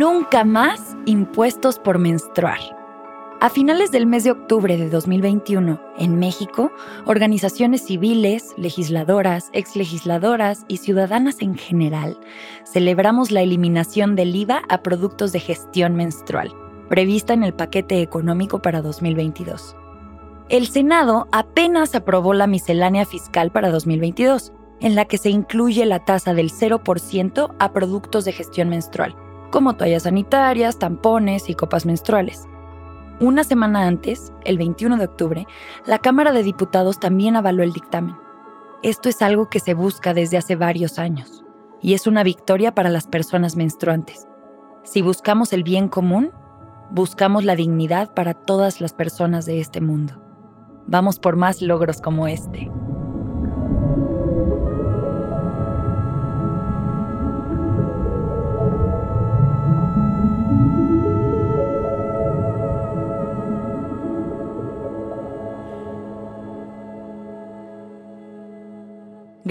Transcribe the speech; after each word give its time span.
Nunca 0.00 0.44
más 0.44 0.96
impuestos 1.04 1.78
por 1.78 1.98
menstruar. 1.98 2.58
A 3.42 3.50
finales 3.50 3.90
del 3.90 4.06
mes 4.06 4.24
de 4.24 4.30
octubre 4.30 4.78
de 4.78 4.88
2021, 4.88 5.78
en 5.98 6.18
México, 6.18 6.72
organizaciones 7.04 7.84
civiles, 7.84 8.54
legisladoras, 8.56 9.50
exlegisladoras 9.52 10.64
y 10.68 10.78
ciudadanas 10.78 11.42
en 11.42 11.54
general 11.54 12.18
celebramos 12.64 13.30
la 13.30 13.42
eliminación 13.42 14.16
del 14.16 14.34
IVA 14.34 14.62
a 14.70 14.82
productos 14.82 15.32
de 15.32 15.40
gestión 15.40 15.96
menstrual, 15.96 16.50
prevista 16.88 17.34
en 17.34 17.44
el 17.44 17.52
paquete 17.52 18.00
económico 18.00 18.62
para 18.62 18.80
2022. 18.80 19.76
El 20.48 20.66
Senado 20.68 21.28
apenas 21.30 21.94
aprobó 21.94 22.32
la 22.32 22.46
miscelánea 22.46 23.04
fiscal 23.04 23.52
para 23.52 23.68
2022, 23.70 24.54
en 24.80 24.94
la 24.94 25.04
que 25.04 25.18
se 25.18 25.28
incluye 25.28 25.84
la 25.84 26.06
tasa 26.06 26.32
del 26.32 26.50
0% 26.50 27.54
a 27.58 27.72
productos 27.74 28.24
de 28.24 28.32
gestión 28.32 28.70
menstrual, 28.70 29.14
como 29.50 29.76
toallas 29.76 30.04
sanitarias, 30.04 30.78
tampones 30.78 31.48
y 31.50 31.54
copas 31.54 31.86
menstruales. 31.86 32.46
Una 33.20 33.44
semana 33.44 33.86
antes, 33.86 34.32
el 34.44 34.56
21 34.56 34.96
de 34.96 35.04
octubre, 35.04 35.46
la 35.84 35.98
Cámara 35.98 36.32
de 36.32 36.42
Diputados 36.42 36.98
también 36.98 37.36
avaló 37.36 37.62
el 37.62 37.72
dictamen. 37.72 38.16
Esto 38.82 39.10
es 39.10 39.20
algo 39.20 39.50
que 39.50 39.60
se 39.60 39.74
busca 39.74 40.14
desde 40.14 40.38
hace 40.38 40.56
varios 40.56 40.98
años 40.98 41.44
y 41.82 41.94
es 41.94 42.06
una 42.06 42.22
victoria 42.22 42.74
para 42.74 42.88
las 42.88 43.06
personas 43.06 43.56
menstruantes. 43.56 44.26
Si 44.84 45.02
buscamos 45.02 45.52
el 45.52 45.62
bien 45.62 45.88
común, 45.88 46.30
buscamos 46.90 47.44
la 47.44 47.56
dignidad 47.56 48.14
para 48.14 48.34
todas 48.34 48.80
las 48.80 48.92
personas 48.92 49.44
de 49.44 49.60
este 49.60 49.80
mundo. 49.80 50.14
Vamos 50.86 51.18
por 51.18 51.36
más 51.36 51.60
logros 51.60 52.00
como 52.00 52.26
este. 52.26 52.70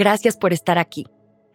Gracias 0.00 0.38
por 0.38 0.54
estar 0.54 0.78
aquí. 0.78 1.06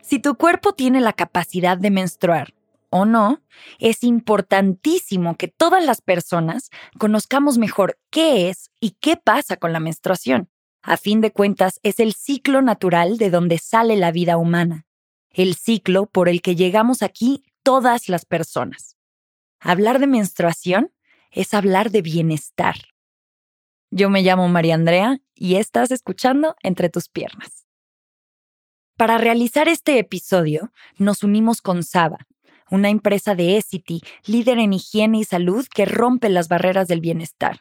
Si 0.03 0.19
tu 0.19 0.35
cuerpo 0.35 0.73
tiene 0.73 1.01
la 1.01 1.13
capacidad 1.13 1.79
de 1.79 1.89
menstruar 1.89 2.53
o 2.91 3.03
no, 3.03 3.41
es 3.79 4.03
importantísimo 4.03 5.35
que 5.35 5.47
todas 5.47 5.83
las 5.83 5.99
personas 5.99 6.69
conozcamos 6.99 7.57
mejor 7.57 7.97
qué 8.11 8.49
es 8.49 8.69
y 8.79 8.91
qué 9.01 9.17
pasa 9.17 9.57
con 9.57 9.73
la 9.73 9.79
menstruación. 9.79 10.47
A 10.83 10.97
fin 10.97 11.21
de 11.21 11.31
cuentas, 11.31 11.79
es 11.81 11.99
el 11.99 12.13
ciclo 12.13 12.61
natural 12.61 13.17
de 13.17 13.31
donde 13.31 13.57
sale 13.57 13.95
la 13.95 14.11
vida 14.11 14.37
humana, 14.37 14.85
el 15.31 15.55
ciclo 15.55 16.05
por 16.05 16.29
el 16.29 16.43
que 16.43 16.55
llegamos 16.55 17.01
aquí 17.01 17.43
todas 17.63 18.09
las 18.09 18.25
personas. 18.25 18.95
Hablar 19.59 19.97
de 19.97 20.05
menstruación 20.05 20.91
es 21.31 21.55
hablar 21.55 21.89
de 21.89 22.03
bienestar. 22.03 22.75
Yo 23.89 24.11
me 24.11 24.21
llamo 24.21 24.47
María 24.49 24.75
Andrea 24.75 25.19
y 25.33 25.55
estás 25.55 25.89
escuchando 25.89 26.55
Entre 26.61 26.91
tus 26.91 27.09
piernas. 27.09 27.64
Para 28.97 29.17
realizar 29.17 29.67
este 29.67 29.99
episodio, 29.99 30.71
nos 30.97 31.21
unimos 31.21 31.61
con 31.61 31.83
Saba, 31.83 32.19
una 32.71 32.89
empresa 32.89 33.35
de 33.35 33.57
Essity, 33.57 34.01
líder 34.25 34.57
en 34.57 34.71
higiene 34.71 35.17
y 35.17 35.23
salud 35.25 35.67
que 35.67 35.83
rompe 35.83 36.29
las 36.29 36.47
barreras 36.47 36.87
del 36.87 37.01
bienestar. 37.01 37.59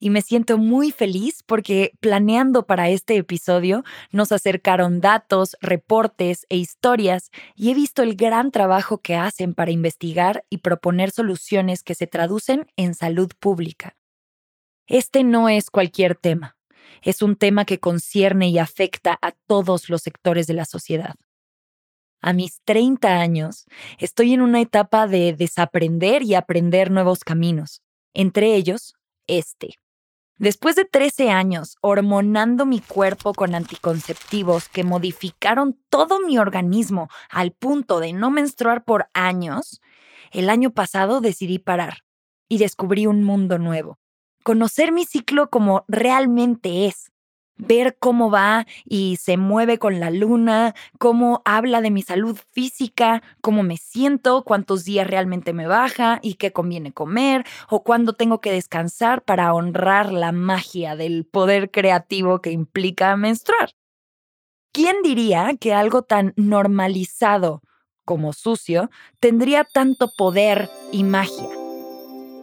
Y 0.00 0.10
me 0.10 0.20
siento 0.20 0.58
muy 0.58 0.90
feliz 0.90 1.44
porque 1.46 1.92
planeando 2.00 2.66
para 2.66 2.88
este 2.88 3.16
episodio 3.16 3.84
nos 4.10 4.32
acercaron 4.32 5.00
datos, 5.00 5.56
reportes 5.60 6.44
e 6.48 6.56
historias 6.56 7.30
y 7.54 7.70
he 7.70 7.74
visto 7.74 8.02
el 8.02 8.16
gran 8.16 8.50
trabajo 8.50 8.98
que 8.98 9.14
hacen 9.14 9.54
para 9.54 9.70
investigar 9.70 10.44
y 10.50 10.58
proponer 10.58 11.12
soluciones 11.12 11.84
que 11.84 11.94
se 11.94 12.08
traducen 12.08 12.66
en 12.74 12.94
salud 12.94 13.30
pública. 13.38 13.96
Este 14.88 15.22
no 15.22 15.48
es 15.48 15.70
cualquier 15.70 16.16
tema 16.16 16.56
es 17.02 17.22
un 17.22 17.36
tema 17.36 17.64
que 17.64 17.80
concierne 17.80 18.48
y 18.48 18.58
afecta 18.58 19.18
a 19.20 19.32
todos 19.32 19.88
los 19.88 20.02
sectores 20.02 20.46
de 20.46 20.54
la 20.54 20.64
sociedad. 20.64 21.14
A 22.20 22.32
mis 22.32 22.62
30 22.64 23.20
años, 23.20 23.66
estoy 23.98 24.32
en 24.32 24.40
una 24.40 24.60
etapa 24.60 25.06
de 25.06 25.34
desaprender 25.34 26.22
y 26.22 26.34
aprender 26.34 26.90
nuevos 26.90 27.20
caminos, 27.22 27.82
entre 28.14 28.54
ellos 28.54 28.94
este. 29.26 29.74
Después 30.38 30.74
de 30.74 30.84
13 30.84 31.30
años 31.30 31.76
hormonando 31.80 32.66
mi 32.66 32.80
cuerpo 32.80 33.34
con 33.34 33.54
anticonceptivos 33.54 34.68
que 34.68 34.84
modificaron 34.84 35.78
todo 35.90 36.18
mi 36.20 36.38
organismo 36.38 37.08
al 37.30 37.52
punto 37.52 38.00
de 38.00 38.12
no 38.12 38.30
menstruar 38.30 38.84
por 38.84 39.08
años, 39.14 39.80
el 40.32 40.50
año 40.50 40.70
pasado 40.70 41.20
decidí 41.20 41.58
parar 41.58 41.98
y 42.48 42.58
descubrí 42.58 43.06
un 43.06 43.22
mundo 43.22 43.58
nuevo 43.58 43.98
conocer 44.44 44.92
mi 44.92 45.04
ciclo 45.04 45.50
como 45.50 45.84
realmente 45.88 46.86
es, 46.86 47.10
ver 47.56 47.96
cómo 47.98 48.30
va 48.30 48.66
y 48.84 49.16
se 49.16 49.36
mueve 49.36 49.78
con 49.78 50.00
la 50.00 50.10
luna, 50.10 50.74
cómo 50.98 51.42
habla 51.44 51.80
de 51.80 51.90
mi 51.90 52.02
salud 52.02 52.38
física, 52.52 53.22
cómo 53.40 53.62
me 53.62 53.76
siento, 53.76 54.44
cuántos 54.44 54.84
días 54.84 55.06
realmente 55.06 55.52
me 55.52 55.66
baja 55.66 56.18
y 56.22 56.34
qué 56.34 56.52
conviene 56.52 56.92
comer 56.92 57.44
o 57.68 57.82
cuándo 57.82 58.12
tengo 58.12 58.40
que 58.40 58.52
descansar 58.52 59.22
para 59.22 59.52
honrar 59.54 60.12
la 60.12 60.30
magia 60.30 60.94
del 60.94 61.24
poder 61.24 61.70
creativo 61.70 62.40
que 62.40 62.50
implica 62.50 63.16
menstruar. 63.16 63.70
¿Quién 64.72 64.96
diría 65.02 65.56
que 65.58 65.72
algo 65.72 66.02
tan 66.02 66.34
normalizado 66.36 67.62
como 68.04 68.32
sucio 68.32 68.90
tendría 69.20 69.64
tanto 69.64 70.10
poder 70.18 70.68
y 70.92 71.04
magia? 71.04 71.48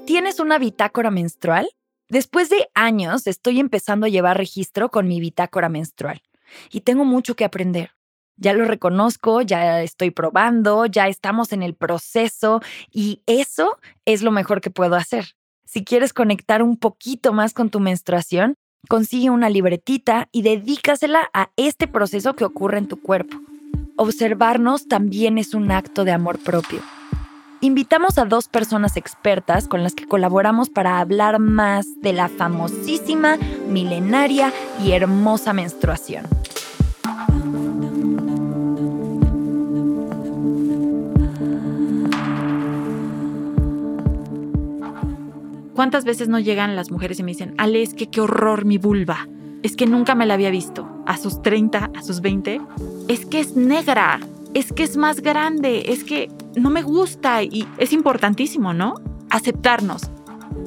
¿Tienes 0.08 0.40
una 0.40 0.58
bitácora 0.58 1.12
menstrual? 1.12 1.70
Después 2.12 2.50
de 2.50 2.68
años 2.74 3.26
estoy 3.26 3.62
empezando 3.62 4.06
a 4.06 4.10
llevar 4.10 4.36
registro 4.36 4.92
con 4.92 5.08
mi 5.08 5.22
bitácora 5.22 5.70
menstrual 5.70 6.22
y 6.70 6.82
tengo 6.82 7.06
mucho 7.06 7.38
que 7.38 7.46
aprender. 7.46 7.92
Ya 8.36 8.52
lo 8.52 8.66
reconozco, 8.66 9.42
ya 9.42 9.82
estoy 9.82 10.12
probando, 10.12 10.86
ya 10.88 11.08
estamos 11.08 11.54
en 11.54 11.64
el 11.64 11.74
proceso 11.74 12.62
y 12.92 13.22
eso 13.28 13.80
es 14.04 14.24
lo 14.24 14.32
mejor 14.32 14.60
que 14.60 14.70
puedo 14.70 14.98
hacer. 14.98 15.36
Si 15.64 15.86
quieres 15.86 16.12
conectar 16.12 16.62
un 16.62 16.76
poquito 16.76 17.32
más 17.32 17.54
con 17.54 17.70
tu 17.70 17.80
menstruación, 17.80 18.56
consigue 18.90 19.30
una 19.30 19.50
libretita 19.50 20.28
y 20.34 20.42
dedícasela 20.42 21.30
a 21.34 21.52
este 21.56 21.88
proceso 21.88 22.36
que 22.36 22.44
ocurre 22.44 22.80
en 22.80 22.90
tu 22.90 23.02
cuerpo. 23.02 23.38
Observarnos 23.96 24.90
también 24.90 25.38
es 25.38 25.54
un 25.54 25.72
acto 25.72 26.04
de 26.04 26.12
amor 26.12 26.40
propio 26.40 26.82
invitamos 27.62 28.18
a 28.18 28.26
dos 28.26 28.48
personas 28.48 28.98
expertas 28.98 29.68
con 29.68 29.84
las 29.84 29.94
que 29.94 30.08
colaboramos 30.08 30.70
para 30.70 31.00
hablar 31.00 31.40
más 31.40 31.86
de 32.02 32.12
la 32.12 32.28
famosísima, 32.28 33.38
milenaria 33.68 34.52
y 34.84 34.92
hermosa 34.92 35.54
menstruación. 35.54 36.26
¿Cuántas 45.76 46.04
veces 46.04 46.30
no 46.30 46.40
llegan 46.40 46.76
las 46.76 46.92
mujeres 46.92 47.20
y 47.20 47.24
me 47.24 47.32
dicen, 47.32 47.56
Ale, 47.58 47.82
es 47.82 47.94
que 47.94 48.08
qué 48.08 48.22
horror 48.22 48.66
mi 48.66 48.78
vulva? 48.78 49.28
Es 49.64 49.76
que 49.76 49.88
nunca 49.88 50.16
me 50.16 50.26
la 50.26 50.34
había 50.34 50.50
visto. 50.52 50.88
A 51.08 51.18
sus 51.18 51.42
30, 51.42 51.92
a 51.96 52.04
sus 52.04 52.22
20. 52.22 52.62
Es 53.08 53.26
que 53.26 53.40
es 53.40 53.56
negra. 53.56 54.20
Es 54.54 54.74
que 54.74 54.84
es 54.84 54.98
más 54.98 55.22
grande. 55.22 55.86
Es 55.88 56.04
que 56.04 56.30
no 56.56 56.70
me 56.70 56.82
gusta 56.82 57.44
y 57.44 57.68
es 57.78 57.94
importantísimo, 57.94 58.74
¿no? 58.74 58.96
Aceptarnos. 59.30 60.10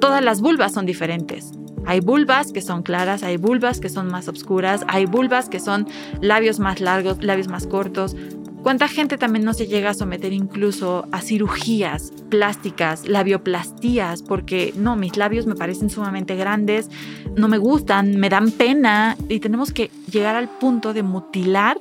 Todas 0.00 0.22
las 0.22 0.40
vulvas 0.40 0.72
son 0.72 0.86
diferentes. 0.86 1.52
Hay 1.86 2.00
vulvas 2.00 2.52
que 2.52 2.62
son 2.62 2.82
claras, 2.82 3.22
hay 3.22 3.36
vulvas 3.36 3.78
que 3.78 3.90
son 3.90 4.08
más 4.08 4.28
oscuras, 4.28 4.84
hay 4.88 5.06
vulvas 5.06 5.48
que 5.48 5.60
son 5.60 5.86
labios 6.20 6.58
más 6.58 6.80
largos, 6.80 7.22
labios 7.22 7.48
más 7.48 7.66
cortos. 7.66 8.16
¿Cuánta 8.62 8.88
gente 8.88 9.18
también 9.18 9.44
no 9.44 9.52
se 9.52 9.66
llega 9.66 9.90
a 9.90 9.94
someter 9.94 10.32
incluso 10.32 11.06
a 11.12 11.20
cirugías 11.20 12.12
plásticas, 12.30 13.06
labioplastías? 13.06 14.22
Porque 14.22 14.72
no, 14.74 14.96
mis 14.96 15.18
labios 15.18 15.44
me 15.46 15.54
parecen 15.54 15.90
sumamente 15.90 16.34
grandes, 16.34 16.88
no 17.36 17.48
me 17.48 17.58
gustan, 17.58 18.16
me 18.16 18.30
dan 18.30 18.50
pena 18.50 19.18
y 19.28 19.40
tenemos 19.40 19.70
que 19.70 19.90
llegar 20.10 20.34
al 20.34 20.48
punto 20.48 20.94
de 20.94 21.02
mutilar 21.02 21.78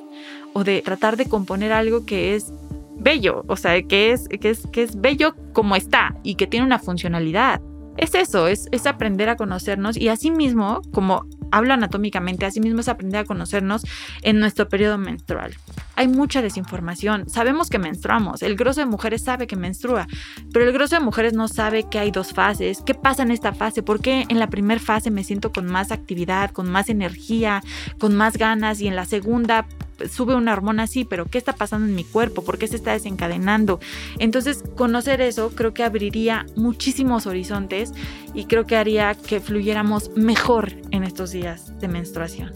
o 0.52 0.66
de 0.66 0.82
tratar 0.82 1.16
de 1.16 1.26
componer 1.26 1.72
algo 1.72 2.06
que 2.06 2.36
es 2.36 2.52
bello, 2.98 3.44
o 3.48 3.56
sea, 3.56 3.82
que 3.82 4.12
es, 4.12 4.28
que 4.28 4.50
es, 4.50 4.68
que 4.72 4.84
es 4.84 5.00
bello 5.00 5.36
como 5.54 5.76
está 5.76 6.16
y 6.24 6.36
que 6.36 6.48
tiene 6.48 6.66
una 6.66 6.80
funcionalidad. 6.80 7.62
Es 7.98 8.16
eso, 8.16 8.48
es, 8.48 8.68
es 8.72 8.88
aprender 8.88 9.30
a 9.30 9.36
conocernos 9.36 9.98
y 9.98 10.10
asimismo, 10.10 10.82
como 10.92 11.28
hablo 11.52 11.76
anatómicamente, 11.76 12.46
asimismo 12.46 12.80
es 12.80 12.88
aprender 12.88 13.22
a 13.22 13.26
conocernos 13.26 13.86
en 14.24 14.40
nuestro 14.40 14.68
periodo 14.68 14.98
menstrual. 14.98 15.54
Hay 15.96 16.08
mucha 16.08 16.42
desinformación, 16.42 17.30
sabemos 17.30 17.70
que 17.70 17.78
menstruamos, 17.78 18.42
el 18.42 18.56
grosso 18.56 18.82
de 18.82 18.88
mujeres 18.88 19.24
sabe 19.24 19.46
que 19.46 19.56
menstrua, 19.56 20.08
pero 20.52 20.66
el 20.66 20.74
grosso 20.74 20.96
de 20.96 21.06
mujeres 21.06 21.34
no 21.34 21.48
sabe 21.48 21.88
que 21.88 22.00
hay 22.00 22.10
dos 22.10 22.34
fases, 22.34 22.82
qué 22.84 22.96
pasa 22.96 23.22
en 23.22 23.30
esta 23.30 23.54
fase, 23.54 23.84
por 23.84 24.02
qué 24.02 24.26
en 24.28 24.40
la 24.40 24.50
primera 24.50 24.82
fase 24.82 25.12
me 25.12 25.24
siento 25.24 25.52
con 25.52 25.68
más 25.68 25.92
actividad, 25.92 26.50
con 26.50 26.72
más 26.72 26.90
energía, 26.90 27.62
con 28.00 28.16
más 28.16 28.38
ganas 28.38 28.82
y 28.82 28.88
en 28.88 28.96
la 28.96 29.06
segunda 29.06 29.68
sube 30.10 30.36
una 30.36 30.54
hormona 30.54 30.84
así, 30.84 31.06
pero 31.06 31.26
¿qué 31.26 31.38
está 31.38 31.54
pasando 31.54 31.88
en 31.88 31.96
mi 31.96 32.04
cuerpo? 32.04 32.44
¿Por 32.44 32.58
qué 32.58 32.68
se 32.68 32.76
está 32.76 32.92
desencadenando? 32.92 33.80
Entonces, 34.20 34.64
conocer 34.76 35.22
eso 35.22 35.52
creo 35.56 35.74
que 35.74 35.84
abriría 35.84 36.46
muchísimos 36.56 37.26
horizontes 37.26 37.92
y 38.34 38.46
creo 38.46 38.66
que 38.66 38.76
haría 38.76 39.16
que 39.16 39.40
fluyéramos 39.40 40.12
mejor 40.16 40.74
en 40.92 41.04
estos 41.04 41.32
días 41.32 41.80
de 41.80 41.88
menstruación. 41.88 42.52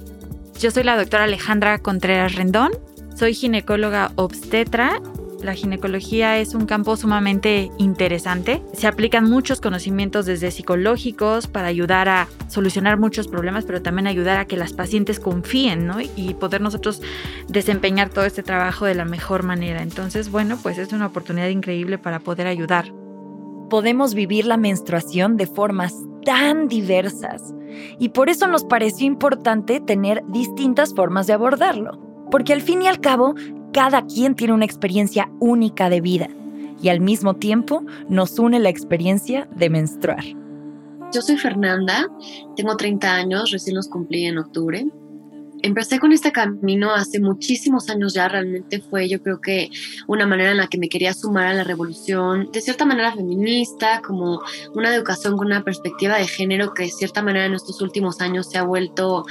Yo 0.59 0.71
soy 0.71 0.83
la 0.83 0.97
doctora 0.97 1.25
Alejandra 1.25 1.79
Contreras 1.79 2.35
Rendón, 2.35 2.71
soy 3.15 3.33
ginecóloga 3.33 4.11
obstetra 4.15 5.01
la 5.41 5.53
ginecología 5.53 6.37
es 6.39 6.55
un 6.55 6.65
campo 6.65 6.97
sumamente 6.97 7.71
interesante. 7.77 8.61
Se 8.73 8.87
aplican 8.87 9.29
muchos 9.29 9.61
conocimientos 9.61 10.25
desde 10.25 10.51
psicológicos 10.51 11.47
para 11.47 11.67
ayudar 11.67 12.09
a 12.09 12.27
solucionar 12.47 12.97
muchos 12.97 13.27
problemas, 13.27 13.65
pero 13.65 13.81
también 13.81 14.07
ayudar 14.07 14.39
a 14.39 14.45
que 14.45 14.57
las 14.57 14.73
pacientes 14.73 15.19
confíen, 15.19 15.85
¿no? 15.85 15.97
Y 16.15 16.33
poder 16.33 16.61
nosotros 16.61 17.01
desempeñar 17.47 18.09
todo 18.09 18.25
este 18.25 18.43
trabajo 18.43 18.85
de 18.85 18.95
la 18.95 19.05
mejor 19.05 19.43
manera. 19.43 19.81
Entonces, 19.81 20.31
bueno, 20.31 20.57
pues 20.61 20.77
es 20.77 20.91
una 20.93 21.07
oportunidad 21.07 21.49
increíble 21.49 21.97
para 21.97 22.19
poder 22.19 22.47
ayudar. 22.47 22.91
Podemos 23.69 24.13
vivir 24.13 24.45
la 24.45 24.57
menstruación 24.57 25.37
de 25.37 25.45
formas 25.45 25.93
tan 26.23 26.67
diversas 26.67 27.53
y 27.99 28.09
por 28.09 28.29
eso 28.29 28.47
nos 28.47 28.63
pareció 28.63 29.05
importante 29.05 29.79
tener 29.79 30.23
distintas 30.27 30.93
formas 30.93 31.27
de 31.27 31.33
abordarlo. 31.33 31.99
Porque 32.29 32.53
al 32.53 32.61
fin 32.61 32.81
y 32.81 32.87
al 32.87 32.99
cabo, 32.99 33.35
cada 33.77 34.07
quien 34.07 34.33
tiene 34.33 34.55
una 34.55 34.65
experiencia 34.65 35.29
única 35.39 35.87
de 35.91 36.01
vida 36.01 36.29
y 36.81 36.89
al 36.89 36.99
mismo 36.99 37.35
tiempo 37.35 37.85
nos 38.09 38.39
une 38.39 38.57
la 38.57 38.69
experiencia 38.69 39.47
de 39.55 39.69
menstruar. 39.69 40.23
Yo 41.13 41.21
soy 41.21 41.37
Fernanda, 41.37 42.07
tengo 42.55 42.75
30 42.75 43.13
años, 43.13 43.51
recién 43.51 43.75
los 43.75 43.87
cumplí 43.87 44.25
en 44.25 44.39
octubre. 44.39 44.87
Empecé 45.61 45.99
con 45.99 46.11
este 46.11 46.31
camino 46.31 46.91
hace 46.91 47.19
muchísimos 47.19 47.87
años 47.91 48.15
ya, 48.15 48.27
realmente 48.27 48.81
fue 48.81 49.07
yo 49.07 49.21
creo 49.21 49.41
que 49.41 49.69
una 50.07 50.25
manera 50.25 50.49
en 50.49 50.57
la 50.57 50.65
que 50.65 50.79
me 50.79 50.89
quería 50.89 51.13
sumar 51.13 51.45
a 51.45 51.53
la 51.53 51.63
revolución, 51.63 52.49
de 52.51 52.61
cierta 52.61 52.83
manera 52.83 53.13
feminista, 53.13 54.01
como 54.01 54.41
una 54.73 54.91
educación 54.91 55.37
con 55.37 55.45
una 55.45 55.63
perspectiva 55.63 56.17
de 56.17 56.25
género 56.25 56.73
que 56.73 56.85
de 56.85 56.89
cierta 56.89 57.21
manera 57.21 57.45
en 57.45 57.53
estos 57.53 57.79
últimos 57.79 58.21
años 58.21 58.49
se 58.49 58.57
ha 58.57 58.63
vuelto, 58.63 59.25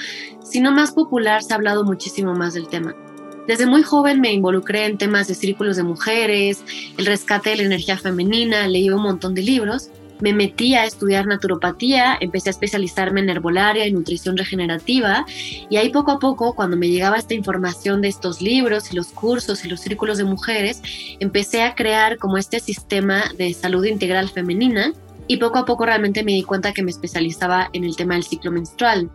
si 0.45 0.61
no 0.61 0.71
más 0.71 0.93
popular, 0.93 1.43
se 1.43 1.53
ha 1.53 1.57
hablado 1.57 1.83
muchísimo 1.83 2.33
más 2.35 2.55
del 2.55 2.69
tema. 2.69 2.95
Desde 3.47 3.67
muy 3.67 3.85
joven 3.85 4.21
me 4.21 4.33
involucré 4.33 4.87
en 4.87 4.99
temas 4.99 5.29
de 5.29 5.35
círculos 5.37 5.77
de 5.77 5.85
mujeres, 5.85 6.65
el 6.99 7.07
rescate 7.07 7.51
de 7.51 7.57
la 7.57 7.63
energía 7.63 7.97
femenina, 7.97 8.67
leí 8.67 8.91
un 8.91 9.03
montón 9.03 9.35
de 9.35 9.43
libros. 9.43 9.91
Me 10.19 10.33
metí 10.33 10.75
a 10.75 10.85
estudiar 10.85 11.27
naturopatía, 11.27 12.17
empecé 12.21 12.49
a 12.49 12.51
especializarme 12.51 13.21
en 13.21 13.29
herbolaria 13.29 13.87
y 13.87 13.93
nutrición 13.93 14.37
regenerativa 14.37 15.27
y 15.69 15.77
ahí 15.77 15.91
poco 15.91 16.11
a 16.11 16.19
poco, 16.19 16.55
cuando 16.55 16.77
me 16.77 16.89
llegaba 16.89 17.19
esta 17.19 17.35
información 17.35 18.01
de 18.01 18.09
estos 18.09 18.41
libros 18.41 18.91
y 18.93 18.97
los 18.97 19.09
cursos 19.09 19.65
y 19.65 19.69
los 19.69 19.81
círculos 19.81 20.19
de 20.19 20.25
mujeres, 20.25 20.83
empecé 21.21 21.63
a 21.63 21.75
crear 21.75 22.17
como 22.17 22.39
este 22.39 22.59
sistema 22.59 23.25
de 23.37 23.53
salud 23.55 23.85
integral 23.85 24.29
femenina 24.29 24.93
y 25.29 25.37
poco 25.37 25.59
a 25.59 25.65
poco 25.67 25.87
realmente 25.87 26.25
me 26.25 26.33
di 26.33 26.43
cuenta 26.43 26.73
que 26.73 26.83
me 26.83 26.91
especializaba 26.91 27.69
en 27.75 27.85
el 27.85 27.95
tema 27.95 28.15
del 28.15 28.25
ciclo 28.25 28.51
menstrual. 28.51 29.09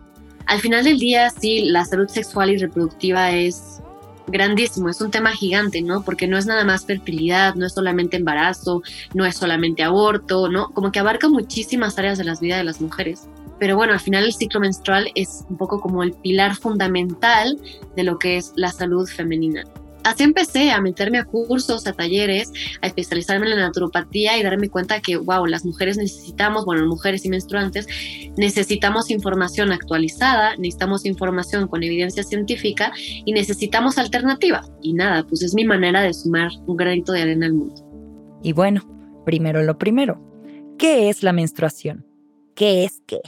Al 0.46 0.60
final 0.60 0.84
del 0.84 0.98
día, 0.98 1.30
sí, 1.30 1.64
la 1.64 1.84
salud 1.84 2.08
sexual 2.08 2.50
y 2.50 2.58
reproductiva 2.58 3.32
es 3.32 3.81
grandísimo, 4.26 4.88
es 4.88 5.00
un 5.00 5.10
tema 5.10 5.32
gigante, 5.32 5.82
¿no? 5.82 6.02
Porque 6.02 6.26
no 6.26 6.38
es 6.38 6.46
nada 6.46 6.64
más 6.64 6.86
fertilidad, 6.86 7.54
no 7.54 7.66
es 7.66 7.74
solamente 7.74 8.16
embarazo, 8.16 8.82
no 9.14 9.24
es 9.24 9.36
solamente 9.36 9.82
aborto, 9.82 10.48
¿no? 10.48 10.70
Como 10.70 10.92
que 10.92 11.00
abarca 11.00 11.28
muchísimas 11.28 11.98
áreas 11.98 12.18
de 12.18 12.24
la 12.24 12.34
vida 12.34 12.56
de 12.56 12.64
las 12.64 12.80
mujeres. 12.80 13.28
Pero 13.58 13.76
bueno, 13.76 13.92
al 13.92 14.00
final 14.00 14.24
el 14.24 14.32
ciclo 14.32 14.60
menstrual 14.60 15.10
es 15.14 15.44
un 15.48 15.56
poco 15.56 15.80
como 15.80 16.02
el 16.02 16.12
pilar 16.12 16.56
fundamental 16.56 17.58
de 17.94 18.02
lo 18.02 18.18
que 18.18 18.36
es 18.36 18.52
la 18.56 18.72
salud 18.72 19.08
femenina 19.08 19.64
así 20.04 20.22
empecé 20.22 20.70
a 20.70 20.80
meterme 20.80 21.18
a 21.18 21.24
cursos, 21.24 21.86
a 21.86 21.92
talleres, 21.92 22.52
a 22.80 22.86
especializarme 22.86 23.46
en 23.46 23.56
la 23.56 23.66
naturopatía 23.66 24.38
y 24.38 24.42
darme 24.42 24.68
cuenta 24.68 25.00
que, 25.00 25.16
wow, 25.16 25.46
las 25.46 25.64
mujeres 25.64 25.96
necesitamos, 25.96 26.64
bueno, 26.64 26.86
mujeres 26.86 27.24
y 27.24 27.28
menstruantes, 27.28 27.86
necesitamos 28.36 29.10
información 29.10 29.72
actualizada, 29.72 30.56
necesitamos 30.56 31.04
información 31.04 31.68
con 31.68 31.82
evidencia 31.82 32.22
científica 32.22 32.92
y 32.96 33.32
necesitamos 33.32 33.98
alternativa. 33.98 34.64
Y 34.82 34.94
nada, 34.94 35.26
pues 35.26 35.42
es 35.42 35.54
mi 35.54 35.64
manera 35.64 36.02
de 36.02 36.14
sumar 36.14 36.50
un 36.66 36.76
granito 36.76 37.12
de 37.12 37.22
arena 37.22 37.46
al 37.46 37.54
mundo. 37.54 38.40
Y 38.42 38.52
bueno, 38.52 38.82
primero 39.24 39.62
lo 39.62 39.78
primero, 39.78 40.20
¿qué 40.78 41.08
es 41.08 41.22
la 41.22 41.32
menstruación? 41.32 42.06
¿Qué 42.54 42.84
es 42.84 43.00
qué? 43.06 43.20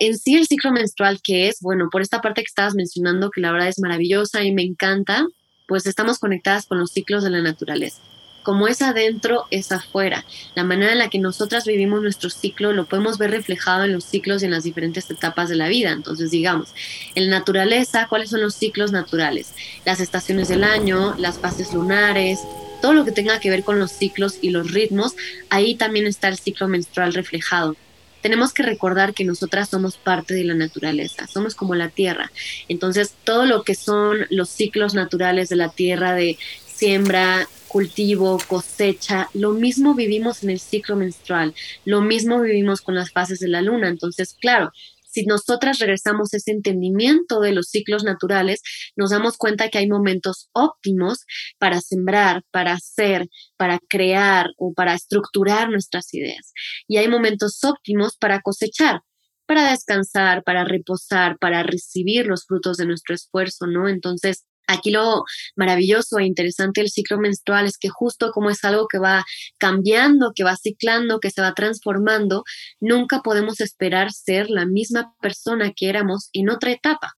en 0.00 0.16
sí 0.16 0.34
el 0.34 0.46
ciclo 0.46 0.72
menstrual 0.72 1.20
que 1.22 1.48
es, 1.48 1.58
bueno, 1.60 1.88
por 1.92 2.02
esta 2.02 2.20
parte 2.20 2.40
que 2.40 2.46
estabas 2.48 2.74
mencionando, 2.74 3.30
que 3.30 3.42
la 3.42 3.52
verdad 3.52 3.68
es 3.68 3.78
maravillosa 3.78 4.42
y 4.42 4.52
me 4.52 4.62
encanta, 4.62 5.26
pues 5.70 5.86
estamos 5.86 6.18
conectadas 6.18 6.66
con 6.66 6.80
los 6.80 6.90
ciclos 6.90 7.22
de 7.22 7.30
la 7.30 7.42
naturaleza. 7.42 7.98
Como 8.42 8.66
es 8.66 8.82
adentro, 8.82 9.46
es 9.52 9.70
afuera. 9.70 10.24
La 10.56 10.64
manera 10.64 10.90
en 10.90 10.98
la 10.98 11.08
que 11.08 11.20
nosotras 11.20 11.64
vivimos 11.64 12.02
nuestro 12.02 12.28
ciclo 12.28 12.72
lo 12.72 12.86
podemos 12.86 13.18
ver 13.18 13.30
reflejado 13.30 13.84
en 13.84 13.92
los 13.92 14.02
ciclos 14.02 14.42
y 14.42 14.46
en 14.46 14.50
las 14.50 14.64
diferentes 14.64 15.08
etapas 15.08 15.48
de 15.48 15.54
la 15.54 15.68
vida. 15.68 15.92
Entonces, 15.92 16.32
digamos, 16.32 16.70
en 17.14 17.30
la 17.30 17.38
naturaleza, 17.38 18.08
¿cuáles 18.08 18.30
son 18.30 18.40
los 18.40 18.56
ciclos 18.56 18.90
naturales? 18.90 19.54
Las 19.84 20.00
estaciones 20.00 20.48
del 20.48 20.64
año, 20.64 21.14
las 21.18 21.38
fases 21.38 21.72
lunares, 21.72 22.40
todo 22.82 22.92
lo 22.92 23.04
que 23.04 23.12
tenga 23.12 23.38
que 23.38 23.50
ver 23.50 23.62
con 23.62 23.78
los 23.78 23.92
ciclos 23.92 24.38
y 24.42 24.50
los 24.50 24.72
ritmos, 24.72 25.14
ahí 25.50 25.76
también 25.76 26.08
está 26.08 26.26
el 26.26 26.38
ciclo 26.38 26.66
menstrual 26.66 27.14
reflejado 27.14 27.76
tenemos 28.20 28.52
que 28.52 28.62
recordar 28.62 29.14
que 29.14 29.24
nosotras 29.24 29.68
somos 29.68 29.96
parte 29.96 30.34
de 30.34 30.44
la 30.44 30.54
naturaleza, 30.54 31.26
somos 31.26 31.54
como 31.54 31.74
la 31.74 31.88
tierra. 31.88 32.30
Entonces, 32.68 33.14
todo 33.24 33.46
lo 33.46 33.62
que 33.62 33.74
son 33.74 34.26
los 34.30 34.50
ciclos 34.50 34.94
naturales 34.94 35.48
de 35.48 35.56
la 35.56 35.70
tierra 35.70 36.14
de 36.14 36.38
siembra, 36.66 37.48
cultivo, 37.68 38.38
cosecha, 38.48 39.28
lo 39.32 39.52
mismo 39.52 39.94
vivimos 39.94 40.42
en 40.42 40.50
el 40.50 40.58
ciclo 40.58 40.96
menstrual, 40.96 41.54
lo 41.84 42.00
mismo 42.00 42.40
vivimos 42.40 42.80
con 42.80 42.94
las 42.96 43.12
fases 43.12 43.38
de 43.38 43.48
la 43.48 43.62
luna. 43.62 43.88
Entonces, 43.88 44.34
claro, 44.38 44.72
si 45.10 45.24
nosotras 45.24 45.78
regresamos 45.78 46.32
ese 46.34 46.52
entendimiento 46.52 47.40
de 47.40 47.52
los 47.52 47.68
ciclos 47.68 48.04
naturales, 48.04 48.62
nos 48.96 49.10
damos 49.10 49.36
cuenta 49.36 49.68
que 49.68 49.78
hay 49.78 49.88
momentos 49.88 50.48
óptimos 50.52 51.24
para 51.58 51.80
sembrar, 51.80 52.42
para 52.50 52.72
hacer, 52.72 53.28
para 53.56 53.78
crear 53.88 54.50
o 54.56 54.72
para 54.74 54.94
estructurar 54.94 55.70
nuestras 55.70 56.12
ideas. 56.14 56.52
Y 56.86 56.98
hay 56.98 57.08
momentos 57.08 57.62
óptimos 57.64 58.16
para 58.16 58.40
cosechar, 58.40 59.00
para 59.46 59.70
descansar, 59.70 60.44
para 60.44 60.64
reposar, 60.64 61.36
para 61.38 61.62
recibir 61.62 62.26
los 62.26 62.44
frutos 62.46 62.76
de 62.76 62.86
nuestro 62.86 63.14
esfuerzo, 63.14 63.66
¿no? 63.66 63.88
Entonces, 63.88 64.44
Aquí 64.66 64.90
lo 64.90 65.24
maravilloso 65.56 66.18
e 66.18 66.26
interesante 66.26 66.80
del 66.80 66.90
ciclo 66.90 67.18
menstrual 67.18 67.66
es 67.66 67.76
que 67.76 67.88
justo 67.88 68.30
como 68.30 68.50
es 68.50 68.64
algo 68.64 68.86
que 68.88 68.98
va 68.98 69.24
cambiando, 69.58 70.32
que 70.34 70.44
va 70.44 70.56
ciclando, 70.56 71.18
que 71.18 71.30
se 71.30 71.42
va 71.42 71.54
transformando, 71.54 72.44
nunca 72.78 73.20
podemos 73.22 73.60
esperar 73.60 74.12
ser 74.12 74.48
la 74.48 74.66
misma 74.66 75.14
persona 75.20 75.72
que 75.74 75.88
éramos 75.88 76.30
en 76.32 76.50
otra 76.50 76.70
etapa. 76.72 77.14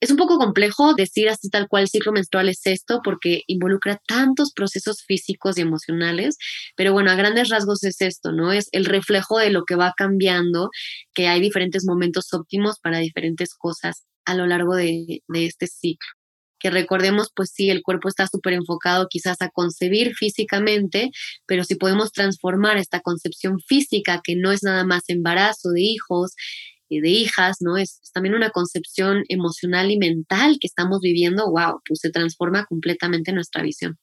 Es 0.00 0.10
un 0.10 0.18
poco 0.18 0.38
complejo 0.38 0.94
decir 0.94 1.28
así 1.30 1.48
tal 1.48 1.66
cual 1.66 1.84
el 1.84 1.88
ciclo 1.88 2.12
menstrual 2.12 2.48
es 2.48 2.60
esto 2.66 3.00
porque 3.02 3.42
involucra 3.46 4.00
tantos 4.06 4.52
procesos 4.52 5.02
físicos 5.06 5.56
y 5.56 5.62
emocionales, 5.62 6.36
pero 6.76 6.92
bueno, 6.92 7.10
a 7.10 7.14
grandes 7.16 7.48
rasgos 7.48 7.82
es 7.84 8.00
esto, 8.02 8.30
¿no? 8.30 8.52
Es 8.52 8.68
el 8.72 8.84
reflejo 8.84 9.38
de 9.38 9.50
lo 9.50 9.64
que 9.64 9.76
va 9.76 9.94
cambiando, 9.96 10.68
que 11.14 11.28
hay 11.28 11.40
diferentes 11.40 11.86
momentos 11.86 12.34
óptimos 12.34 12.78
para 12.80 12.98
diferentes 12.98 13.54
cosas 13.54 14.04
a 14.26 14.34
lo 14.34 14.46
largo 14.46 14.74
de, 14.76 15.22
de 15.26 15.46
este 15.46 15.66
ciclo 15.66 16.08
que 16.64 16.70
recordemos, 16.70 17.30
pues 17.36 17.50
sí, 17.52 17.68
el 17.68 17.82
cuerpo 17.82 18.08
está 18.08 18.26
súper 18.26 18.54
enfocado 18.54 19.06
quizás 19.10 19.42
a 19.42 19.50
concebir 19.50 20.14
físicamente, 20.14 21.10
pero 21.44 21.62
si 21.62 21.74
podemos 21.74 22.10
transformar 22.10 22.78
esta 22.78 23.00
concepción 23.00 23.60
física, 23.60 24.22
que 24.24 24.34
no 24.34 24.50
es 24.50 24.62
nada 24.62 24.82
más 24.86 25.02
embarazo 25.08 25.68
de 25.72 25.82
hijos, 25.82 26.32
y 26.88 27.00
de 27.00 27.10
hijas, 27.10 27.58
¿no? 27.60 27.76
Es, 27.76 28.00
es, 28.02 28.12
también 28.12 28.34
una 28.34 28.50
concepción 28.50 29.24
emocional 29.28 29.90
y 29.90 29.98
mental 29.98 30.56
que 30.60 30.66
estamos 30.66 31.00
viviendo, 31.02 31.50
wow, 31.50 31.80
pues 31.86 32.00
se 32.00 32.10
transforma 32.10 32.66
completamente 32.66 33.32
nuestra 33.32 33.62
visión. 33.62 33.98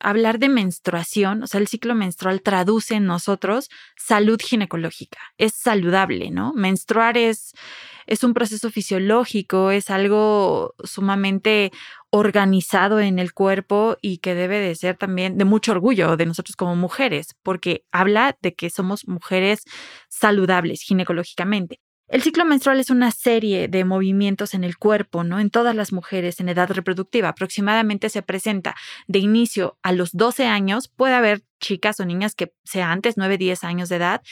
Hablar 0.00 0.38
de 0.38 0.48
menstruación, 0.48 1.42
o 1.42 1.46
sea, 1.46 1.60
el 1.60 1.68
ciclo 1.68 1.94
menstrual 1.94 2.42
traduce 2.42 2.94
en 2.94 3.06
nosotros 3.06 3.68
salud 3.96 4.40
ginecológica, 4.42 5.18
es 5.38 5.54
saludable, 5.54 6.30
¿no? 6.30 6.52
Menstruar 6.54 7.18
es, 7.18 7.52
es 8.06 8.24
un 8.24 8.34
proceso 8.34 8.70
fisiológico, 8.70 9.70
es 9.70 9.90
algo 9.90 10.74
sumamente 10.84 11.70
organizado 12.10 13.00
en 13.00 13.18
el 13.18 13.32
cuerpo 13.32 13.96
y 14.00 14.18
que 14.18 14.34
debe 14.34 14.58
de 14.58 14.74
ser 14.74 14.96
también 14.96 15.38
de 15.38 15.44
mucho 15.44 15.72
orgullo 15.72 16.16
de 16.16 16.26
nosotros 16.26 16.56
como 16.56 16.74
mujeres, 16.76 17.36
porque 17.42 17.84
habla 17.92 18.36
de 18.42 18.54
que 18.54 18.70
somos 18.70 19.06
mujeres 19.06 19.64
saludables 20.08 20.82
ginecológicamente. 20.82 21.80
El 22.10 22.22
ciclo 22.22 22.44
menstrual 22.44 22.80
es 22.80 22.90
una 22.90 23.12
serie 23.12 23.68
de 23.68 23.84
movimientos 23.84 24.54
en 24.54 24.64
el 24.64 24.76
cuerpo, 24.76 25.22
¿no? 25.22 25.38
En 25.38 25.48
todas 25.48 25.76
las 25.76 25.92
mujeres 25.92 26.40
en 26.40 26.48
edad 26.48 26.68
reproductiva. 26.68 27.28
Aproximadamente 27.28 28.08
se 28.08 28.20
presenta 28.20 28.74
de 29.06 29.20
inicio 29.20 29.78
a 29.84 29.92
los 29.92 30.10
12 30.10 30.44
años. 30.46 30.88
Puede 30.88 31.14
haber 31.14 31.42
chicas 31.60 32.00
o 32.00 32.04
niñas 32.04 32.34
que 32.34 32.52
sea 32.64 32.90
antes 32.90 33.16
9, 33.16 33.38
10 33.38 33.62
años 33.62 33.88
de 33.88 33.96
edad, 33.96 34.22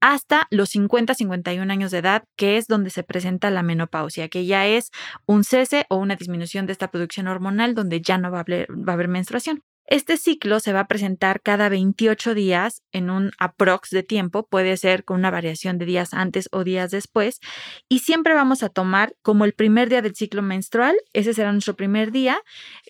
hasta 0.00 0.48
los 0.50 0.70
50, 0.70 1.14
51 1.14 1.72
años 1.72 1.92
de 1.92 1.98
edad, 1.98 2.24
que 2.34 2.56
es 2.56 2.66
donde 2.66 2.90
se 2.90 3.04
presenta 3.04 3.50
la 3.50 3.62
menopausia, 3.62 4.28
que 4.28 4.44
ya 4.44 4.66
es 4.66 4.90
un 5.24 5.44
cese 5.44 5.86
o 5.90 5.96
una 5.96 6.16
disminución 6.16 6.66
de 6.66 6.72
esta 6.72 6.90
producción 6.90 7.28
hormonal 7.28 7.76
donde 7.76 8.00
ya 8.00 8.18
no 8.18 8.32
va 8.32 8.38
a 8.38 8.40
haber, 8.40 8.66
va 8.68 8.94
a 8.94 8.94
haber 8.94 9.06
menstruación. 9.06 9.62
Este 9.90 10.18
ciclo 10.18 10.60
se 10.60 10.74
va 10.74 10.80
a 10.80 10.86
presentar 10.86 11.40
cada 11.40 11.70
28 11.70 12.34
días 12.34 12.82
en 12.92 13.08
un 13.08 13.32
aprox 13.38 13.88
de 13.88 14.02
tiempo, 14.02 14.46
puede 14.46 14.76
ser 14.76 15.02
con 15.02 15.18
una 15.18 15.30
variación 15.30 15.78
de 15.78 15.86
días 15.86 16.12
antes 16.12 16.50
o 16.52 16.62
días 16.62 16.90
después, 16.90 17.40
y 17.88 18.00
siempre 18.00 18.34
vamos 18.34 18.62
a 18.62 18.68
tomar 18.68 19.16
como 19.22 19.46
el 19.46 19.54
primer 19.54 19.88
día 19.88 20.02
del 20.02 20.14
ciclo 20.14 20.42
menstrual, 20.42 20.94
ese 21.14 21.32
será 21.32 21.52
nuestro 21.52 21.74
primer 21.74 22.12
día 22.12 22.42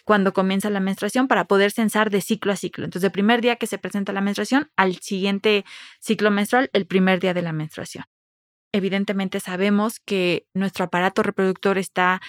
cuando 0.05 0.33
comienza 0.33 0.71
la 0.71 0.81
menstruación 0.81 1.29
para 1.29 1.45
poder 1.45 1.71
censar 1.71 2.11
de 2.11 2.21
ciclo 2.21 2.51
a 2.51 2.57
ciclo. 2.57 2.85
Entonces, 2.85 3.07
el 3.07 3.13
primer 3.13 3.43
día 3.43 3.55
que 3.55 3.69
se 3.69 3.79
presenta 3.79 4.13
la 4.13 4.21
menstruación 4.21 4.69
al 4.75 4.97
siguiente 4.97 5.65
ciclo 6.01 6.33
menstrual, 6.33 6.69
el 6.73 6.89
primer 6.89 7.21
día 7.21 7.33
de 7.33 7.43
la 7.43 7.53
menstruación. 7.53 8.07
Evidentemente 8.71 9.41
sabemos 9.41 9.99
que 9.99 10.47
nuestro 10.53 10.85
aparato 10.85 11.23
reproductor 11.23 11.79
está 11.79 12.21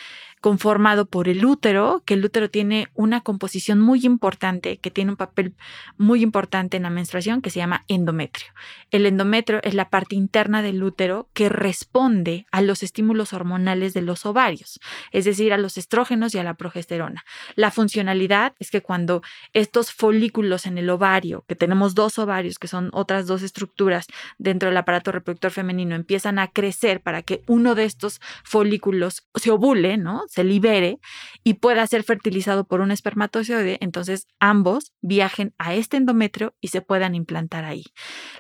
conformado 0.42 1.06
por 1.06 1.28
el 1.28 1.44
útero, 1.46 2.02
que 2.06 2.14
el 2.14 2.24
útero 2.24 2.50
tiene 2.50 2.88
una 2.94 3.22
composición 3.22 3.80
muy 3.80 4.06
importante, 4.06 4.78
que 4.78 4.92
tiene 4.92 5.12
un 5.12 5.18
papel 5.18 5.54
muy 5.98 6.22
importante 6.24 6.78
en 6.78 6.84
la 6.84 6.90
menstruación, 6.90 7.42
que 7.42 7.50
se 7.50 7.60
llama 7.60 7.84
endometrio. 7.88 8.48
El 8.92 9.06
endometrio 9.06 9.60
es 9.64 9.74
la 9.74 9.90
parte 9.90 10.16
interna 10.16 10.62
del 10.62 10.82
útero 10.82 11.30
que 11.34 11.50
responde 11.50 12.46
a 12.52 12.62
los 12.62 12.84
estímulos 12.84 13.34
hormonales 13.34 13.94
de 13.94 14.02
los 14.02 14.26
ovarios, 14.26 14.80
es 15.12 15.26
decir, 15.26 15.52
a 15.52 15.58
los 15.58 15.78
estrógenos 15.78 16.34
y 16.34 16.40
a 16.40 16.44
la 16.44 16.54
progesterona. 16.54 17.24
La 17.56 17.72
funcionalidad 17.72 18.54
es 18.60 18.72
que 18.72 18.82
cuando 18.82 19.22
estos 19.54 19.92
folículos 19.92 20.66
en 20.66 20.78
el 20.78 20.90
ovario, 20.90 21.44
que 21.48 21.56
tenemos 21.56 21.96
dos 21.96 22.18
ovarios, 22.18 22.60
que 22.60 22.68
son 22.68 22.90
otras 22.94 23.28
dos 23.28 23.42
estructuras 23.42 24.08
dentro 24.38 24.70
del 24.70 24.78
aparato 24.78 25.12
reproductor 25.12 25.52
femenino, 25.52 25.96
empiezan 25.96 26.40
a 26.40 26.48
crecer 26.48 27.02
para 27.02 27.24
que 27.24 27.44
uno 27.48 27.76
de 27.76 27.84
estos 27.84 28.22
folículos 28.44 29.28
se 29.36 29.52
ovule, 29.52 29.98
¿no? 29.98 30.24
Se 30.30 30.44
libere 30.44 31.00
y 31.44 31.56
pueda 31.56 31.86
ser 31.88 32.04
fertilizado 32.04 32.66
por 32.66 32.82
un 32.82 32.92
espermatozoide, 32.92 33.78
entonces 33.82 34.28
ambos 34.40 34.94
viajen 35.02 35.54
a 35.58 35.74
este 35.74 35.98
endometrio 35.98 36.56
y 36.62 36.70
se 36.70 36.82
puedan 36.82 37.16
implantar 37.16 37.66
ahí. 37.66 37.84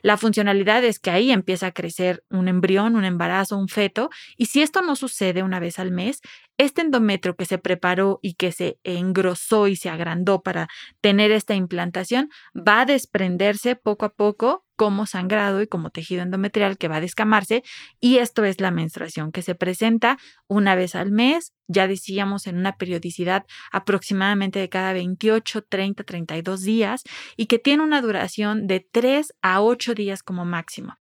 La 0.01 0.17
funcionalidad 0.17 0.83
es 0.83 0.99
que 0.99 1.09
ahí 1.09 1.31
empieza 1.31 1.67
a 1.67 1.71
crecer 1.71 2.23
un 2.29 2.47
embrión, 2.47 2.95
un 2.95 3.05
embarazo, 3.05 3.57
un 3.57 3.67
feto, 3.67 4.09
y 4.37 4.45
si 4.45 4.61
esto 4.61 4.81
no 4.81 4.95
sucede 4.95 5.43
una 5.43 5.59
vez 5.59 5.79
al 5.79 5.91
mes, 5.91 6.21
este 6.57 6.81
endometrio 6.81 7.35
que 7.35 7.45
se 7.45 7.57
preparó 7.57 8.19
y 8.21 8.35
que 8.35 8.51
se 8.51 8.79
engrosó 8.83 9.67
y 9.67 9.75
se 9.75 9.89
agrandó 9.89 10.41
para 10.41 10.67
tener 11.01 11.31
esta 11.31 11.55
implantación 11.55 12.29
va 12.55 12.81
a 12.81 12.85
desprenderse 12.85 13.75
poco 13.75 14.05
a 14.05 14.13
poco 14.13 14.65
como 14.79 15.05
sangrado 15.05 15.61
y 15.61 15.67
como 15.67 15.89
tejido 15.89 16.21
endometrial 16.21 16.77
que 16.77 16.87
va 16.87 16.95
a 16.95 17.01
descamarse 17.01 17.63
y 17.99 18.19
esto 18.19 18.45
es 18.45 18.61
la 18.61 18.71
menstruación 18.71 19.33
que 19.33 19.41
se 19.41 19.53
presenta 19.53 20.17
una 20.47 20.73
vez 20.73 20.95
al 20.95 21.11
mes, 21.11 21.51
ya 21.67 21.85
decíamos 21.85 22.47
en 22.47 22.57
una 22.57 22.77
periodicidad 22.77 23.45
aproximadamente 23.73 24.57
de 24.57 24.69
cada 24.69 24.93
28, 24.93 25.63
30, 25.63 26.05
32 26.05 26.61
días 26.61 27.03
y 27.35 27.47
que 27.47 27.59
tiene 27.59 27.83
una 27.83 28.01
duración 28.01 28.67
de 28.67 28.87
3 28.89 29.33
a 29.41 29.61
8 29.61 29.95
días 29.95 30.23
como 30.23 30.45
máximo. 30.45 30.95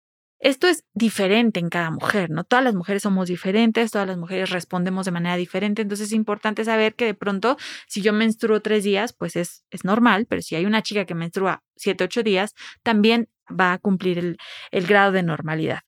Esto 0.45 0.67
es 0.67 0.85
diferente 0.93 1.59
en 1.59 1.71
cada 1.71 1.91
mujer, 1.91 2.29
¿no? 2.29 2.45
Todas 2.45 2.63
las 2.63 2.75
mujeres 2.75 3.03
somos 3.03 3.29
diferentes, 3.29 3.91
todas 3.91 4.07
las 4.07 4.19
mujeres 4.19 4.51
respondemos 4.51 5.07
de 5.07 5.11
manera 5.11 5.37
diferente, 5.37 5.81
entonces 5.81 6.09
es 6.09 6.13
importante 6.13 6.67
saber 6.67 6.95
que 6.97 7.07
de 7.07 7.15
pronto 7.15 7.57
si 7.89 8.03
yo 8.03 8.13
menstruo 8.13 8.61
tres 8.61 8.85
días, 8.85 9.15
pues 9.15 9.37
es, 9.37 9.65
es 9.71 9.87
normal, 9.87 10.27
pero 10.29 10.43
si 10.43 10.55
hay 10.55 10.67
una 10.67 10.83
chica 10.83 11.07
que 11.07 11.15
menstrua 11.15 11.63
siete, 11.77 12.05
ocho 12.05 12.23
días, 12.23 12.53
también 12.83 13.31
va 13.49 13.73
a 13.73 13.79
cumplir 13.79 14.19
el, 14.19 14.37
el 14.71 14.87
grado 14.87 15.13
de 15.13 15.23
normalidad. 15.23 15.81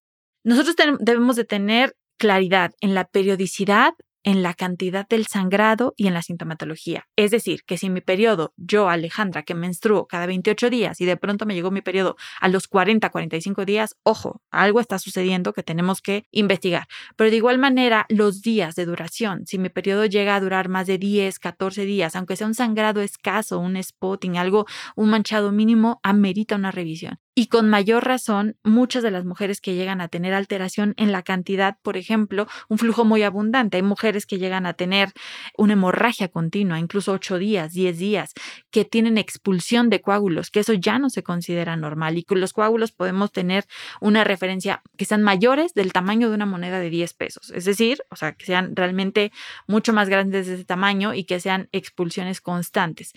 Nosotros 0.42 0.74
debemos 1.00 1.36
de 1.36 1.44
tener 1.44 1.94
claridad 2.18 2.72
en 2.80 2.94
la 2.94 3.04
periodicidad 3.04 3.92
en 4.26 4.42
la 4.42 4.54
cantidad 4.54 5.08
del 5.08 5.26
sangrado 5.26 5.94
y 5.96 6.08
en 6.08 6.14
la 6.14 6.20
sintomatología. 6.20 7.06
Es 7.14 7.30
decir, 7.30 7.62
que 7.64 7.78
si 7.78 7.88
mi 7.88 8.00
periodo, 8.00 8.52
yo 8.56 8.90
Alejandra, 8.90 9.44
que 9.44 9.54
menstruo 9.54 10.06
cada 10.06 10.26
28 10.26 10.68
días 10.68 11.00
y 11.00 11.06
de 11.06 11.16
pronto 11.16 11.46
me 11.46 11.54
llegó 11.54 11.70
mi 11.70 11.80
periodo 11.80 12.16
a 12.40 12.48
los 12.48 12.66
40, 12.66 13.08
45 13.08 13.64
días, 13.64 13.96
ojo, 14.02 14.42
algo 14.50 14.80
está 14.80 14.98
sucediendo 14.98 15.52
que 15.52 15.62
tenemos 15.62 16.02
que 16.02 16.26
investigar. 16.32 16.88
Pero 17.14 17.30
de 17.30 17.36
igual 17.36 17.58
manera, 17.58 18.04
los 18.08 18.42
días 18.42 18.74
de 18.74 18.84
duración, 18.84 19.46
si 19.46 19.58
mi 19.58 19.68
periodo 19.68 20.06
llega 20.06 20.34
a 20.34 20.40
durar 20.40 20.68
más 20.68 20.88
de 20.88 20.98
10, 20.98 21.38
14 21.38 21.84
días, 21.84 22.16
aunque 22.16 22.34
sea 22.34 22.48
un 22.48 22.54
sangrado 22.54 23.02
escaso, 23.02 23.60
un 23.60 23.80
spotting, 23.80 24.38
algo, 24.38 24.66
un 24.96 25.08
manchado 25.08 25.52
mínimo, 25.52 26.00
amerita 26.02 26.56
una 26.56 26.72
revisión. 26.72 27.20
Y 27.38 27.48
con 27.48 27.68
mayor 27.68 28.06
razón, 28.06 28.56
muchas 28.64 29.02
de 29.02 29.10
las 29.10 29.26
mujeres 29.26 29.60
que 29.60 29.74
llegan 29.74 30.00
a 30.00 30.08
tener 30.08 30.32
alteración 30.32 30.94
en 30.96 31.12
la 31.12 31.20
cantidad, 31.20 31.76
por 31.82 31.98
ejemplo, 31.98 32.46
un 32.70 32.78
flujo 32.78 33.04
muy 33.04 33.22
abundante. 33.24 33.76
Hay 33.76 33.82
mujeres 33.82 34.24
que 34.24 34.38
llegan 34.38 34.64
a 34.64 34.72
tener 34.72 35.12
una 35.54 35.74
hemorragia 35.74 36.28
continua, 36.28 36.78
incluso 36.78 37.12
8 37.12 37.36
días, 37.36 37.74
10 37.74 37.98
días, 37.98 38.32
que 38.70 38.86
tienen 38.86 39.18
expulsión 39.18 39.90
de 39.90 40.00
coágulos, 40.00 40.50
que 40.50 40.60
eso 40.60 40.72
ya 40.72 40.98
no 40.98 41.10
se 41.10 41.22
considera 41.22 41.76
normal. 41.76 42.16
Y 42.16 42.24
con 42.24 42.40
los 42.40 42.54
coágulos 42.54 42.92
podemos 42.92 43.30
tener 43.32 43.66
una 44.00 44.24
referencia 44.24 44.80
que 44.96 45.04
sean 45.04 45.22
mayores 45.22 45.74
del 45.74 45.92
tamaño 45.92 46.30
de 46.30 46.36
una 46.36 46.46
moneda 46.46 46.80
de 46.80 46.88
10 46.88 47.12
pesos. 47.12 47.50
Es 47.50 47.66
decir, 47.66 47.98
o 48.08 48.16
sea, 48.16 48.32
que 48.32 48.46
sean 48.46 48.74
realmente 48.74 49.30
mucho 49.68 49.92
más 49.92 50.08
grandes 50.08 50.46
de 50.46 50.54
ese 50.54 50.64
tamaño 50.64 51.12
y 51.12 51.24
que 51.24 51.38
sean 51.38 51.68
expulsiones 51.72 52.40
constantes. 52.40 53.12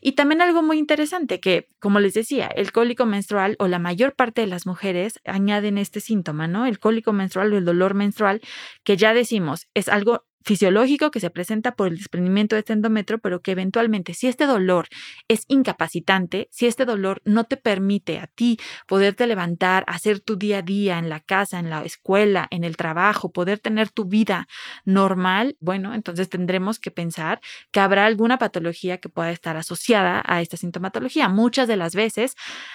Y 0.00 0.12
también 0.12 0.42
algo 0.42 0.62
muy 0.62 0.78
interesante 0.78 1.40
que, 1.40 1.66
como 1.80 1.98
les 1.98 2.14
decía, 2.14 2.46
el 2.46 2.70
cólico 2.70 3.04
menstrual 3.04 3.56
la 3.68 3.78
mayor 3.78 4.14
parte 4.14 4.40
de 4.40 4.46
las 4.46 4.66
mujeres 4.66 5.20
añaden 5.24 5.78
este 5.78 6.00
síntoma, 6.00 6.46
¿no? 6.46 6.66
El 6.66 6.78
cólico 6.78 7.12
menstrual 7.12 7.52
o 7.52 7.58
el 7.58 7.64
dolor 7.64 7.94
menstrual, 7.94 8.40
que 8.84 8.96
ya 8.96 9.14
decimos 9.14 9.68
es 9.74 9.88
algo 9.88 10.24
fisiológico 10.44 11.10
que 11.10 11.20
se 11.20 11.30
presenta 11.30 11.72
por 11.74 11.88
el 11.88 11.96
desprendimiento 11.96 12.54
de 12.54 12.60
este 12.60 12.72
endometrio, 12.72 13.18
pero 13.18 13.40
que 13.40 13.52
eventualmente 13.52 14.14
si 14.14 14.28
este 14.28 14.46
dolor 14.46 14.88
es 15.28 15.44
incapacitante, 15.48 16.48
si 16.50 16.66
este 16.66 16.84
dolor 16.84 17.22
no 17.24 17.44
te 17.44 17.56
permite 17.56 18.18
a 18.18 18.26
ti 18.26 18.58
poderte 18.86 19.26
levantar, 19.26 19.84
hacer 19.86 20.20
tu 20.20 20.36
día 20.36 20.58
a 20.58 20.62
día 20.62 20.98
en 20.98 21.08
la 21.08 21.20
casa, 21.20 21.58
en 21.58 21.70
la 21.70 21.82
escuela, 21.82 22.46
en 22.50 22.64
el 22.64 22.76
trabajo, 22.76 23.32
poder 23.32 23.58
tener 23.58 23.88
tu 23.88 24.04
vida 24.04 24.46
normal, 24.84 25.56
bueno, 25.60 25.94
entonces 25.94 26.28
tendremos 26.28 26.78
que 26.78 26.90
pensar 26.90 27.40
que 27.70 27.80
habrá 27.80 28.06
alguna 28.06 28.38
patología 28.38 28.98
que 28.98 29.08
pueda 29.08 29.30
estar 29.30 29.56
asociada 29.56 30.22
a 30.26 30.42
esta 30.42 30.56
sintomatología. 30.56 31.28
Muchas 31.28 31.68
de 31.68 31.76
las 31.76 31.94
veces, 31.94 32.34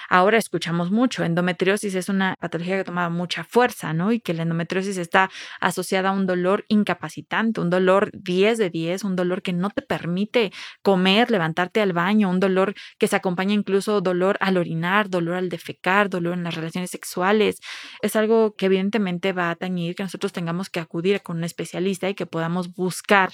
ahora 0.09 0.37
escuchamos 0.37 0.91
mucho, 0.91 1.23
endometriosis 1.23 1.93
es 1.95 2.09
una 2.09 2.35
patología 2.39 2.77
que 2.77 2.83
toma 2.83 3.09
mucha 3.09 3.43
fuerza, 3.43 3.93
¿no? 3.93 4.11
Y 4.11 4.19
que 4.19 4.33
la 4.33 4.43
endometriosis 4.43 4.97
está 4.97 5.29
asociada 5.59 6.09
a 6.09 6.11
un 6.13 6.25
dolor 6.25 6.65
incapacitante 6.67 7.58
un 7.61 7.69
dolor 7.69 8.11
10 8.13 8.57
de 8.57 8.69
10, 8.69 9.03
un 9.03 9.15
dolor 9.15 9.41
que 9.41 9.53
no 9.53 9.69
te 9.69 9.81
permite 9.81 10.51
comer, 10.81 11.31
levantarte 11.31 11.81
al 11.81 11.93
baño, 11.93 12.29
un 12.29 12.39
dolor 12.39 12.73
que 12.97 13.07
se 13.07 13.15
acompaña 13.15 13.53
incluso 13.53 14.01
dolor 14.01 14.37
al 14.41 14.57
orinar, 14.57 15.09
dolor 15.09 15.35
al 15.35 15.49
defecar, 15.49 16.09
dolor 16.09 16.33
en 16.33 16.43
las 16.43 16.55
relaciones 16.55 16.91
sexuales. 16.91 17.59
Es 18.01 18.15
algo 18.15 18.55
que 18.55 18.67
evidentemente 18.67 19.33
va 19.33 19.49
a 19.49 19.55
tañir 19.55 19.95
que 19.95 20.03
nosotros 20.03 20.31
tengamos 20.33 20.69
que 20.69 20.79
acudir 20.79 21.21
con 21.21 21.37
un 21.37 21.43
especialista 21.43 22.09
y 22.09 22.15
que 22.15 22.25
podamos 22.25 22.73
buscar 22.73 23.31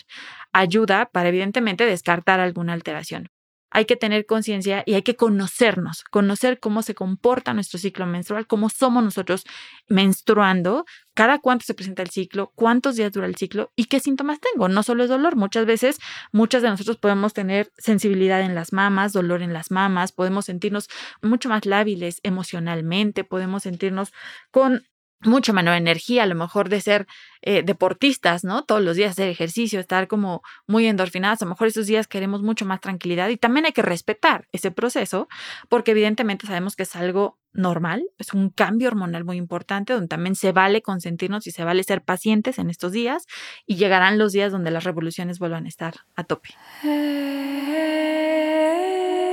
ayuda 0.54 1.10
para 1.12 1.30
evidentemente 1.30 1.86
descartar 1.86 2.40
alguna 2.40 2.74
alteración 2.74 3.30
hay 3.76 3.84
que 3.84 3.98
tener 3.98 4.26
conciencia 4.26 4.84
y 4.86 4.94
hay 4.94 5.02
que 5.02 5.18
conocernos, 5.18 6.06
conocer 6.06 6.62
cómo 6.62 6.82
se 6.82 6.96
comporta 6.96 7.54
nuestro 7.54 7.78
ciclo 7.78 8.06
menstrual, 8.06 8.48
cómo 8.48 8.70
somos 8.70 9.04
nosotros 9.04 9.44
menstruando, 9.90 10.86
cada 11.14 11.40
cuánto 11.40 11.66
se 11.66 11.74
presenta 11.74 12.02
el 12.02 12.10
ciclo, 12.10 12.54
cuántos 12.56 12.96
días 12.96 13.12
dura 13.12 13.28
el 13.28 13.36
ciclo 13.36 13.74
y 13.76 13.86
qué 13.86 14.00
síntomas 14.00 14.40
tengo. 14.40 14.70
No 14.70 14.82
solo 14.82 15.04
es 15.04 15.10
dolor, 15.10 15.36
muchas 15.36 15.66
veces, 15.66 16.00
muchas 16.32 16.62
de 16.62 16.70
nosotros 16.70 16.96
podemos 16.96 17.34
tener 17.34 17.70
sensibilidad 17.78 18.40
en 18.40 18.56
las 18.56 18.72
mamas, 18.72 19.12
dolor 19.12 19.42
en 19.42 19.52
las 19.52 19.72
mamas, 19.72 20.14
podemos 20.14 20.46
sentirnos 20.46 20.88
mucho 21.22 21.50
más 21.50 21.66
lábiles 21.66 22.22
emocionalmente, 22.24 23.26
podemos 23.26 23.64
sentirnos 23.64 24.14
con 24.52 24.84
mucha 25.26 25.54
menor 25.54 25.76
energía, 25.76 26.24
a 26.24 26.26
lo 26.26 26.36
mejor 26.36 26.70
de 26.70 26.82
ser 26.82 27.08
eh, 27.42 27.64
deportistas, 27.64 28.44
¿no? 28.44 28.64
Todos 28.64 28.82
los 28.82 28.96
días 28.96 29.12
hacer 29.12 29.30
ejercicio, 29.30 29.80
estar 29.80 30.08
como 30.08 30.42
muy 30.68 30.88
endorfinadas, 30.88 31.42
a 31.42 31.46
lo 31.46 31.50
mejor 31.50 31.68
esos 31.68 31.88
días 31.88 32.08
queremos 32.08 32.42
mucho 32.42 32.66
más 32.66 32.82
tranquilidad 32.82 33.30
y 33.30 33.38
también 33.38 33.66
hay 33.66 33.72
que 33.72 33.82
respetar 33.82 34.48
ese 34.52 34.72
proceso 34.72 35.28
porque 35.70 35.92
evidentemente 35.92 36.48
sabemos 36.48 36.76
que 36.76 36.84
es 36.84 36.96
algo 36.96 37.38
normal, 37.54 38.04
es 38.18 38.34
un 38.34 38.50
cambio 38.50 38.90
hormonal 38.90 39.24
muy 39.24 39.38
importante 39.38 39.94
donde 39.94 40.08
también 40.08 40.36
se 40.36 40.52
vale 40.52 40.82
consentirnos 40.82 41.48
y 41.48 41.52
se 41.52 41.64
vale 41.64 41.84
ser 41.84 42.04
pacientes 42.04 42.60
en 42.60 42.70
estos 42.70 42.92
días 42.92 43.26
y 43.66 43.76
llegarán 43.76 44.18
los 44.18 44.32
días 44.32 44.52
donde 44.52 44.72
las 44.72 44.84
revoluciones 44.84 45.40
vuelvan 45.40 45.66
a 45.66 45.70
estar 45.70 45.96
a 46.16 46.24
tope. 46.24 46.50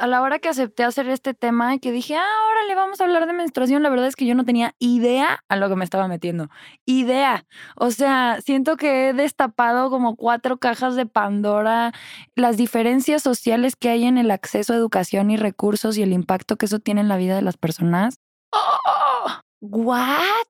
a 0.00 0.06
la 0.06 0.22
hora 0.22 0.38
que 0.38 0.48
acepté 0.48 0.82
hacer 0.82 1.08
este 1.08 1.34
tema 1.34 1.74
y 1.74 1.78
que 1.78 1.92
dije, 1.92 2.16
ah, 2.16 2.24
ahora 2.46 2.64
le 2.66 2.74
vamos 2.74 3.00
a 3.00 3.04
hablar 3.04 3.26
de 3.26 3.34
menstruación, 3.34 3.82
la 3.82 3.90
verdad 3.90 4.06
es 4.06 4.16
que 4.16 4.26
yo 4.26 4.34
no 4.34 4.44
tenía 4.44 4.74
idea 4.78 5.44
a 5.48 5.56
lo 5.56 5.68
que 5.68 5.76
me 5.76 5.84
estaba 5.84 6.08
metiendo. 6.08 6.48
Idea. 6.86 7.44
O 7.76 7.90
sea, 7.90 8.40
siento 8.40 8.76
que 8.76 9.10
he 9.10 9.12
destapado 9.12 9.90
como 9.90 10.16
cuatro 10.16 10.58
cajas 10.58 10.96
de 10.96 11.06
Pandora, 11.06 11.92
las 12.34 12.56
diferencias 12.56 13.22
sociales 13.22 13.76
que 13.76 13.90
hay 13.90 14.04
en 14.04 14.16
el 14.16 14.30
acceso 14.30 14.72
a 14.72 14.76
educación 14.76 15.30
y 15.30 15.36
recursos 15.36 15.98
y 15.98 16.02
el 16.02 16.12
impacto 16.12 16.56
que 16.56 16.66
eso 16.66 16.78
tiene 16.78 17.02
en 17.02 17.08
la 17.08 17.18
vida 17.18 17.36
de 17.36 17.42
las 17.42 17.58
personas. 17.58 18.16
¡Oh! 18.52 19.40
¿What? 19.60 20.46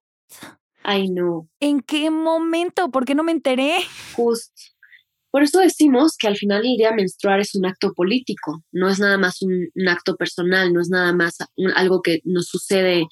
Ay, 0.85 1.11
no. 1.11 1.49
¿En 1.59 1.81
qué 1.81 2.11
momento? 2.11 2.91
¿Por 2.91 3.05
qué 3.05 3.15
no 3.15 3.25
me 3.25 3.33
enteré? 3.33 3.81
Justo. 4.15 4.70
Por 5.31 5.43
eso 5.43 5.61
decimos 5.61 6.17
que 6.19 6.27
al 6.27 6.37
final 6.37 6.67
el 6.67 6.77
día 6.77 6.93
menstruar 6.93 7.41
es 7.41 7.55
un 7.55 7.67
acto 7.67 7.93
político, 7.95 8.65
no 8.73 8.89
es 8.89 8.99
nada 8.99 9.17
más 9.19 9.43
un, 9.43 9.71
acto 9.89 10.17
personal, 10.17 10.73
no 10.73 10.81
es 10.81 10.89
nada 10.89 11.13
más 11.13 11.39
algo 11.75 12.03
que 12.03 12.21
nos 12.25 12.47
sucede 12.47 13.07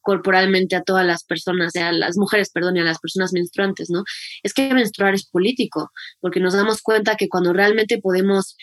corporalmente 0.00 0.76
a 0.76 0.82
todas 0.82 1.04
las 1.04 1.24
personas, 1.24 1.76
a 1.76 1.92
las 1.92 2.16
mujeres, 2.16 2.50
perdón, 2.50 2.76
y 2.76 2.80
a 2.80 2.84
las 2.84 2.98
personas 2.98 3.32
menstruantes, 3.32 3.90
¿no? 3.90 4.04
Es 4.42 4.54
que 4.54 4.72
menstruar 4.72 5.14
es 5.14 5.26
político, 5.28 5.90
porque 6.20 6.40
nos 6.40 6.54
damos 6.54 6.80
cuenta 6.80 7.16
que 7.16 7.28
cuando 7.28 7.52
realmente 7.52 7.98
podemos 7.98 8.56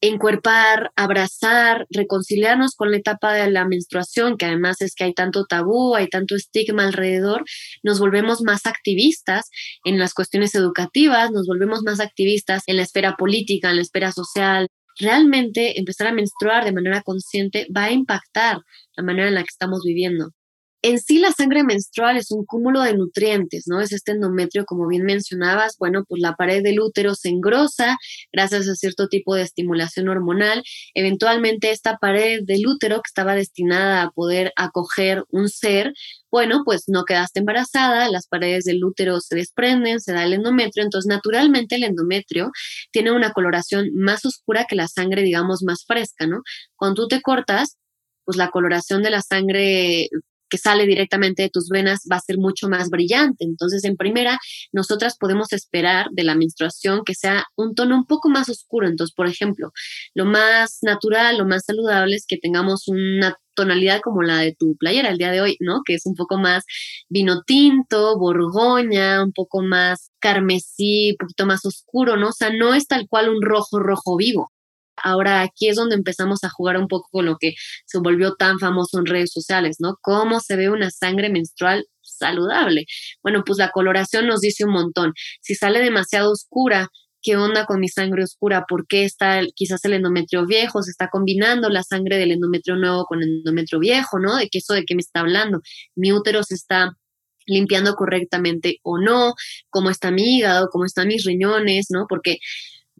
encuerpar, 0.00 0.92
abrazar, 0.96 1.86
reconciliarnos 1.90 2.74
con 2.74 2.90
la 2.90 2.96
etapa 2.96 3.34
de 3.34 3.50
la 3.50 3.66
menstruación, 3.66 4.36
que 4.36 4.46
además 4.46 4.80
es 4.80 4.94
que 4.94 5.04
hay 5.04 5.14
tanto 5.14 5.44
tabú, 5.44 5.94
hay 5.94 6.08
tanto 6.08 6.36
estigma 6.36 6.84
alrededor, 6.84 7.44
nos 7.82 8.00
volvemos 8.00 8.42
más 8.42 8.66
activistas 8.66 9.50
en 9.84 9.98
las 9.98 10.14
cuestiones 10.14 10.54
educativas, 10.54 11.30
nos 11.30 11.46
volvemos 11.46 11.82
más 11.82 12.00
activistas 12.00 12.62
en 12.66 12.76
la 12.76 12.82
esfera 12.82 13.16
política, 13.16 13.70
en 13.70 13.76
la 13.76 13.82
esfera 13.82 14.12
social. 14.12 14.68
Realmente 14.98 15.78
empezar 15.78 16.06
a 16.08 16.12
menstruar 16.12 16.64
de 16.64 16.72
manera 16.72 17.02
consciente 17.02 17.66
va 17.74 17.84
a 17.84 17.92
impactar 17.92 18.60
la 18.96 19.02
manera 19.02 19.28
en 19.28 19.34
la 19.34 19.42
que 19.42 19.50
estamos 19.50 19.82
viviendo. 19.84 20.32
En 20.82 20.98
sí, 20.98 21.18
la 21.18 21.30
sangre 21.32 21.62
menstrual 21.62 22.16
es 22.16 22.30
un 22.30 22.46
cúmulo 22.46 22.80
de 22.80 22.94
nutrientes, 22.96 23.64
¿no? 23.66 23.82
Es 23.82 23.92
este 23.92 24.12
endometrio, 24.12 24.64
como 24.64 24.88
bien 24.88 25.02
mencionabas, 25.04 25.76
bueno, 25.78 26.04
pues 26.08 26.22
la 26.22 26.36
pared 26.36 26.62
del 26.62 26.80
útero 26.80 27.14
se 27.14 27.28
engrosa 27.28 27.98
gracias 28.32 28.66
a 28.66 28.74
cierto 28.74 29.08
tipo 29.08 29.34
de 29.34 29.42
estimulación 29.42 30.08
hormonal. 30.08 30.62
Eventualmente, 30.94 31.70
esta 31.70 31.98
pared 31.98 32.40
del 32.44 32.66
útero 32.66 32.96
que 32.96 33.08
estaba 33.08 33.34
destinada 33.34 34.02
a 34.02 34.10
poder 34.10 34.52
acoger 34.56 35.24
un 35.28 35.50
ser, 35.50 35.92
bueno, 36.30 36.62
pues 36.64 36.84
no 36.86 37.04
quedaste 37.04 37.40
embarazada, 37.40 38.08
las 38.08 38.26
paredes 38.26 38.64
del 38.64 38.82
útero 38.82 39.20
se 39.20 39.36
desprenden, 39.36 40.00
se 40.00 40.14
da 40.14 40.24
el 40.24 40.32
endometrio, 40.32 40.84
entonces 40.84 41.08
naturalmente 41.08 41.74
el 41.76 41.84
endometrio 41.84 42.52
tiene 42.90 43.12
una 43.12 43.32
coloración 43.32 43.90
más 43.94 44.24
oscura 44.24 44.64
que 44.66 44.76
la 44.76 44.88
sangre, 44.88 45.22
digamos, 45.22 45.62
más 45.62 45.84
fresca, 45.86 46.26
¿no? 46.26 46.40
Cuando 46.76 47.02
tú 47.02 47.08
te 47.08 47.20
cortas, 47.20 47.76
pues 48.24 48.36
la 48.38 48.50
coloración 48.50 49.02
de 49.02 49.10
la 49.10 49.22
sangre 49.22 50.08
que 50.50 50.58
sale 50.58 50.86
directamente 50.86 51.42
de 51.42 51.50
tus 51.50 51.68
venas 51.68 52.00
va 52.10 52.16
a 52.16 52.20
ser 52.20 52.38
mucho 52.38 52.68
más 52.68 52.90
brillante. 52.90 53.44
Entonces, 53.44 53.84
en 53.84 53.96
primera, 53.96 54.38
nosotras 54.72 55.16
podemos 55.18 55.52
esperar 55.52 56.08
de 56.12 56.24
la 56.24 56.34
menstruación 56.34 57.02
que 57.04 57.14
sea 57.14 57.44
un 57.56 57.74
tono 57.74 57.96
un 57.96 58.06
poco 58.06 58.28
más 58.28 58.48
oscuro. 58.48 58.88
Entonces, 58.88 59.14
por 59.14 59.26
ejemplo, 59.26 59.72
lo 60.14 60.24
más 60.26 60.78
natural, 60.82 61.38
lo 61.38 61.46
más 61.46 61.64
saludable 61.64 62.16
es 62.16 62.26
que 62.26 62.36
tengamos 62.38 62.88
una 62.88 63.36
tonalidad 63.54 64.00
como 64.00 64.22
la 64.22 64.38
de 64.38 64.54
tu 64.54 64.76
playera 64.76 65.10
el 65.10 65.18
día 65.18 65.30
de 65.30 65.40
hoy, 65.40 65.56
¿no? 65.60 65.82
Que 65.84 65.94
es 65.94 66.06
un 66.06 66.14
poco 66.14 66.38
más 66.38 66.64
vino 67.08 67.42
tinto, 67.42 68.18
borgoña, 68.18 69.22
un 69.22 69.32
poco 69.32 69.62
más 69.62 70.10
carmesí, 70.18 71.12
un 71.12 71.16
poquito 71.18 71.46
más 71.46 71.64
oscuro, 71.66 72.16
¿no? 72.16 72.28
O 72.28 72.32
sea, 72.32 72.50
no 72.50 72.74
es 72.74 72.86
tal 72.86 73.06
cual 73.08 73.28
un 73.28 73.42
rojo, 73.42 73.78
rojo 73.78 74.16
vivo. 74.16 74.50
Ahora 75.02 75.42
aquí 75.42 75.68
es 75.68 75.76
donde 75.76 75.96
empezamos 75.96 76.44
a 76.44 76.50
jugar 76.50 76.76
un 76.78 76.88
poco 76.88 77.08
con 77.10 77.26
lo 77.26 77.36
que 77.38 77.54
se 77.86 77.98
volvió 77.98 78.34
tan 78.34 78.58
famoso 78.58 78.98
en 78.98 79.06
redes 79.06 79.32
sociales, 79.32 79.76
¿no? 79.80 79.96
¿Cómo 80.02 80.40
se 80.40 80.56
ve 80.56 80.70
una 80.70 80.90
sangre 80.90 81.30
menstrual 81.30 81.86
saludable? 82.02 82.86
Bueno, 83.22 83.42
pues 83.44 83.58
la 83.58 83.70
coloración 83.70 84.26
nos 84.26 84.40
dice 84.40 84.64
un 84.64 84.72
montón. 84.72 85.12
Si 85.40 85.54
sale 85.54 85.80
demasiado 85.80 86.32
oscura, 86.32 86.88
¿qué 87.22 87.36
onda 87.36 87.66
con 87.66 87.80
mi 87.80 87.88
sangre 87.88 88.24
oscura? 88.24 88.64
¿Por 88.68 88.86
qué 88.86 89.04
está 89.04 89.40
quizás 89.54 89.84
el 89.84 89.94
endometrio 89.94 90.46
viejo? 90.46 90.82
¿Se 90.82 90.90
está 90.90 91.08
combinando 91.08 91.68
la 91.68 91.82
sangre 91.82 92.16
del 92.18 92.32
endometrio 92.32 92.76
nuevo 92.76 93.04
con 93.04 93.22
el 93.22 93.38
endometrio 93.38 93.78
viejo, 93.80 94.18
¿no? 94.18 94.36
¿De 94.36 94.48
qué 94.48 94.58
eso 94.58 94.74
de 94.74 94.84
qué 94.84 94.94
me 94.94 95.00
está 95.02 95.20
hablando? 95.20 95.60
¿Mi 95.94 96.12
útero 96.12 96.42
se 96.42 96.54
está 96.54 96.92
limpiando 97.46 97.94
correctamente 97.94 98.78
o 98.82 98.98
no? 98.98 99.34
¿Cómo 99.70 99.90
está 99.90 100.10
mi 100.10 100.38
hígado? 100.38 100.68
¿Cómo 100.70 100.84
están 100.84 101.08
mis 101.08 101.24
riñones? 101.24 101.86
¿No? 101.90 102.06
Porque 102.08 102.38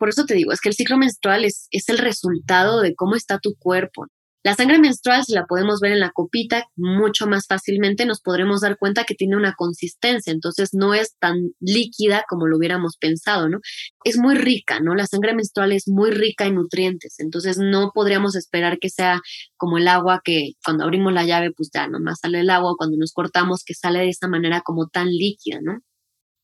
por 0.00 0.08
eso 0.08 0.24
te 0.24 0.34
digo, 0.34 0.50
es 0.50 0.60
que 0.60 0.70
el 0.70 0.74
ciclo 0.74 0.96
menstrual 0.96 1.44
es, 1.44 1.68
es 1.70 1.88
el 1.90 1.98
resultado 1.98 2.80
de 2.80 2.94
cómo 2.94 3.14
está 3.14 3.38
tu 3.38 3.54
cuerpo. 3.56 4.06
La 4.42 4.54
sangre 4.54 4.78
menstrual, 4.78 5.22
si 5.22 5.34
la 5.34 5.44
podemos 5.44 5.80
ver 5.80 5.92
en 5.92 6.00
la 6.00 6.12
copita 6.12 6.64
mucho 6.74 7.26
más 7.26 7.46
fácilmente, 7.46 8.06
nos 8.06 8.22
podremos 8.22 8.62
dar 8.62 8.78
cuenta 8.78 9.04
que 9.04 9.14
tiene 9.14 9.36
una 9.36 9.52
consistencia, 9.54 10.32
entonces 10.32 10.70
no 10.72 10.94
es 10.94 11.18
tan 11.18 11.50
líquida 11.60 12.24
como 12.26 12.46
lo 12.46 12.56
hubiéramos 12.56 12.96
pensado, 12.96 13.50
¿no? 13.50 13.58
Es 14.02 14.16
muy 14.16 14.36
rica, 14.36 14.80
¿no? 14.80 14.94
La 14.94 15.06
sangre 15.06 15.34
menstrual 15.34 15.72
es 15.72 15.88
muy 15.88 16.10
rica 16.10 16.46
en 16.46 16.54
nutrientes, 16.54 17.16
entonces 17.18 17.58
no 17.58 17.90
podríamos 17.94 18.34
esperar 18.34 18.78
que 18.78 18.88
sea 18.88 19.20
como 19.58 19.76
el 19.76 19.86
agua 19.88 20.22
que 20.24 20.52
cuando 20.64 20.84
abrimos 20.84 21.12
la 21.12 21.26
llave, 21.26 21.52
pues 21.54 21.68
ya 21.74 21.86
nomás 21.88 22.20
sale 22.22 22.40
el 22.40 22.48
agua, 22.48 22.76
cuando 22.78 22.96
nos 22.96 23.12
cortamos, 23.12 23.62
que 23.62 23.74
sale 23.74 23.98
de 23.98 24.08
esa 24.08 24.26
manera 24.26 24.62
como 24.62 24.88
tan 24.88 25.08
líquida, 25.08 25.58
¿no? 25.60 25.80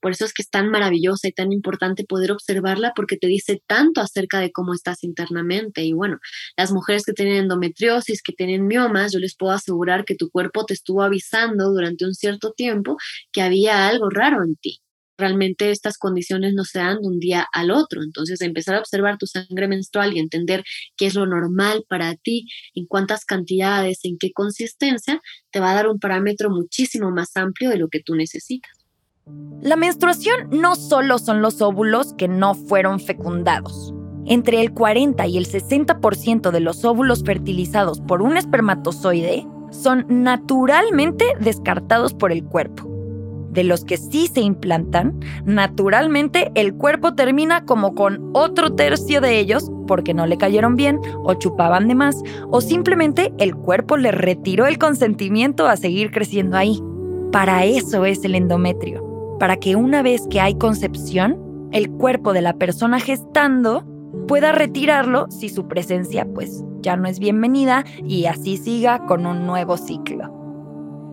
Por 0.07 0.13
eso 0.13 0.25
es 0.25 0.33
que 0.33 0.43
es 0.43 0.51
tan 0.51 0.71
maravillosa 0.71 1.27
y 1.27 1.33
tan 1.33 1.51
importante 1.51 2.05
poder 2.05 2.31
observarla 2.31 2.93
porque 2.95 3.17
te 3.17 3.27
dice 3.27 3.61
tanto 3.67 4.01
acerca 4.01 4.39
de 4.39 4.53
cómo 4.53 4.73
estás 4.73 5.03
internamente. 5.03 5.83
Y 5.83 5.95
bueno, 5.95 6.21
las 6.57 6.71
mujeres 6.71 7.03
que 7.05 7.13
tienen 7.13 7.39
endometriosis, 7.39 8.23
que 8.23 8.33
tienen 8.33 8.69
miomas, 8.69 9.13
yo 9.13 9.19
les 9.19 9.35
puedo 9.37 9.53
asegurar 9.53 10.05
que 10.05 10.15
tu 10.15 10.31
cuerpo 10.31 10.65
te 10.65 10.75
estuvo 10.75 11.03
avisando 11.03 11.71
durante 11.73 12.05
un 12.05 12.15
cierto 12.15 12.53
tiempo 12.53 12.97
que 13.33 13.43
había 13.43 13.89
algo 13.89 14.09
raro 14.09 14.45
en 14.45 14.55
ti. 14.55 14.79
Realmente 15.19 15.73
estas 15.73 15.99
condiciones 15.99 16.55
no 16.55 16.63
se 16.63 16.79
dan 16.79 17.01
de 17.01 17.09
un 17.09 17.19
día 17.19 17.45
al 17.53 17.73
otro. 17.73 18.05
Entonces, 18.05 18.41
empezar 18.43 18.77
a 18.77 18.79
observar 18.79 19.19
tu 19.19 19.27
sangre 19.27 19.67
menstrual 19.67 20.15
y 20.15 20.21
entender 20.21 20.63
qué 20.97 21.07
es 21.07 21.17
lo 21.17 21.27
normal 21.27 21.85
para 21.89 22.15
ti, 22.15 22.47
en 22.75 22.87
cuántas 22.87 23.25
cantidades, 23.25 24.05
en 24.05 24.19
qué 24.19 24.31
consistencia, 24.33 25.21
te 25.51 25.59
va 25.59 25.73
a 25.73 25.75
dar 25.75 25.89
un 25.89 25.99
parámetro 25.99 26.49
muchísimo 26.49 27.11
más 27.11 27.37
amplio 27.37 27.71
de 27.71 27.79
lo 27.79 27.89
que 27.89 28.01
tú 28.05 28.15
necesitas. 28.15 28.76
La 29.67 29.75
menstruación 29.75 30.49
no 30.53 30.77
solo 30.77 31.19
son 31.19 31.43
los 31.43 31.61
óvulos 31.61 32.15
que 32.15 32.29
no 32.29 32.55
fueron 32.55 33.01
fecundados. 33.01 33.93
Entre 34.25 34.61
el 34.61 34.73
40 34.73 35.27
y 35.27 35.39
el 35.39 35.49
60% 35.49 36.53
de 36.53 36.61
los 36.61 36.85
óvulos 36.85 37.25
fertilizados 37.25 38.01
por 38.01 38.23
un 38.23 38.37
espermatozoide 38.37 39.45
son 39.71 40.07
naturalmente 40.09 41.25
descartados 41.41 42.15
por 42.15 42.31
el 42.31 42.45
cuerpo. 42.45 42.89
De 43.51 43.65
los 43.65 43.85
que 43.85 43.97
sí 43.97 44.29
se 44.29 44.41
implantan, 44.41 45.19
naturalmente 45.45 46.53
el 46.55 46.75
cuerpo 46.75 47.15
termina 47.15 47.65
como 47.65 47.97
con 47.97 48.31
otro 48.35 48.77
tercio 48.77 49.21
de 49.21 49.41
ellos 49.41 49.73
porque 49.89 50.15
no 50.15 50.27
le 50.27 50.39
cayeron 50.39 50.77
bien 50.77 51.01
o 51.25 51.35
chupaban 51.35 51.89
de 51.89 51.97
más 51.97 52.23
o 52.53 52.61
simplemente 52.61 53.33
el 53.39 53.57
cuerpo 53.57 53.97
le 53.97 54.13
retiró 54.13 54.67
el 54.67 54.79
consentimiento 54.79 55.67
a 55.67 55.77
seguir 55.77 56.13
creciendo 56.13 56.57
ahí. 56.57 56.81
Para 57.33 57.65
eso 57.65 58.05
es 58.05 58.25
el 58.25 58.37
endometrio 58.37 59.16
para 59.39 59.57
que 59.57 59.77
una 59.77 60.03
vez 60.03 60.27
que 60.31 60.41
hay 60.41 60.55
concepción, 60.57 61.69
el 61.73 61.91
cuerpo 61.91 62.33
de 62.33 62.43
la 62.43 62.55
persona 62.55 63.01
gestando 63.01 63.85
pueda 64.29 64.53
retirarlo 64.53 65.27
si 65.31 65.49
su 65.49 65.69
presencia 65.69 66.27
pues 66.27 66.65
ya 66.81 66.97
no 66.97 67.09
es 67.09 67.19
bienvenida 67.19 67.85
y 68.05 68.27
así 68.27 68.57
siga 68.57 69.05
con 69.07 69.27
un 69.27 69.47
nuevo 69.47 69.77
ciclo. 69.77 70.46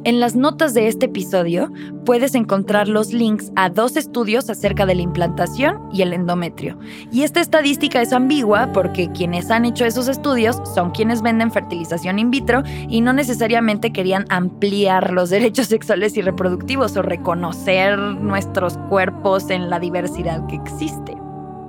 En 0.06 0.20
las 0.20 0.36
notas 0.36 0.74
de 0.74 0.90
este 0.90 1.06
episodio 1.06 1.72
puedes 2.06 2.36
encontrar 2.36 2.90
los 2.90 3.14
links 3.14 3.54
a 3.56 3.70
dos 3.70 3.96
estudios 3.96 4.50
acerca 4.50 4.86
de 4.86 4.96
la 4.96 5.02
implantación 5.02 5.80
y 5.94 6.02
el 6.02 6.12
endometrio. 6.12 6.78
Y 7.10 7.24
esta 7.24 7.40
estadística 7.40 8.02
es 8.02 8.12
ambigua 8.12 8.74
porque 8.74 9.10
quienes 9.14 9.50
han 9.50 9.64
hecho 9.64 9.86
esos 9.86 10.10
estudios 10.10 10.62
son 10.76 10.92
quienes 10.92 11.22
venden 11.22 11.54
fertilización 11.54 12.20
in 12.20 12.32
vitro 12.32 12.64
y 12.90 13.00
no 13.00 13.14
necesariamente 13.14 13.94
querían 13.94 14.26
ampliar 14.28 15.14
los 15.14 15.30
derechos 15.30 15.68
sexuales 15.68 16.18
y 16.18 16.22
reproductivos 16.22 16.98
o 16.98 17.02
reconocer 17.02 17.98
nuestros 17.98 18.78
cuerpos 18.90 19.50
en 19.50 19.70
la 19.70 19.80
diversidad 19.80 20.46
que 20.48 20.58
existe. 20.58 21.16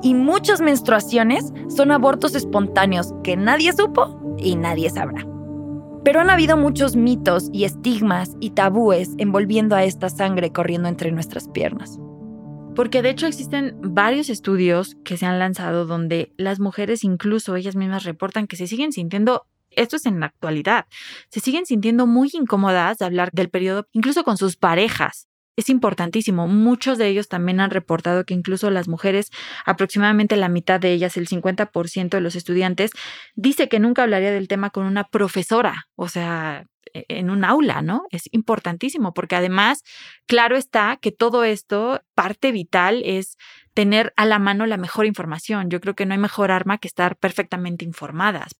Y 0.03 0.15
muchas 0.15 0.61
menstruaciones 0.61 1.53
son 1.69 1.93
abortos 1.93 2.35
espontáneos 2.35 3.15
que 3.23 3.37
nadie 3.37 3.73
supo 3.73 4.21
y 4.39 4.57
nadie 4.57 4.91
sabrá. 4.91 5.25
Pero 6.05 6.21
han 6.21 6.29
habido 6.29 6.59
muchos 6.59 6.97
mitos 6.97 7.49
y 7.51 7.65
estigmas 7.65 8.37
y 8.39 8.51
tabúes 8.51 9.13
envolviendo 9.17 9.75
a 9.75 9.85
esta 9.85 10.11
sangre 10.11 10.53
corriendo 10.53 10.89
entre 10.89 11.11
nuestras 11.11 11.49
piernas. 11.49 11.99
Porque 12.77 13.01
de 13.01 13.09
hecho 13.09 13.27
existen 13.27 13.79
varios 13.81 14.29
estudios 14.29 14.97
que 15.03 15.17
se 15.17 15.25
han 15.25 15.39
lanzado 15.39 15.87
donde 15.87 16.35
las 16.37 16.61
mujeres 16.61 17.05
incluso 17.05 17.57
ellas 17.57 17.75
mismas 17.75 18.05
reportan 18.05 18.47
que 18.47 18.57
se 18.57 18.67
siguen 18.67 18.93
sintiendo 18.93 19.47
esto 19.71 19.97
es 19.97 20.07
en 20.07 20.21
la 20.21 20.27
actualidad. 20.27 20.87
Se 21.31 21.41
siguen 21.41 21.67
sintiendo 21.67 22.07
muy 22.07 22.31
incómodas 22.33 22.99
de 22.99 23.07
hablar 23.07 23.31
del 23.33 23.49
periodo, 23.49 23.89
incluso 23.93 24.23
con 24.23 24.37
sus 24.37 24.57
parejas 24.57 25.27
es 25.57 25.69
importantísimo. 25.69 26.49
Muchos 26.49 26.99
de 26.99 27.09
ellos 27.09 27.29
también 27.29 27.61
han 27.61 27.71
reportado 27.71 28.25
que 28.25 28.35
incluso 28.35 28.71
las 28.71 28.89
mujeres, 28.89 29.31
aproximadamente 29.65 30.37
la 30.37 30.49
mitad 30.49 30.81
de 30.81 30.93
ellas, 30.93 31.17
el 31.17 31.29
50% 31.29 32.11
de 32.11 32.21
los 32.21 32.37
estudiantes, 32.37 32.91
dice 33.35 33.69
que 33.69 33.81
nunca 33.81 34.03
hablaría 34.03 34.33
del 34.33 34.49
tema 34.49 34.71
con 34.71 34.87
una 34.87 35.05
profesora, 35.05 35.87
o 35.97 36.09
sea, 36.09 36.65
e, 36.93 37.05
en 37.09 37.31
un 37.31 37.45
aula, 37.45 37.83
¿no? 37.83 38.05
Es 38.11 38.29
importantísimo 38.33 39.15
porque 39.15 39.37
además, 39.37 39.83
claro 40.27 40.57
está 40.57 40.99
que 41.01 41.13
todo 41.13 41.45
esto, 41.45 42.01
parte 42.15 42.53
vital 42.53 43.03
es 43.05 43.37
tener 43.75 44.13
a 44.17 44.25
la 44.27 44.39
mano 44.39 44.67
la 44.67 44.77
mejor 44.77 45.07
información. 45.07 45.71
Yo 45.71 45.81
creo 45.81 45.95
que 45.95 46.07
no 46.07 46.15
hay 46.15 46.19
mejor 46.19 46.51
arma 46.51 46.79
que 46.79 46.89
estar 46.89 47.17
perfectamente 47.17 47.85
informadas 47.85 48.53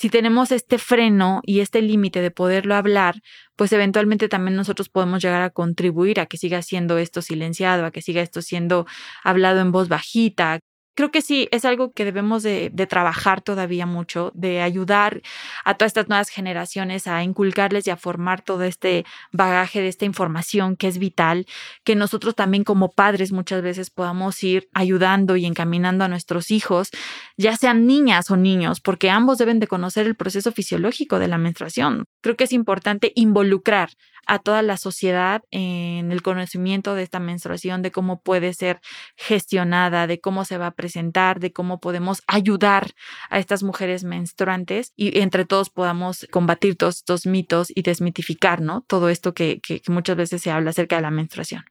si 0.00 0.08
tenemos 0.08 0.50
este 0.50 0.78
freno 0.78 1.42
y 1.44 1.60
este 1.60 1.82
límite 1.82 2.22
de 2.22 2.30
poderlo 2.30 2.74
hablar, 2.74 3.16
pues 3.54 3.70
eventualmente 3.74 4.30
también 4.30 4.56
nosotros 4.56 4.88
podemos 4.88 5.22
llegar 5.22 5.42
a 5.42 5.50
contribuir 5.50 6.20
a 6.20 6.24
que 6.24 6.38
siga 6.38 6.62
siendo 6.62 6.96
esto 6.96 7.20
silenciado, 7.20 7.84
a 7.84 7.90
que 7.90 8.00
siga 8.00 8.22
esto 8.22 8.40
siendo 8.40 8.86
hablado 9.22 9.60
en 9.60 9.72
voz 9.72 9.88
bajita, 9.88 10.60
creo 11.00 11.10
que 11.10 11.22
sí, 11.22 11.48
es 11.50 11.64
algo 11.64 11.92
que 11.92 12.04
debemos 12.04 12.42
de, 12.42 12.70
trabajar 12.86 13.40
todavía 13.40 13.86
mucho, 13.86 14.32
de 14.34 14.60
ayudar 14.60 15.22
a 15.64 15.72
todas 15.72 15.90
estas 15.90 16.10
nuevas 16.10 16.28
generaciones 16.28 17.06
a 17.06 17.22
inculcarles 17.22 17.86
y 17.86 17.90
a 17.90 17.96
formar 17.96 18.42
todo 18.42 18.64
este 18.64 19.06
bagaje 19.32 19.80
de 19.80 19.88
esta 19.88 20.04
información 20.04 20.76
que 20.76 20.88
es 20.88 20.98
vital, 20.98 21.46
que 21.84 21.96
nosotros 21.96 22.34
también 22.34 22.64
como 22.64 22.90
padres 22.90 23.32
muchas 23.32 23.62
veces 23.62 23.88
podamos 23.88 24.44
ir 24.44 24.68
ayudando 24.74 25.36
y 25.36 25.46
encaminando 25.46 26.04
a 26.04 26.08
nuestros 26.08 26.50
hijos, 26.50 26.90
ya 27.38 27.56
sean 27.56 27.86
niñas 27.86 28.30
o 28.30 28.36
niños, 28.36 28.80
porque 28.82 29.08
ambos 29.08 29.38
deben 29.38 29.58
de 29.58 29.68
conocer 29.68 30.06
el 30.06 30.16
proceso 30.16 30.52
fisiológico 30.52 31.18
de 31.18 31.28
la 31.28 31.38
menstruación. 31.38 32.04
Creo 32.20 32.36
que 32.36 32.44
es 32.44 32.52
importante 32.52 33.12
involucrar 33.14 33.88
a 34.26 34.38
toda 34.38 34.62
la 34.62 34.76
sociedad 34.76 35.42
en 35.50 36.12
el 36.12 36.22
conocimiento 36.22 36.94
de 36.94 37.02
esta 37.02 37.18
menstruación, 37.18 37.82
de 37.82 37.90
cómo 37.90 38.20
puede 38.20 38.54
ser 38.54 38.80
gestionada, 39.16 40.06
de 40.06 40.20
cómo 40.20 40.44
se 40.44 40.58
va 40.58 40.68
a 40.68 40.74
presentar, 40.74 40.89
de 40.96 41.52
cómo 41.52 41.80
podemos 41.80 42.22
ayudar 42.26 42.92
a 43.28 43.38
estas 43.38 43.62
mujeres 43.62 44.04
menstruantes 44.04 44.92
y 44.96 45.20
entre 45.20 45.44
todos 45.44 45.70
podamos 45.70 46.26
combatir 46.30 46.76
todos 46.76 46.98
estos 46.98 47.26
mitos 47.26 47.72
y 47.74 47.82
desmitificar, 47.82 48.60
¿no? 48.60 48.84
Todo 48.86 49.08
esto 49.08 49.34
que, 49.34 49.60
que 49.60 49.82
muchas 49.88 50.16
veces 50.16 50.42
se 50.42 50.50
habla 50.50 50.70
acerca 50.70 50.96
de 50.96 51.02
la 51.02 51.10
menstruación 51.10 51.64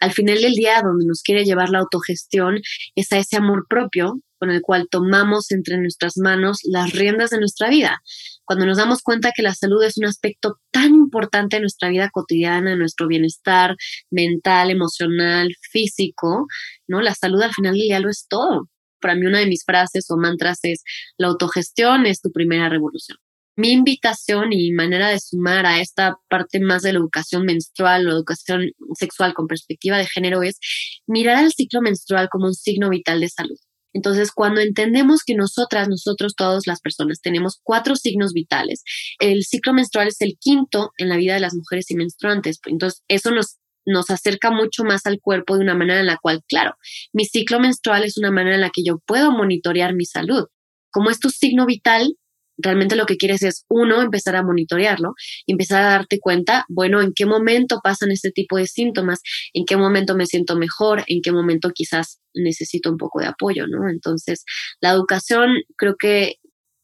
al 0.00 0.12
final 0.12 0.40
del 0.40 0.54
día, 0.54 0.82
donde 0.82 1.06
nos 1.06 1.22
quiere 1.22 1.44
llevar 1.44 1.70
la 1.70 1.78
autogestión, 1.78 2.60
es 2.94 3.12
a 3.12 3.18
ese 3.18 3.36
amor 3.36 3.66
propio 3.68 4.20
con 4.38 4.50
el 4.50 4.60
cual 4.60 4.88
tomamos 4.90 5.50
entre 5.50 5.78
nuestras 5.78 6.18
manos 6.18 6.58
las 6.64 6.92
riendas 6.92 7.30
de 7.30 7.38
nuestra 7.38 7.70
vida. 7.70 8.02
Cuando 8.46 8.64
nos 8.64 8.78
damos 8.78 9.02
cuenta 9.02 9.32
que 9.34 9.42
la 9.42 9.54
salud 9.54 9.82
es 9.82 9.98
un 9.98 10.06
aspecto 10.06 10.60
tan 10.70 10.94
importante 10.94 11.56
en 11.56 11.62
nuestra 11.62 11.88
vida 11.88 12.10
cotidiana, 12.10 12.72
en 12.72 12.78
nuestro 12.78 13.08
bienestar 13.08 13.76
mental, 14.10 14.70
emocional, 14.70 15.52
físico, 15.72 16.46
¿no? 16.86 17.02
La 17.02 17.14
salud 17.14 17.42
al 17.42 17.52
final 17.52 17.74
día 17.74 17.98
lo 18.00 18.08
es 18.08 18.26
todo. 18.28 18.68
Para 19.00 19.16
mí 19.16 19.26
una 19.26 19.40
de 19.40 19.46
mis 19.46 19.64
frases 19.64 20.10
o 20.10 20.16
mantras 20.16 20.60
es, 20.62 20.82
la 21.18 21.26
autogestión 21.28 22.06
es 22.06 22.20
tu 22.20 22.30
primera 22.30 22.68
revolución. 22.68 23.18
Mi 23.56 23.72
invitación 23.72 24.52
y 24.52 24.70
manera 24.72 25.08
de 25.08 25.18
sumar 25.18 25.66
a 25.66 25.80
esta 25.80 26.16
parte 26.28 26.60
más 26.60 26.82
de 26.82 26.92
la 26.92 26.98
educación 27.00 27.44
menstrual 27.46 28.06
o 28.06 28.12
educación 28.12 28.70
sexual 28.94 29.34
con 29.34 29.46
perspectiva 29.48 29.98
de 29.98 30.06
género 30.06 30.42
es 30.42 30.58
mirar 31.06 31.36
al 31.36 31.52
ciclo 31.52 31.80
menstrual 31.80 32.28
como 32.30 32.46
un 32.46 32.54
signo 32.54 32.90
vital 32.90 33.20
de 33.20 33.28
salud. 33.28 33.58
Entonces, 33.96 34.30
cuando 34.30 34.60
entendemos 34.60 35.22
que 35.24 35.34
nosotras, 35.34 35.88
nosotros, 35.88 36.34
todas 36.36 36.66
las 36.66 36.80
personas, 36.80 37.22
tenemos 37.22 37.60
cuatro 37.62 37.96
signos 37.96 38.34
vitales, 38.34 38.82
el 39.20 39.42
ciclo 39.44 39.72
menstrual 39.72 40.08
es 40.08 40.20
el 40.20 40.36
quinto 40.38 40.90
en 40.98 41.08
la 41.08 41.16
vida 41.16 41.32
de 41.32 41.40
las 41.40 41.54
mujeres 41.54 41.90
y 41.90 41.94
menstruantes. 41.94 42.58
Entonces, 42.66 43.02
eso 43.08 43.30
nos 43.30 43.56
nos 43.88 44.10
acerca 44.10 44.50
mucho 44.50 44.82
más 44.82 45.06
al 45.06 45.20
cuerpo 45.20 45.54
de 45.54 45.60
una 45.62 45.76
manera 45.76 46.00
en 46.00 46.06
la 46.06 46.18
cual, 46.20 46.42
claro, 46.48 46.74
mi 47.12 47.24
ciclo 47.24 47.60
menstrual 47.60 48.02
es 48.02 48.18
una 48.18 48.32
manera 48.32 48.56
en 48.56 48.62
la 48.62 48.70
que 48.70 48.82
yo 48.84 48.98
puedo 49.06 49.30
monitorear 49.30 49.94
mi 49.94 50.04
salud. 50.04 50.46
Como 50.90 51.08
es 51.08 51.20
tu 51.20 51.30
signo 51.30 51.66
vital, 51.66 52.16
realmente 52.58 52.96
lo 52.96 53.06
que 53.06 53.16
quieres 53.16 53.42
es, 53.42 53.64
uno, 53.68 54.02
empezar 54.02 54.36
a 54.36 54.42
monitorearlo 54.42 55.14
empezar 55.46 55.82
a 55.82 55.90
darte 55.90 56.18
cuenta, 56.20 56.64
bueno, 56.68 57.00
en 57.00 57.12
qué 57.14 57.26
momento 57.26 57.80
pasan 57.82 58.10
este 58.10 58.30
tipo 58.30 58.56
de 58.56 58.66
síntomas, 58.66 59.20
en 59.52 59.64
qué 59.64 59.76
momento 59.76 60.16
me 60.16 60.26
siento 60.26 60.56
mejor, 60.56 61.04
en 61.06 61.20
qué 61.22 61.32
momento 61.32 61.70
quizás 61.74 62.20
necesito 62.34 62.90
un 62.90 62.98
poco 62.98 63.20
de 63.20 63.26
apoyo, 63.26 63.66
¿no? 63.66 63.88
Entonces, 63.88 64.44
la 64.80 64.90
educación 64.90 65.50
creo 65.76 65.96
que 65.98 66.36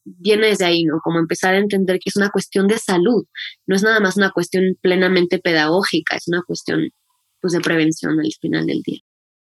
viene 0.05 0.47
desde 0.47 0.65
ahí, 0.65 0.83
¿no? 0.83 0.99
Como 1.03 1.19
empezar 1.19 1.53
a 1.53 1.59
entender 1.59 1.97
que 1.99 2.09
es 2.09 2.15
una 2.15 2.29
cuestión 2.29 2.67
de 2.67 2.77
salud, 2.77 3.25
no 3.67 3.75
es 3.75 3.83
nada 3.83 3.99
más 3.99 4.17
una 4.17 4.31
cuestión 4.31 4.75
plenamente 4.81 5.39
pedagógica, 5.39 6.15
es 6.17 6.27
una 6.27 6.41
cuestión 6.45 6.89
pues 7.41 7.53
de 7.53 7.61
prevención 7.61 8.19
al 8.19 8.31
final 8.39 8.65
del 8.65 8.81
día. 8.83 9.01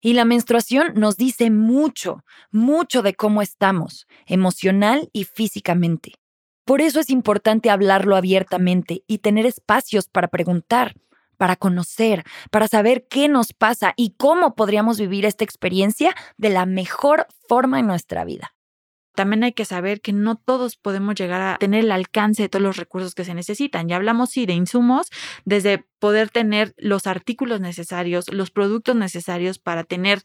Y 0.05 0.13
la 0.13 0.25
menstruación 0.25 0.95
nos 0.95 1.15
dice 1.15 1.49
mucho, 1.49 2.25
mucho 2.51 3.01
de 3.01 3.13
cómo 3.13 3.41
estamos, 3.41 4.05
emocional 4.25 5.09
y 5.13 5.23
físicamente. 5.23 6.15
Por 6.65 6.81
eso 6.81 6.99
es 6.99 7.09
importante 7.09 7.69
hablarlo 7.69 8.17
abiertamente 8.17 9.03
y 9.07 9.19
tener 9.19 9.45
espacios 9.45 10.09
para 10.09 10.27
preguntar, 10.27 10.95
para 11.37 11.55
conocer, 11.55 12.25
para 12.51 12.67
saber 12.67 13.07
qué 13.09 13.29
nos 13.29 13.53
pasa 13.53 13.93
y 13.95 14.15
cómo 14.17 14.55
podríamos 14.55 14.99
vivir 14.99 15.23
esta 15.25 15.45
experiencia 15.45 16.13
de 16.35 16.49
la 16.49 16.65
mejor 16.65 17.25
forma 17.47 17.79
en 17.79 17.87
nuestra 17.87 18.25
vida. 18.25 18.53
También 19.15 19.43
hay 19.43 19.53
que 19.53 19.65
saber 19.65 20.01
que 20.01 20.13
no 20.13 20.35
todos 20.35 20.75
podemos 20.75 21.15
llegar 21.15 21.41
a 21.41 21.57
tener 21.57 21.85
el 21.85 21.91
alcance 21.91 22.43
de 22.43 22.49
todos 22.49 22.63
los 22.63 22.77
recursos 22.77 23.13
que 23.15 23.25
se 23.25 23.33
necesitan. 23.33 23.87
Ya 23.87 23.95
hablamos, 23.97 24.31
sí, 24.31 24.45
de 24.45 24.53
insumos, 24.53 25.07
desde 25.45 25.85
poder 25.99 26.29
tener 26.29 26.73
los 26.77 27.07
artículos 27.07 27.61
necesarios, 27.61 28.31
los 28.31 28.51
productos 28.51 28.95
necesarios 28.95 29.59
para 29.59 29.83
tener 29.83 30.21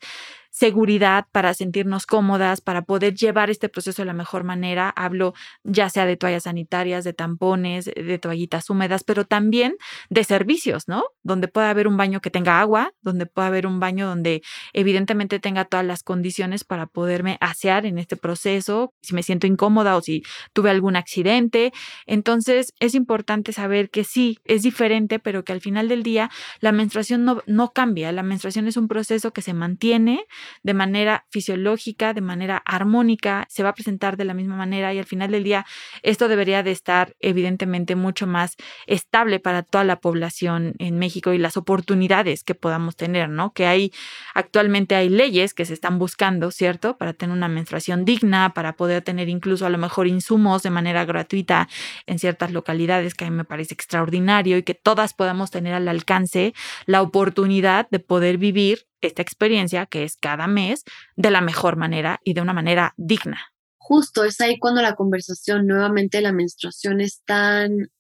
seguridad, 0.51 1.27
para 1.33 1.55
sentirnos 1.55 2.07
cómodas, 2.07 2.61
para 2.61 2.83
poder 2.83 3.15
llevar 3.15 3.51
este 3.51 3.69
proceso 3.69 4.03
de 4.03 4.07
la 4.07 4.13
mejor 4.13 4.45
manera. 4.45 4.91
Hablo 4.91 5.35
ya 5.65 5.89
sea 5.89 6.07
de 6.07 6.17
toallas 6.17 6.45
sanitarias, 6.45 7.05
de 7.05 7.13
tampones, 7.13 7.85
de 7.87 8.19
toallitas 8.19 8.69
húmedas, 8.71 9.05
pero 9.05 9.25
también 9.25 9.77
de 10.11 10.25
servicios, 10.25 10.89
¿no? 10.89 11.05
Donde 11.23 11.49
pueda 11.49 11.71
haber 11.71 11.87
un 11.89 11.97
baño 11.97 12.21
que 12.21 12.31
tenga 12.31 12.61
agua, 12.61 12.93
donde 13.03 13.27
pueda 13.27 13.49
haber 13.49 13.67
un 13.67 13.81
baño 13.81 14.09
donde 14.09 14.43
evidentemente 14.73 15.39
tenga 15.39 15.65
todas 15.65 15.87
las 15.87 16.03
condiciones 16.03 16.65
para 16.65 16.87
poderme 16.87 17.39
asear 17.41 17.87
en 17.87 17.99
este 17.99 18.17
proceso, 18.17 18.93
si 19.03 19.15
me 19.15 19.23
siento 19.23 19.47
incómoda 19.47 19.97
o 19.97 20.01
si 20.01 20.23
tuve 20.53 20.71
algún 20.71 20.97
accidente. 20.97 21.73
Entonces 22.07 22.73
es 22.81 22.95
importante 22.95 23.53
saber 23.53 23.91
que 23.91 24.05
sí, 24.05 24.39
es 24.45 24.63
diferente, 24.63 25.19
pero 25.19 25.45
que 25.45 25.53
al 25.53 25.61
final 25.61 25.89
del 25.89 26.03
día 26.03 26.31
la 26.61 26.73
menstruación 26.73 27.25
no, 27.25 27.43
no 27.47 27.73
cambia. 27.73 28.13
La 28.13 28.23
menstruación 28.23 28.67
es 28.67 28.77
un 28.77 28.89
proceso 28.89 29.33
que 29.33 29.43
se 29.43 29.55
mantiene 29.55 30.27
de 30.63 30.75
manera 30.75 31.27
fisiológica, 31.31 32.15
de 32.15 32.21
manera 32.21 32.63
armónica, 32.65 33.47
se 33.49 33.63
va 33.63 33.71
a 33.71 33.75
presentar 33.75 34.17
de 34.17 34.25
la 34.25 34.35
misma 34.35 34.57
manera 34.57 34.93
y 34.95 34.99
al 34.99 35.05
final 35.05 35.31
del 35.31 35.45
día 35.45 35.67
esto 36.03 36.29
debería 36.29 36.63
de 36.63 36.71
estar 36.71 37.15
evidentemente 37.21 37.97
mucho 37.97 38.27
más 38.27 38.57
estable 38.87 39.41
para 39.41 39.63
toda 39.63 39.85
la 39.85 40.01
población 40.01 40.75
en 40.79 40.99
México 40.99 41.33
y 41.33 41.39
las 41.39 41.57
oportunidades 41.57 42.45
que 42.45 42.55
podamos 42.55 42.97
tener, 42.97 43.29
¿no? 43.29 43.53
Que 43.53 43.67
hay 43.67 43.93
actualmente 44.35 44.95
hay 44.95 45.09
leyes 45.09 45.55
que 45.55 45.65
se 45.65 45.75
están 45.75 45.99
buscando, 45.99 46.51
¿cierto? 46.51 46.97
Para 46.97 47.13
tener 47.13 47.37
una 47.37 47.49
menstruación 47.49 48.05
digna, 48.05 48.55
para 48.55 48.75
poder 48.75 49.03
tener 49.03 49.29
incluso 49.29 49.67
a 49.67 49.71
lo 49.71 49.79
mejor 49.79 50.07
insumos 50.07 50.63
de 50.63 50.71
manera 50.71 51.05
gratuita 51.05 51.69
en 52.07 52.19
ciertas 52.19 52.53
localidades 52.53 53.15
que 53.15 53.25
a 53.25 53.31
mí 53.31 53.37
me 53.37 53.45
parece 53.45 53.75
extraordinario 53.75 54.57
y 54.57 54.63
que 54.63 54.75
todas 54.75 55.15
podamos 55.15 55.51
tener 55.51 55.75
al 55.75 55.89
alcance 55.89 56.55
la 56.87 57.03
oportunidad 57.03 57.89
de 57.91 57.99
poder 58.01 58.39
vivir 58.39 58.89
esta 59.01 59.23
experiencia 59.23 59.87
que 59.87 60.05
es 60.05 60.17
cada 60.17 60.47
mes 60.47 60.85
de 61.17 61.31
la 61.31 61.41
mejor 61.41 61.77
manera 61.77 62.21
y 62.25 62.35
de 62.35 62.41
una 62.41 62.53
manera 62.53 62.95
digna. 62.97 63.41
Justo, 63.77 64.25
es 64.25 64.41
ahí 64.41 64.59
cuando 64.59 64.83
la 64.83 64.95
conversación 64.95 65.67
nuevamente 65.67 66.21
la 66.21 66.33
menstruación 66.33 67.01
es 67.01 67.23
tan, 67.25 67.91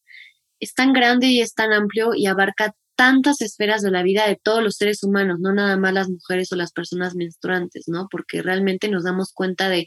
es 0.60 0.74
tan 0.74 0.92
grande 0.92 1.28
y 1.28 1.40
es 1.40 1.54
tan 1.54 1.72
amplio 1.72 2.14
y 2.14 2.26
abarca 2.26 2.74
tantas 2.98 3.40
esferas 3.42 3.80
de 3.82 3.92
la 3.92 4.02
vida 4.02 4.26
de 4.26 4.34
todos 4.34 4.60
los 4.60 4.74
seres 4.74 5.04
humanos, 5.04 5.38
no 5.38 5.54
nada 5.54 5.76
más 5.76 5.94
las 5.94 6.08
mujeres 6.08 6.50
o 6.50 6.56
las 6.56 6.72
personas 6.72 7.14
menstruantes, 7.14 7.84
¿no? 7.86 8.08
Porque 8.10 8.42
realmente 8.42 8.88
nos 8.88 9.04
damos 9.04 9.32
cuenta 9.32 9.68
de 9.68 9.86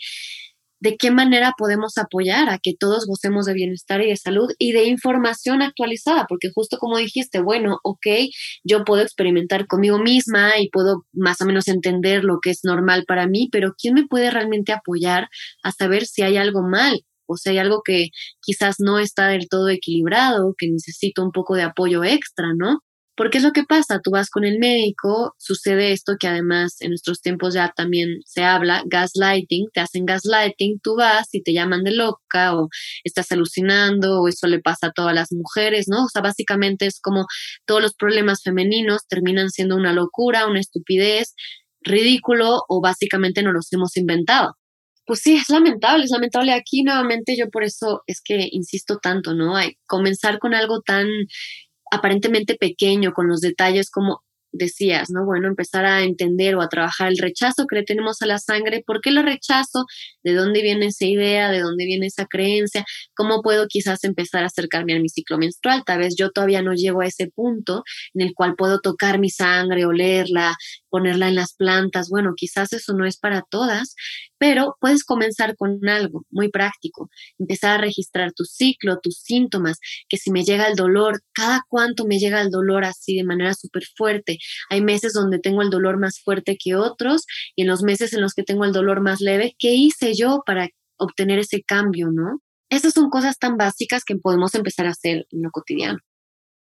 de 0.81 0.97
qué 0.97 1.11
manera 1.11 1.53
podemos 1.57 1.97
apoyar 1.97 2.49
a 2.49 2.59
que 2.59 2.73
todos 2.77 3.05
gocemos 3.07 3.45
de 3.45 3.53
bienestar 3.53 4.01
y 4.01 4.09
de 4.09 4.17
salud 4.17 4.51
y 4.59 4.73
de 4.73 4.83
información 4.85 5.61
actualizada, 5.61 6.25
porque 6.27 6.49
justo 6.53 6.77
como 6.77 6.97
dijiste, 6.97 7.39
bueno, 7.41 7.79
ok, 7.83 8.07
yo 8.63 8.83
puedo 8.83 9.01
experimentar 9.01 9.67
conmigo 9.67 9.99
misma 9.99 10.59
y 10.59 10.69
puedo 10.69 11.05
más 11.13 11.39
o 11.41 11.45
menos 11.45 11.67
entender 11.69 12.23
lo 12.25 12.39
que 12.41 12.49
es 12.49 12.61
normal 12.63 13.05
para 13.07 13.27
mí, 13.27 13.47
pero 13.51 13.73
¿quién 13.77 13.93
me 13.93 14.07
puede 14.07 14.31
realmente 14.31 14.73
apoyar 14.73 15.29
a 15.63 15.71
saber 15.71 16.05
si 16.05 16.23
hay 16.23 16.37
algo 16.37 16.61
mal 16.63 17.05
cuerpo, 17.31 17.37
si 17.37 17.49
hay 17.49 17.57
algo 17.57 17.81
que 17.83 18.09
quizás 18.41 18.75
no 18.79 18.99
está 18.99 19.27
del 19.27 19.47
todo 19.49 19.69
equilibrado, 19.69 20.53
que 20.57 20.67
necesita 20.69 21.23
un 21.23 21.31
poco 21.31 21.55
de 21.55 21.63
apoyo 21.63 22.03
extra, 22.03 22.47
¿no? 22.55 22.81
Porque 23.15 23.37
es 23.39 23.43
lo 23.43 23.51
que 23.51 23.63
pasa, 23.63 23.99
tú 24.01 24.11
vas 24.11 24.29
con 24.29 24.45
el 24.45 24.57
médico, 24.57 25.35
sucede 25.37 25.91
esto 25.91 26.13
que 26.19 26.27
además 26.27 26.77
en 26.79 26.89
nuestros 26.89 27.21
tiempos 27.21 27.53
ya 27.53 27.71
también 27.75 28.19
se 28.25 28.43
habla, 28.43 28.83
gaslighting, 28.87 29.67
te 29.73 29.81
hacen 29.81 30.05
gaslighting, 30.05 30.79
tú 30.81 30.95
vas 30.95 31.27
y 31.33 31.43
te 31.43 31.53
llaman 31.53 31.83
de 31.83 31.91
loca 31.91 32.55
o 32.55 32.69
estás 33.03 33.31
alucinando 33.31 34.21
o 34.21 34.27
eso 34.29 34.47
le 34.47 34.59
pasa 34.59 34.87
a 34.87 34.91
todas 34.91 35.13
las 35.13 35.31
mujeres, 35.31 35.87
¿no? 35.89 36.05
O 36.05 36.09
sea, 36.09 36.21
básicamente 36.21 36.85
es 36.85 36.99
como 37.01 37.25
todos 37.65 37.81
los 37.81 37.93
problemas 37.95 38.41
femeninos 38.43 39.05
terminan 39.07 39.49
siendo 39.49 39.75
una 39.75 39.93
locura, 39.93 40.47
una 40.47 40.61
estupidez, 40.61 41.35
ridículo 41.81 42.63
o 42.67 42.81
básicamente 42.81 43.43
no 43.43 43.51
los 43.51 43.71
hemos 43.73 43.97
inventado. 43.97 44.55
Pues 45.05 45.21
sí, 45.21 45.35
es 45.35 45.49
lamentable, 45.49 46.05
es 46.05 46.11
lamentable. 46.11 46.53
Aquí 46.53 46.83
nuevamente 46.83 47.35
yo 47.37 47.49
por 47.49 47.63
eso 47.63 48.03
es 48.07 48.21
que 48.23 48.47
insisto 48.51 48.99
tanto, 49.01 49.33
¿no? 49.33 49.55
Hay 49.57 49.75
comenzar 49.85 50.39
con 50.39 50.53
algo 50.53 50.81
tan 50.81 51.07
aparentemente 51.91 52.55
pequeño, 52.55 53.13
con 53.13 53.27
los 53.27 53.41
detalles 53.41 53.91
como 53.91 54.21
decías, 54.51 55.09
¿no? 55.09 55.25
Bueno, 55.25 55.47
empezar 55.47 55.85
a 55.85 56.03
entender 56.03 56.55
o 56.55 56.61
a 56.61 56.69
trabajar 56.69 57.09
el 57.09 57.17
rechazo 57.17 57.65
que 57.67 57.77
le 57.77 57.83
tenemos 57.83 58.21
a 58.21 58.25
la 58.25 58.39
sangre, 58.39 58.83
¿por 58.85 59.01
qué 59.01 59.11
lo 59.11 59.21
rechazo? 59.21 59.85
¿De 60.23 60.33
dónde 60.33 60.61
viene 60.61 60.87
esa 60.87 61.05
idea? 61.05 61.49
¿De 61.49 61.59
dónde 61.59 61.85
viene 61.85 62.07
esa 62.07 62.25
creencia? 62.25 62.85
¿Cómo 63.15 63.41
puedo 63.41 63.67
quizás 63.67 64.03
empezar 64.03 64.43
a 64.43 64.47
acercarme 64.47 64.95
a 64.95 64.99
mi 64.99 65.09
ciclo 65.09 65.37
menstrual? 65.37 65.83
Tal 65.85 65.99
vez 65.99 66.15
yo 66.17 66.31
todavía 66.31 66.61
no 66.61 66.73
llego 66.73 67.01
a 67.01 67.07
ese 67.07 67.27
punto 67.27 67.83
en 68.13 68.21
el 68.21 68.33
cual 68.33 68.55
puedo 68.55 68.79
tocar 68.81 69.19
mi 69.19 69.29
sangre, 69.29 69.85
olerla, 69.85 70.55
ponerla 70.89 71.29
en 71.29 71.35
las 71.35 71.53
plantas. 71.53 72.09
Bueno, 72.09 72.33
quizás 72.35 72.73
eso 72.73 72.93
no 72.93 73.05
es 73.05 73.17
para 73.17 73.43
todas, 73.49 73.95
pero 74.41 74.75
puedes 74.79 75.03
comenzar 75.03 75.55
con 75.55 75.87
algo 75.87 76.25
muy 76.31 76.49
práctico, 76.49 77.11
empezar 77.37 77.77
a 77.77 77.77
registrar 77.77 78.33
tu 78.33 78.43
ciclo, 78.43 78.97
tus 78.99 79.19
síntomas, 79.19 79.77
que 80.09 80.17
si 80.17 80.31
me 80.31 80.43
llega 80.43 80.67
el 80.67 80.75
dolor, 80.75 81.21
cada 81.31 81.61
cuánto 81.69 82.07
me 82.07 82.17
llega 82.17 82.41
el 82.41 82.49
dolor 82.49 82.83
así 82.83 83.15
de 83.15 83.23
manera 83.23 83.53
súper 83.53 83.83
fuerte. 83.95 84.39
Hay 84.71 84.81
meses 84.81 85.13
donde 85.13 85.37
tengo 85.37 85.61
el 85.61 85.69
dolor 85.69 85.99
más 85.99 86.19
fuerte 86.19 86.57
que 86.57 86.73
otros 86.73 87.27
y 87.55 87.61
en 87.61 87.67
los 87.67 87.83
meses 87.83 88.13
en 88.13 88.21
los 88.21 88.33
que 88.33 88.41
tengo 88.41 88.65
el 88.65 88.73
dolor 88.73 89.01
más 89.01 89.21
leve, 89.21 89.53
¿qué 89.59 89.75
hice 89.75 90.15
yo 90.15 90.41
para 90.43 90.69
obtener 90.97 91.37
ese 91.37 91.61
cambio, 91.61 92.09
no? 92.11 92.41
Esas 92.71 92.93
son 92.93 93.11
cosas 93.11 93.37
tan 93.37 93.57
básicas 93.57 94.03
que 94.03 94.15
podemos 94.15 94.55
empezar 94.55 94.87
a 94.87 94.91
hacer 94.91 95.27
en 95.29 95.43
lo 95.43 95.51
cotidiano 95.51 95.99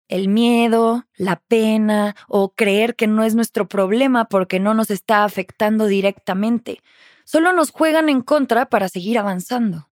el 0.08 0.28
miedo, 0.28 1.04
la 1.16 1.42
pena 1.48 2.14
o 2.28 2.50
creer 2.50 2.94
que 2.94 3.08
no 3.08 3.24
es 3.24 3.34
nuestro 3.34 3.66
problema 3.66 4.26
porque 4.26 4.60
no 4.60 4.72
nos 4.72 4.92
está 4.92 5.24
afectando 5.24 5.86
directamente. 5.86 6.78
Solo 7.26 7.52
nos 7.52 7.72
juegan 7.72 8.08
en 8.08 8.22
contra 8.22 8.66
para 8.66 8.88
seguir 8.88 9.18
avanzando. 9.18 9.90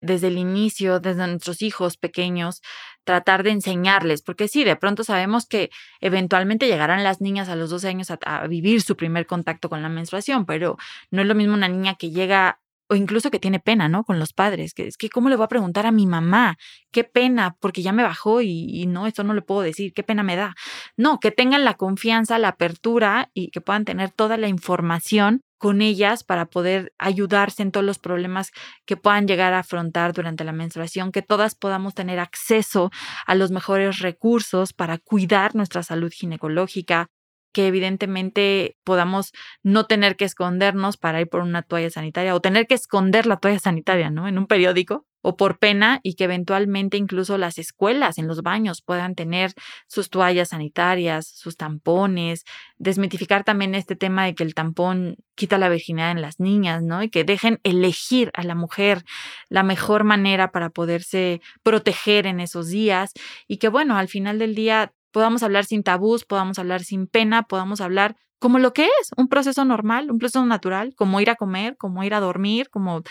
Desde 0.00 0.28
el 0.28 0.38
inicio, 0.38 0.98
desde 0.98 1.26
nuestros 1.26 1.60
hijos 1.60 1.98
pequeños, 1.98 2.62
tratar 3.04 3.42
de 3.42 3.50
enseñarles, 3.50 4.22
porque 4.22 4.48
sí, 4.48 4.64
de 4.64 4.76
pronto 4.76 5.04
sabemos 5.04 5.44
que 5.44 5.68
eventualmente 6.00 6.68
llegarán 6.68 7.04
las 7.04 7.20
niñas 7.20 7.50
a 7.50 7.56
los 7.56 7.68
12 7.68 7.88
años 7.88 8.08
a, 8.10 8.46
vivir 8.46 8.80
su 8.80 8.96
primer 8.96 9.26
contacto 9.26 9.68
con 9.68 9.82
la 9.82 9.90
menstruación, 9.90 10.46
pero 10.46 10.78
no 11.10 11.20
es 11.20 11.28
lo 11.28 11.34
mismo 11.34 11.52
una 11.52 11.68
niña 11.68 11.96
que 11.96 12.10
llega 12.12 12.62
o 12.88 12.94
incluso 12.94 13.30
que 13.30 13.38
tiene 13.38 13.60
pena, 13.60 13.90
¿no? 13.90 14.02
Con 14.02 14.18
los 14.18 14.32
padres, 14.32 14.72
que 14.72 14.86
es 14.86 14.96
que 14.96 15.10
cómo 15.10 15.28
le 15.28 15.36
voy 15.36 15.44
a 15.44 15.48
preguntar 15.48 15.84
a 15.84 15.92
mi 15.92 16.06
mamá, 16.06 16.56
qué 16.90 17.04
pena, 17.04 17.56
porque 17.60 17.82
ya 17.82 17.92
me 17.92 18.02
bajó 18.02 18.40
y, 18.40 18.86
no, 18.86 19.06
esto 19.06 19.22
no 19.22 19.34
le 19.34 19.42
puedo 19.42 19.60
decir, 19.60 19.92
qué 19.92 20.02
pena 20.02 20.22
me 20.22 20.34
da. 20.34 20.54
No, 20.96 21.20
que 21.20 21.30
tengan 21.30 21.62
la 21.64 21.74
confianza, 21.74 22.38
la 22.38 22.48
apertura 22.48 23.30
y 23.34 23.50
que 23.50 23.60
puedan 23.60 23.84
tener 23.84 24.10
toda 24.10 24.38
la 24.38 24.48
información 24.48 25.42
con 25.60 25.82
ellas 25.82 26.24
para 26.24 26.46
poder 26.46 26.94
ayudarse 26.98 27.62
en 27.62 27.70
todos 27.70 27.84
los 27.84 27.98
problemas 27.98 28.50
que 28.86 28.96
puedan 28.96 29.28
llegar 29.28 29.52
a 29.52 29.58
afrontar 29.58 30.14
durante 30.14 30.42
la 30.42 30.52
menstruación, 30.52 31.12
que 31.12 31.20
todas 31.20 31.54
podamos 31.54 31.94
tener 31.94 32.18
acceso 32.18 32.90
a 33.26 33.34
los 33.34 33.50
mejores 33.50 33.98
recursos 33.98 34.72
para 34.72 34.96
cuidar 34.96 35.54
nuestra 35.54 35.82
salud 35.82 36.10
ginecológica, 36.10 37.08
que 37.52 37.66
evidentemente 37.66 38.78
podamos 38.84 39.32
no 39.62 39.84
tener 39.84 40.16
que 40.16 40.24
escondernos 40.24 40.96
para 40.96 41.20
ir 41.20 41.28
por 41.28 41.42
una 41.42 41.60
toalla 41.60 41.90
sanitaria 41.90 42.34
o 42.34 42.40
tener 42.40 42.66
que 42.66 42.74
esconder 42.74 43.26
la 43.26 43.36
toalla 43.36 43.58
sanitaria, 43.58 44.08
¿no? 44.08 44.28
En 44.28 44.38
un 44.38 44.46
periódico 44.46 45.04
o 45.22 45.36
por 45.36 45.58
pena 45.58 46.00
y 46.02 46.14
que 46.14 46.24
eventualmente 46.24 46.96
incluso 46.96 47.38
las 47.38 47.58
escuelas 47.58 48.18
en 48.18 48.26
los 48.26 48.42
baños 48.42 48.82
puedan 48.82 49.14
tener 49.14 49.52
sus 49.86 50.10
toallas 50.10 50.50
sanitarias, 50.50 51.26
sus 51.26 51.56
tampones, 51.56 52.44
desmitificar 52.78 53.44
también 53.44 53.74
este 53.74 53.96
tema 53.96 54.24
de 54.24 54.34
que 54.34 54.44
el 54.44 54.54
tampón 54.54 55.16
quita 55.34 55.58
la 55.58 55.68
virginidad 55.68 56.10
en 56.10 56.22
las 56.22 56.40
niñas, 56.40 56.82
¿no? 56.82 57.02
Y 57.02 57.10
que 57.10 57.24
dejen 57.24 57.60
elegir 57.62 58.30
a 58.34 58.42
la 58.42 58.54
mujer 58.54 59.04
la 59.48 59.62
mejor 59.62 60.04
manera 60.04 60.52
para 60.52 60.70
poderse 60.70 61.40
proteger 61.62 62.26
en 62.26 62.40
esos 62.40 62.68
días 62.68 63.12
y 63.46 63.58
que 63.58 63.68
bueno, 63.68 63.96
al 63.96 64.08
final 64.08 64.38
del 64.38 64.54
día 64.54 64.92
podamos 65.10 65.42
hablar 65.42 65.64
sin 65.64 65.82
tabús, 65.82 66.24
podamos 66.24 66.58
hablar 66.58 66.82
sin 66.82 67.06
pena, 67.06 67.42
podamos 67.42 67.80
hablar 67.80 68.16
como 68.40 68.58
lo 68.58 68.72
que 68.72 68.84
es, 68.86 69.10
un 69.16 69.28
proceso 69.28 69.64
normal, 69.64 70.10
un 70.10 70.18
proceso 70.18 70.44
natural, 70.44 70.94
como 70.96 71.20
ir 71.20 71.30
a 71.30 71.36
comer, 71.36 71.76
como 71.76 72.02
ir 72.02 72.14
a 72.14 72.20
dormir, 72.20 72.70
como 72.70 73.02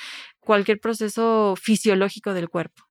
cualquier 0.42 0.80
proceso 0.80 1.56
fisiológico 1.56 2.34
del 2.34 2.50
cuerpo. 2.50 2.84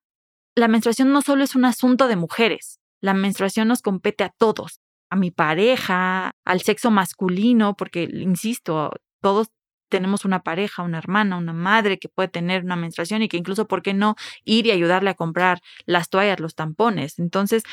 La 0.55 0.67
menstruación 0.67 1.11
no 1.11 1.21
solo 1.21 1.43
es 1.43 1.55
un 1.55 1.65
asunto 1.65 2.07
de 2.07 2.15
mujeres, 2.15 2.79
la 3.01 3.13
menstruación 3.13 3.67
nos 3.67 3.81
compete 3.81 4.23
a 4.23 4.29
todos, 4.29 4.79
a 5.09 5.15
mi 5.15 5.31
pareja, 5.31 6.31
al 6.45 6.61
sexo 6.61 6.91
masculino, 6.91 7.75
porque, 7.75 8.03
insisto, 8.11 8.91
todos 9.21 9.49
tenemos 9.89 10.23
una 10.23 10.41
pareja, 10.43 10.83
una 10.83 10.99
hermana, 10.99 11.37
una 11.37 11.53
madre 11.53 11.97
que 11.97 12.09
puede 12.09 12.29
tener 12.29 12.63
una 12.63 12.75
menstruación 12.75 13.21
y 13.23 13.27
que 13.27 13.37
incluso, 13.37 13.67
¿por 13.67 13.81
qué 13.81 13.93
no 13.93 14.15
ir 14.45 14.67
y 14.67 14.71
ayudarle 14.71 15.09
a 15.09 15.15
comprar 15.15 15.61
las 15.85 16.09
toallas, 16.09 16.39
los 16.39 16.55
tampones? 16.55 17.19
Entonces, 17.19 17.63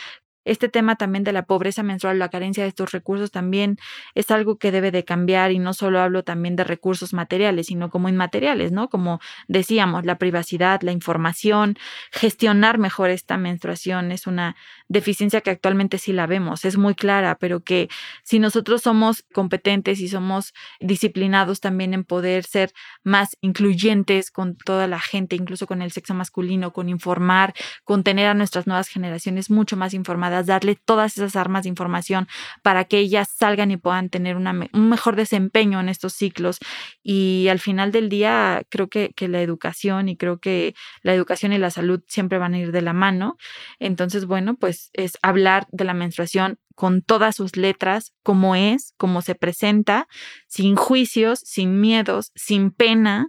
este 0.46 0.68
tema 0.68 0.96
también 0.96 1.24
de 1.24 1.32
la 1.32 1.44
pobreza 1.44 1.82
menstrual, 1.82 2.18
la 2.18 2.30
carencia 2.30 2.62
de 2.62 2.68
estos 2.68 2.92
recursos 2.92 3.30
también 3.30 3.76
es 4.14 4.30
algo 4.30 4.56
que 4.58 4.70
debe 4.70 4.90
de 4.90 5.04
cambiar 5.04 5.50
y 5.50 5.58
no 5.58 5.74
solo 5.74 6.00
hablo 6.00 6.22
también 6.22 6.56
de 6.56 6.64
recursos 6.64 7.12
materiales, 7.12 7.66
sino 7.66 7.90
como 7.90 8.08
inmateriales, 8.08 8.72
¿no? 8.72 8.88
Como 8.88 9.20
decíamos, 9.48 10.06
la 10.06 10.18
privacidad, 10.18 10.80
la 10.82 10.92
información, 10.92 11.76
gestionar 12.12 12.78
mejor 12.78 13.10
esta 13.10 13.36
menstruación 13.36 14.12
es 14.12 14.26
una 14.26 14.56
deficiencia 14.88 15.40
que 15.40 15.50
actualmente 15.50 15.98
sí 15.98 16.12
la 16.12 16.26
vemos, 16.26 16.64
es 16.64 16.76
muy 16.76 16.94
clara, 16.94 17.36
pero 17.38 17.60
que 17.60 17.88
si 18.22 18.38
nosotros 18.38 18.82
somos 18.82 19.24
competentes 19.34 20.00
y 20.00 20.08
somos 20.08 20.54
disciplinados 20.78 21.60
también 21.60 21.92
en 21.92 22.04
poder 22.04 22.44
ser 22.44 22.72
más 23.02 23.36
incluyentes 23.40 24.30
con 24.30 24.56
toda 24.56 24.86
la 24.86 25.00
gente, 25.00 25.34
incluso 25.34 25.66
con 25.66 25.82
el 25.82 25.90
sexo 25.90 26.14
masculino, 26.14 26.72
con 26.72 26.88
informar, 26.88 27.52
con 27.84 28.04
tener 28.04 28.28
a 28.28 28.34
nuestras 28.34 28.66
nuevas 28.68 28.88
generaciones 28.88 29.50
mucho 29.50 29.76
más 29.76 29.92
informadas, 29.92 30.35
darle 30.42 30.76
todas 30.76 31.16
esas 31.16 31.36
armas 31.36 31.64
de 31.64 31.68
información 31.68 32.28
para 32.62 32.84
que 32.84 32.98
ellas 32.98 33.28
salgan 33.34 33.70
y 33.70 33.76
puedan 33.76 34.10
tener 34.10 34.36
un 34.36 34.88
mejor 34.88 35.16
desempeño 35.16 35.80
en 35.80 35.88
estos 35.88 36.12
ciclos. 36.12 36.58
Y 37.02 37.48
al 37.48 37.60
final 37.60 37.92
del 37.92 38.08
día, 38.08 38.62
creo 38.68 38.88
que, 38.88 39.12
la 39.26 39.42
educación 39.42 40.08
y 40.08 40.16
creo 40.16 40.38
que 40.38 40.74
la 41.02 41.12
educación 41.12 41.52
y 41.52 41.58
la 41.58 41.70
salud 41.70 42.00
siempre 42.06 42.38
van 42.38 42.54
a 42.54 42.58
ir 42.58 42.70
de 42.70 42.82
la 42.82 42.92
mano. 42.92 43.36
Entonces, 43.78 44.26
bueno, 44.26 44.56
pues 44.56 44.90
es 44.92 45.18
hablar 45.22 45.66
de 45.72 45.84
la 45.84 45.94
menstruación 45.94 46.58
con 46.76 47.02
todas 47.02 47.34
sus 47.34 47.56
letras, 47.56 48.12
como 48.22 48.54
es, 48.54 48.92
como 48.98 49.22
se 49.22 49.34
presenta, 49.34 50.06
sin 50.46 50.76
juicios, 50.76 51.40
sin 51.42 51.80
miedos, 51.80 52.30
sin 52.34 52.70
pena 52.70 53.28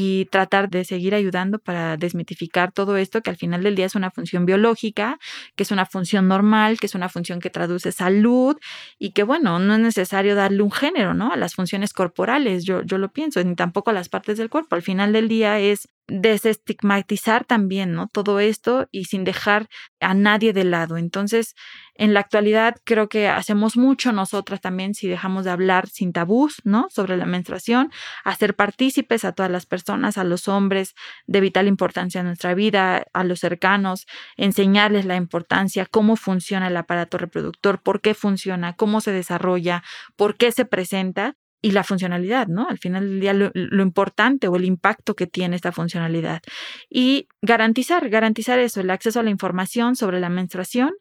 y 0.00 0.26
tratar 0.26 0.70
de 0.70 0.84
seguir 0.84 1.12
ayudando 1.12 1.58
para 1.58 1.96
desmitificar 1.96 2.70
todo 2.70 2.96
esto 2.96 3.20
que 3.20 3.30
al 3.30 3.36
final 3.36 3.64
del 3.64 3.74
día 3.74 3.86
es 3.86 3.96
una 3.96 4.12
función 4.12 4.46
biológica, 4.46 5.18
que 5.56 5.64
es 5.64 5.72
una 5.72 5.86
función 5.86 6.28
normal, 6.28 6.78
que 6.78 6.86
es 6.86 6.94
una 6.94 7.08
función 7.08 7.40
que 7.40 7.50
traduce 7.50 7.90
salud 7.90 8.56
y 9.00 9.10
que 9.10 9.24
bueno, 9.24 9.58
no 9.58 9.74
es 9.74 9.80
necesario 9.80 10.36
darle 10.36 10.62
un 10.62 10.70
género, 10.70 11.14
¿no? 11.14 11.32
A 11.32 11.36
las 11.36 11.56
funciones 11.56 11.92
corporales, 11.92 12.64
yo, 12.64 12.82
yo 12.82 12.96
lo 12.96 13.08
pienso, 13.10 13.42
ni 13.42 13.56
tampoco 13.56 13.90
a 13.90 13.92
las 13.92 14.08
partes 14.08 14.38
del 14.38 14.50
cuerpo. 14.50 14.76
Al 14.76 14.82
final 14.82 15.12
del 15.12 15.26
día 15.26 15.58
es 15.58 15.88
desestigmatizar 16.08 17.44
también, 17.44 17.92
¿no? 17.92 18.08
Todo 18.08 18.40
esto 18.40 18.88
y 18.90 19.04
sin 19.04 19.24
dejar 19.24 19.68
a 20.00 20.14
nadie 20.14 20.52
de 20.54 20.64
lado. 20.64 20.96
Entonces, 20.96 21.54
en 21.94 22.14
la 22.14 22.20
actualidad 22.20 22.76
creo 22.84 23.08
que 23.08 23.28
hacemos 23.28 23.76
mucho 23.76 24.12
nosotras 24.12 24.60
también 24.60 24.94
si 24.94 25.06
dejamos 25.06 25.44
de 25.44 25.50
hablar 25.50 25.88
sin 25.88 26.12
tabús, 26.12 26.62
¿no? 26.64 26.86
Sobre 26.90 27.16
la 27.16 27.26
menstruación, 27.26 27.90
hacer 28.24 28.56
partícipes 28.56 29.24
a 29.24 29.32
todas 29.32 29.50
las 29.50 29.66
personas, 29.66 30.16
a 30.16 30.24
los 30.24 30.48
hombres 30.48 30.94
de 31.26 31.40
vital 31.40 31.68
importancia 31.68 32.20
en 32.20 32.26
nuestra 32.26 32.54
vida, 32.54 33.04
a 33.12 33.24
los 33.24 33.40
cercanos, 33.40 34.06
enseñarles 34.36 35.04
la 35.04 35.16
importancia, 35.16 35.86
cómo 35.86 36.16
funciona 36.16 36.68
el 36.68 36.76
aparato 36.76 37.18
reproductor, 37.18 37.82
por 37.82 38.00
qué 38.00 38.14
funciona, 38.14 38.74
cómo 38.74 39.00
se 39.02 39.12
desarrolla, 39.12 39.82
por 40.16 40.36
qué 40.36 40.52
se 40.52 40.64
presenta 40.64 41.36
y 41.60 41.72
la 41.72 41.82
funcionalidad, 41.82 42.46
¿no? 42.46 42.68
Al 42.68 42.78
final 42.78 43.08
del 43.08 43.20
día 43.20 43.32
lo, 43.34 43.82
importante 43.82 44.46
o 44.48 44.56
el 44.56 44.64
impacto 44.64 45.14
que 45.14 45.26
tiene 45.26 45.56
esta 45.56 45.72
funcionalidad. 45.72 46.40
Y 46.88 47.26
garantizar, 47.42 48.08
garantizar 48.08 48.58
eso, 48.58 48.80
el 48.80 48.90
acceso 48.90 49.20
a 49.20 49.22
la 49.22 49.30
información 49.30 49.96
sobre 49.96 50.20
la 50.20 50.28
menstruación 50.28 50.92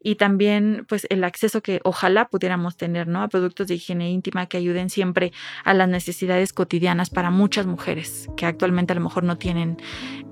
y 0.00 0.14
también 0.14 0.84
pues 0.88 1.06
el 1.10 1.24
acceso 1.24 1.62
que 1.62 1.80
ojalá 1.84 2.28
pudiéramos 2.28 2.76
tener, 2.76 3.08
¿no? 3.08 3.22
A 3.22 3.28
productos 3.28 3.66
de 3.66 3.74
higiene 3.74 4.10
íntima 4.10 4.46
que 4.46 4.56
ayuden 4.56 4.88
siempre 4.88 5.32
a 5.64 5.74
las 5.74 5.88
necesidades 5.88 6.52
cotidianas 6.52 7.10
para 7.10 7.30
muchas 7.30 7.66
mujeres 7.66 8.28
que 8.36 8.46
actualmente 8.46 8.92
a 8.92 8.96
lo 8.96 9.02
mejor 9.02 9.24
no 9.24 9.36
tienen 9.36 9.78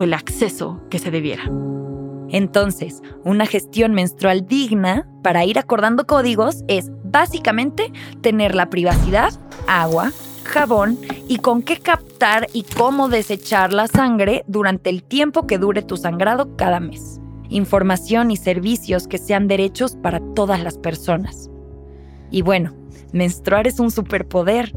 el 0.01 0.15
acceso 0.15 0.87
que 0.91 0.99
se 0.99 1.11
debiera. 1.11 1.45
Entonces, 2.33 3.03
una 3.25 3.45
gestión 3.47 3.93
menstrual 3.93 4.47
digna 4.47 5.07
para 5.23 5.45
ir 5.45 5.59
acordando 5.59 6.07
códigos 6.07 6.65
es 6.67 6.91
básicamente 7.05 7.93
tener 8.23 8.55
la 8.55 8.71
privacidad, 8.71 9.33
agua, 9.81 10.13
jabón 10.45 10.99
y 11.29 11.39
con 11.39 11.63
qué 11.63 11.79
captar 11.79 12.47
y 12.53 12.65
cómo 12.65 13.09
desechar 13.09 13.73
la 13.73 13.87
sangre 13.89 14.45
durante 14.47 14.91
el 14.91 15.03
tiempo 15.03 15.47
que 15.47 15.59
dure 15.59 15.83
tu 15.83 15.97
sangrado 15.97 16.57
cada 16.57 16.81
mes. 16.81 17.21
Información 17.49 18.31
y 18.31 18.37
servicios 18.37 19.07
que 19.07 19.19
sean 19.19 19.49
derechos 19.49 19.97
para 19.97 20.21
todas 20.35 20.63
las 20.63 20.79
personas. 20.79 21.51
Y 22.31 22.43
bueno, 22.43 22.75
menstruar 23.13 23.67
es 23.67 23.79
un 23.79 23.91
superpoder. 23.91 24.73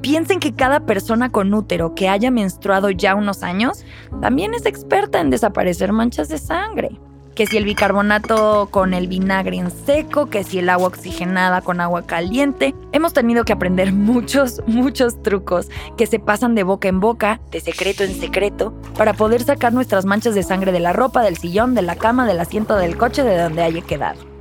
Piensen 0.00 0.40
que 0.40 0.54
cada 0.54 0.86
persona 0.86 1.30
con 1.30 1.52
útero 1.52 1.94
que 1.94 2.08
haya 2.08 2.30
menstruado 2.30 2.90
ya 2.90 3.14
unos 3.14 3.42
años 3.42 3.84
también 4.20 4.54
es 4.54 4.66
experta 4.66 5.20
en 5.20 5.30
desaparecer 5.30 5.92
manchas 5.92 6.28
de 6.28 6.38
sangre 6.38 6.98
que 7.34 7.46
si 7.46 7.56
el 7.56 7.64
bicarbonato 7.64 8.68
con 8.70 8.94
el 8.94 9.08
vinagre 9.08 9.56
en 9.56 9.70
seco, 9.70 10.26
que 10.26 10.44
si 10.44 10.60
el 10.60 10.68
agua 10.68 10.88
oxigenada 10.88 11.62
con 11.62 11.80
agua 11.80 12.02
caliente. 12.02 12.74
Hemos 12.92 13.12
tenido 13.12 13.44
que 13.44 13.52
aprender 13.52 13.92
muchos, 13.92 14.62
muchos 14.66 15.20
trucos 15.22 15.68
que 15.96 16.06
se 16.06 16.18
pasan 16.18 16.54
de 16.54 16.62
boca 16.62 16.88
en 16.88 17.00
boca, 17.00 17.40
de 17.50 17.60
secreto 17.60 18.04
en 18.04 18.14
secreto, 18.14 18.72
para 18.96 19.14
poder 19.14 19.42
sacar 19.42 19.72
nuestras 19.72 20.04
manchas 20.04 20.34
de 20.34 20.42
sangre 20.42 20.72
de 20.72 20.80
la 20.80 20.92
ropa, 20.92 21.22
del 21.22 21.36
sillón, 21.36 21.74
de 21.74 21.82
la 21.82 21.96
cama, 21.96 22.26
del 22.26 22.40
asiento 22.40 22.76
del 22.76 22.96
coche, 22.96 23.24
de 23.24 23.36
donde 23.36 23.62
haya 23.62 23.82
quedado. 23.82 24.34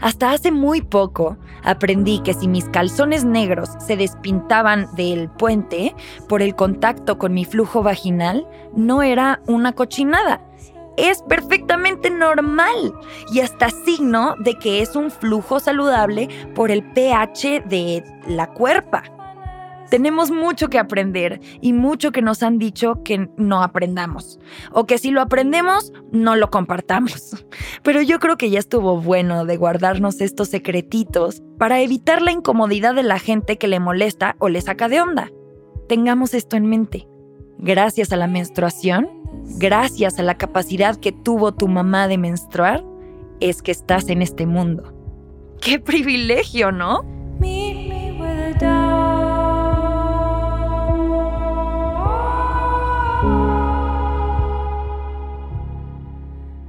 Hasta 0.00 0.32
hace 0.32 0.50
muy 0.50 0.82
poco 0.82 1.36
aprendí 1.62 2.18
que 2.20 2.34
si 2.34 2.48
mis 2.48 2.64
calzones 2.64 3.24
negros 3.24 3.70
se 3.78 3.96
despintaban 3.96 4.88
del 4.96 5.28
puente 5.28 5.94
por 6.28 6.42
el 6.42 6.56
contacto 6.56 7.18
con 7.18 7.32
mi 7.32 7.44
flujo 7.44 7.84
vaginal, 7.84 8.48
no 8.74 9.02
era 9.02 9.40
una 9.46 9.74
cochinada, 9.74 10.40
es 10.96 11.22
perfectamente 11.22 12.10
normal 12.10 12.94
y 13.32 13.40
hasta 13.40 13.70
signo 13.70 14.34
de 14.38 14.54
que 14.54 14.82
es 14.82 14.96
un 14.96 15.10
flujo 15.10 15.60
saludable 15.60 16.28
por 16.54 16.70
el 16.70 16.82
pH 16.82 17.60
de 17.66 18.04
la 18.26 18.48
cuerpa. 18.48 19.04
Tenemos 19.92 20.30
mucho 20.30 20.68
que 20.68 20.78
aprender 20.78 21.38
y 21.60 21.74
mucho 21.74 22.12
que 22.12 22.22
nos 22.22 22.42
han 22.42 22.58
dicho 22.58 23.02
que 23.04 23.28
no 23.36 23.62
aprendamos. 23.62 24.38
O 24.70 24.86
que 24.86 24.96
si 24.96 25.10
lo 25.10 25.20
aprendemos, 25.20 25.92
no 26.10 26.34
lo 26.34 26.50
compartamos. 26.50 27.44
Pero 27.82 28.00
yo 28.00 28.18
creo 28.18 28.38
que 28.38 28.48
ya 28.48 28.58
estuvo 28.58 29.02
bueno 29.02 29.44
de 29.44 29.58
guardarnos 29.58 30.22
estos 30.22 30.48
secretitos 30.48 31.42
para 31.58 31.82
evitar 31.82 32.22
la 32.22 32.32
incomodidad 32.32 32.94
de 32.94 33.02
la 33.02 33.18
gente 33.18 33.58
que 33.58 33.68
le 33.68 33.80
molesta 33.80 34.34
o 34.38 34.48
le 34.48 34.62
saca 34.62 34.88
de 34.88 35.02
onda. 35.02 35.30
Tengamos 35.90 36.32
esto 36.32 36.56
en 36.56 36.70
mente. 36.70 37.06
Gracias 37.64 38.10
a 38.10 38.16
la 38.16 38.26
menstruación, 38.26 39.08
gracias 39.60 40.18
a 40.18 40.24
la 40.24 40.36
capacidad 40.36 40.96
que 40.96 41.12
tuvo 41.12 41.54
tu 41.54 41.68
mamá 41.68 42.08
de 42.08 42.18
menstruar, 42.18 42.82
es 43.38 43.62
que 43.62 43.70
estás 43.70 44.08
en 44.08 44.20
este 44.20 44.46
mundo. 44.46 44.92
¡Qué 45.60 45.78
privilegio, 45.78 46.72
¿no? 46.72 47.04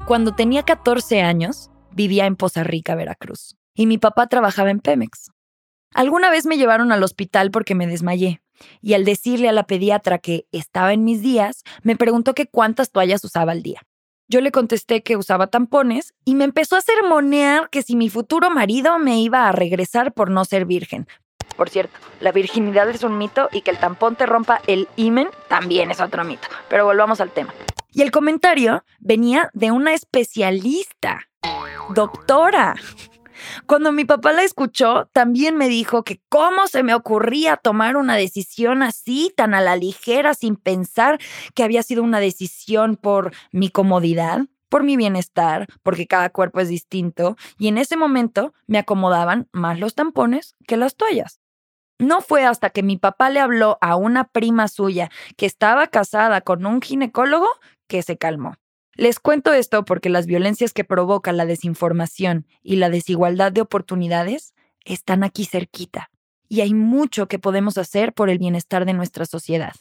Cuando 0.05 0.35
tenía 0.35 0.61
14 0.61 1.23
años, 1.23 1.71
vivía 1.91 2.27
en 2.27 2.35
Poza 2.35 2.63
Rica, 2.63 2.93
Veracruz, 2.93 3.55
y 3.73 3.87
mi 3.87 3.97
papá 3.97 4.27
trabajaba 4.27 4.69
en 4.69 4.79
Pemex. 4.79 5.31
Alguna 5.95 6.29
vez 6.29 6.45
me 6.45 6.57
llevaron 6.57 6.91
al 6.91 7.01
hospital 7.01 7.49
porque 7.49 7.73
me 7.73 7.87
desmayé 7.87 8.43
y 8.81 8.93
al 8.93 9.05
decirle 9.05 9.49
a 9.49 9.53
la 9.53 9.67
pediatra 9.67 10.17
que 10.17 10.45
estaba 10.51 10.93
en 10.93 11.03
mis 11.03 11.21
días, 11.21 11.63
me 11.81 11.95
preguntó 11.95 12.33
que 12.33 12.47
cuántas 12.47 12.91
toallas 12.91 13.23
usaba 13.23 13.51
al 13.51 13.63
día. 13.63 13.81
Yo 14.27 14.41
le 14.41 14.51
contesté 14.51 15.03
que 15.03 15.17
usaba 15.17 15.47
tampones 15.47 16.13
y 16.25 16.35
me 16.35 16.45
empezó 16.45 16.75
a 16.75 16.81
sermonear 16.81 17.69
que 17.69 17.83
si 17.83 17.95
mi 17.95 18.09
futuro 18.09 18.49
marido 18.49 18.97
me 18.97 19.19
iba 19.19 19.47
a 19.47 19.51
regresar 19.51 20.13
por 20.13 20.29
no 20.29 20.45
ser 20.45 20.65
virgen. 20.65 21.07
Por 21.55 21.69
cierto, 21.69 21.97
la 22.19 22.31
virginidad 22.31 22.89
es 22.89 23.03
un 23.03 23.17
mito 23.17 23.49
y 23.51 23.61
que 23.61 23.71
el 23.71 23.77
tampón 23.77 24.15
te 24.15 24.25
rompa 24.25 24.61
el 24.65 24.87
imen 24.95 25.27
también 25.49 25.91
es 25.91 26.01
otro 26.01 26.23
mito. 26.23 26.47
Pero 26.69 26.85
volvamos 26.85 27.21
al 27.21 27.31
tema. 27.31 27.53
Y 27.91 28.01
el 28.01 28.11
comentario 28.11 28.83
venía 28.99 29.49
de 29.53 29.71
una 29.71 29.93
especialista, 29.93 31.27
doctora. 31.89 32.75
Cuando 33.65 33.91
mi 33.91 34.05
papá 34.05 34.31
la 34.31 34.43
escuchó, 34.43 35.09
también 35.13 35.57
me 35.57 35.69
dijo 35.69 36.03
que 36.03 36.21
cómo 36.29 36.67
se 36.67 36.83
me 36.83 36.93
ocurría 36.93 37.57
tomar 37.57 37.97
una 37.97 38.15
decisión 38.15 38.83
así, 38.83 39.33
tan 39.35 39.53
a 39.53 39.61
la 39.61 39.75
ligera, 39.75 40.33
sin 40.33 40.55
pensar 40.55 41.19
que 41.53 41.63
había 41.63 41.83
sido 41.83 42.03
una 42.03 42.19
decisión 42.19 42.95
por 42.95 43.33
mi 43.51 43.69
comodidad, 43.69 44.41
por 44.69 44.83
mi 44.83 44.97
bienestar, 44.97 45.67
porque 45.83 46.07
cada 46.07 46.29
cuerpo 46.29 46.59
es 46.59 46.67
distinto, 46.67 47.35
y 47.57 47.67
en 47.67 47.77
ese 47.77 47.95
momento 47.95 48.53
me 48.65 48.79
acomodaban 48.79 49.47
más 49.51 49.79
los 49.79 49.93
tampones 49.95 50.55
que 50.67 50.77
las 50.77 50.95
toallas. 50.95 51.39
No 51.99 52.21
fue 52.21 52.43
hasta 52.43 52.71
que 52.71 52.83
mi 52.83 52.97
papá 52.97 53.29
le 53.29 53.39
habló 53.39 53.77
a 53.81 53.95
una 53.95 54.25
prima 54.25 54.67
suya 54.67 55.11
que 55.37 55.45
estaba 55.45 55.87
casada 55.87 56.41
con 56.41 56.65
un 56.65 56.81
ginecólogo 56.81 57.47
que 57.87 58.01
se 58.01 58.17
calmó. 58.17 58.55
Les 58.95 59.19
cuento 59.19 59.53
esto 59.53 59.85
porque 59.85 60.09
las 60.09 60.25
violencias 60.27 60.73
que 60.73 60.83
provoca 60.83 61.31
la 61.31 61.45
desinformación 61.45 62.45
y 62.61 62.75
la 62.75 62.89
desigualdad 62.89 63.51
de 63.51 63.61
oportunidades 63.61 64.53
están 64.85 65.23
aquí 65.23 65.45
cerquita, 65.45 66.09
y 66.47 66.61
hay 66.61 66.73
mucho 66.73 67.27
que 67.27 67.39
podemos 67.39 67.77
hacer 67.77 68.13
por 68.13 68.29
el 68.29 68.37
bienestar 68.37 68.85
de 68.85 68.93
nuestra 68.93 69.25
sociedad 69.25 69.73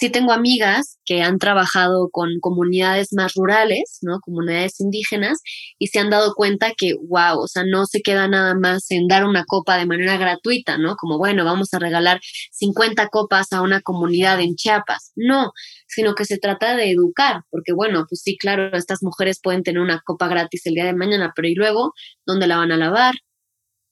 sí 0.00 0.08
tengo 0.08 0.32
amigas 0.32 0.98
que 1.04 1.22
han 1.22 1.38
trabajado 1.38 2.08
con 2.10 2.30
comunidades 2.40 3.12
más 3.12 3.34
rurales, 3.34 3.98
¿no? 4.00 4.20
Comunidades 4.20 4.80
indígenas 4.80 5.40
y 5.78 5.88
se 5.88 5.98
han 5.98 6.08
dado 6.08 6.32
cuenta 6.34 6.72
que, 6.74 6.94
wow, 6.94 7.38
o 7.38 7.46
sea, 7.48 7.64
no 7.66 7.84
se 7.84 8.00
queda 8.00 8.26
nada 8.26 8.54
más 8.54 8.90
en 8.90 9.08
dar 9.08 9.26
una 9.26 9.44
copa 9.44 9.76
de 9.76 9.84
manera 9.84 10.16
gratuita, 10.16 10.78
¿no? 10.78 10.96
Como, 10.96 11.18
bueno, 11.18 11.44
vamos 11.44 11.74
a 11.74 11.78
regalar 11.78 12.18
50 12.52 13.08
copas 13.08 13.52
a 13.52 13.60
una 13.60 13.82
comunidad 13.82 14.40
en 14.40 14.54
Chiapas. 14.54 15.12
No, 15.16 15.52
sino 15.86 16.14
que 16.14 16.24
se 16.24 16.38
trata 16.38 16.76
de 16.76 16.90
educar, 16.92 17.42
porque, 17.50 17.72
bueno, 17.74 18.06
pues 18.08 18.22
sí, 18.22 18.38
claro, 18.38 18.74
estas 18.76 19.02
mujeres 19.02 19.38
pueden 19.42 19.62
tener 19.62 19.82
una 19.82 20.00
copa 20.00 20.28
gratis 20.28 20.64
el 20.64 20.74
día 20.74 20.86
de 20.86 20.94
mañana, 20.94 21.32
pero 21.36 21.46
¿y 21.48 21.54
luego 21.54 21.92
dónde 22.24 22.46
la 22.46 22.56
van 22.56 22.72
a 22.72 22.78
lavar? 22.78 23.14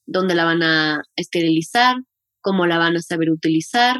¿Dónde 0.07 0.35
la 0.35 0.45
van 0.45 0.63
a 0.63 1.03
esterilizar? 1.17 1.97
¿Cómo 2.41 2.67
la 2.67 2.79
van 2.79 2.97
a 2.97 3.03
saber 3.03 3.31
utilizar? 3.31 3.99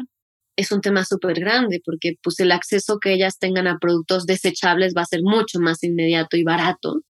Es 0.59 0.71
un 0.73 0.81
tema 0.81 1.05
súper 1.05 1.39
grande 1.39 1.81
porque 1.85 2.15
pues 2.21 2.39
el 2.41 2.51
acceso 2.51 2.99
que 2.99 3.13
ellas 3.13 3.39
tengan 3.39 3.67
a 3.67 3.77
productos 3.79 4.25
desechables 4.25 4.93
va 4.95 5.03
a 5.03 5.05
ser 5.05 5.21
mucho 5.23 5.59
más 5.59 5.83
inmediato 5.83 6.35
y 6.35 6.43
barato 6.43 7.01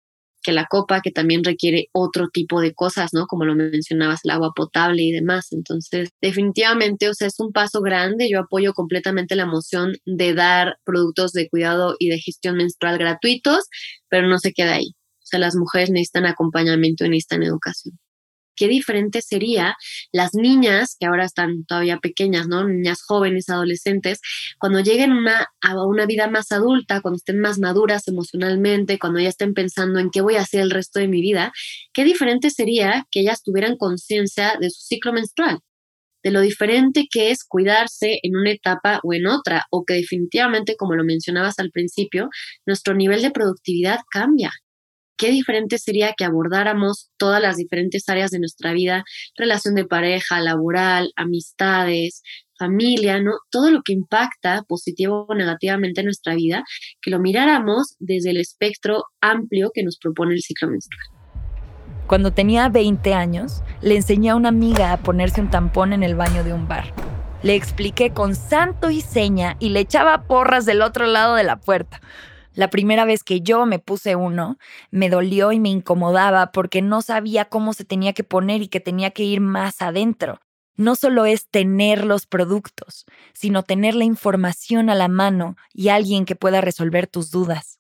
que 0.43 0.53
la 0.53 0.67
copa, 0.67 1.01
que 1.01 1.11
también 1.11 1.43
requiere 1.45 1.89
otro 1.93 2.29
tipo 2.29 2.61
de 2.61 2.75
cosas, 2.75 3.11
¿no? 3.13 3.27
Como 3.27 3.45
lo 3.45 3.55
mencionabas, 3.55 4.21
el 4.25 4.31
agua 4.31 4.53
potable 4.55 5.03
y 5.03 5.13
demás. 5.13 5.49
Entonces, 5.51 6.11
definitivamente, 6.21 7.09
o 7.09 7.15
sea, 7.15 7.27
es 7.29 7.41
un 7.41 7.53
paso 7.53 7.81
grande. 7.81 8.29
Yo 8.31 8.41
apoyo 8.41 8.73
completamente 8.73 9.35
la 9.35 9.47
moción 9.47 9.95
de 10.07 10.35
dar 10.35 10.79
productos 10.85 11.33
de 11.33 11.49
cuidado 11.49 11.97
y 11.99 12.09
de 12.11 12.21
gestión 12.21 12.57
menstrual 12.57 12.99
gratuitos, 12.99 13.65
pero 14.09 14.29
no 14.29 14.39
se 14.39 14.53
queda 14.53 14.75
ahí. 14.75 14.95
O 15.23 15.27
sea, 15.27 15.41
las 15.41 15.57
mujeres 15.57 15.91
necesitan 15.91 16.27
acompañamiento 16.27 17.05
y 17.05 17.11
necesitan 17.11 17.43
educación 17.43 17.99
qué 18.59 18.69
diferente 18.69 19.23
sería 19.23 19.77
las 20.13 20.35
niñas 20.35 20.97
que 20.99 21.07
ahora 21.07 21.25
están 21.25 21.65
todavía 21.65 21.99
pequeñas, 21.99 22.49
¿no? 22.49 22.67
Niñas 22.67 23.03
jóvenes, 23.03 23.49
adolescentes, 23.49 24.21
cuando 24.59 24.81
lleguen 24.81 25.13
a 25.29 25.87
una 25.87 26.07
vida 26.07 26.29
más 26.29 26.53
adulta, 26.53 27.01
cuando 27.01 27.17
estén 27.17 27.41
más 27.41 27.59
maduras 27.59 28.09
emocionalmente, 28.09 28.99
cuando 28.99 29.21
ya 29.21 29.29
estén 29.29 29.55
pensando 29.55 29.99
en 30.01 30.11
qué 30.11 30.21
voy 30.21 30.37
a 30.37 30.43
hacer 30.43 30.61
el 30.61 30.71
resto 30.71 30.99
de 30.99 31.09
mi 31.09 31.21
vida, 31.21 31.53
qué 31.93 32.05
diferente 32.05 32.51
sería 32.51 33.07
que 33.11 33.21
ellas 33.21 33.43
tuvieran 33.43 33.77
conciencia 33.77 34.57
de 34.61 34.71
su 34.71 34.83
ciclo 34.83 35.13
menstrual 35.13 35.61
de 36.25 36.33
lo 36.33 36.41
diferente 36.41 37.07
que 37.11 37.31
es 37.31 37.45
cuidarse 37.45 38.19
en 38.23 38.37
una 38.37 38.51
etapa 38.51 39.01
o 39.05 39.15
en 39.15 39.27
otra, 39.27 39.67
o 39.71 39.85
que 39.85 39.95
definitivamente, 39.95 40.77
como 40.77 40.97
lo 40.97 41.05
mencionabas 41.05 41.59
al 41.59 41.71
principio, 41.71 42.29
nuestro 42.67 42.95
nivel 42.95 43.23
de 43.23 43.31
productividad 43.31 44.01
cambia 44.11 44.51
qué 45.19 45.31
diferente 45.31 45.77
sería 45.79 46.15
que 46.17 46.25
abordáramos 46.25 47.11
todas 47.19 47.43
las 47.43 47.57
diferentes 47.57 48.09
áreas 48.09 48.31
de 48.31 48.39
nuestra 48.39 48.73
vida, 48.73 49.05
relación 49.37 49.75
de 49.75 49.85
pareja, 49.85 50.41
laboral, 50.41 51.13
amistades, 51.17 52.23
familia, 52.59 53.21
¿no? 53.21 53.33
Todo 53.51 53.71
lo 53.71 53.83
que 53.85 53.93
impacta 53.93 54.63
positivo 54.67 55.27
o 55.29 55.35
negativamente 55.35 56.01
en 56.01 56.07
nuestra 56.07 56.35
vida, 56.35 56.65
que 57.03 57.11
lo 57.11 57.19
miráramos 57.19 57.97
desde 57.99 58.31
el 58.31 58.39
espectro 58.39 59.05
amplio 59.21 59.71
que 59.75 59.83
nos 59.83 59.99
propone 59.99 60.35
el 60.35 60.41
ciclo 60.41 60.69
menstrual. 60.69 61.07
Cuando 62.07 62.33
tenía 62.33 62.69
20 62.71 63.13
años, 63.13 63.63
le 63.83 63.97
enseñé 63.97 64.31
a 64.31 64.37
una 64.37 64.49
amiga 64.49 64.93
a 64.93 64.97
ponerse 64.97 65.43
un 65.43 65.51
tampón 65.51 65.93
en 65.93 66.03
el 66.03 66.15
baño 66.15 66.43
de 66.43 66.55
un 66.55 66.67
bar. 66.67 66.93
Le 67.43 67.55
expliqué 67.55 68.11
con 68.11 68.35
santo 68.35 68.91
y 68.91 69.01
seña 69.01 69.57
y 69.61 69.69
le 69.69 69.81
echaba 69.81 70.23
porras 70.23 70.65
del 70.65 70.83
otro 70.83 71.07
lado 71.07 71.35
de 71.35 71.45
la 71.45 71.57
puerta. 71.57 72.01
La 72.59 72.71
primera 72.71 73.05
vez 73.05 73.23
que 73.23 73.41
yo 73.41 73.67
me 73.67 73.79
puse 73.79 74.17
uno, 74.17 74.59
me 74.91 75.09
dolió 75.09 75.53
y 75.53 75.61
me 75.61 75.69
incomodaba 75.69 76.51
porque 76.51 76.83
no 76.83 77.03
sabía 77.03 77.45
cómo 77.45 77.73
se 77.73 77.85
tenía 77.85 78.15
que 78.15 78.25
poner 78.25 78.63
y 78.63 78.67
que 78.67 78.81
tenía 78.81 79.13
que 79.13 79.23
ir 79.23 79.41
más 79.41 79.81
adentro. 79.81 80.41
No 80.75 80.97
solo 80.97 81.25
es 81.25 81.49
tener 81.49 82.05
los 82.05 82.27
productos, 82.27 83.07
sino 83.33 83.63
tener 83.63 83.95
la 83.95 84.03
información 84.03 84.91
a 84.91 84.97
la 84.97 85.07
mano 85.07 85.55
y 85.73 85.91
alguien 85.91 86.25
que 86.25 86.35
pueda 86.35 86.61
resolver 86.61 87.07
tus 87.07 87.31
dudas. 87.31 87.79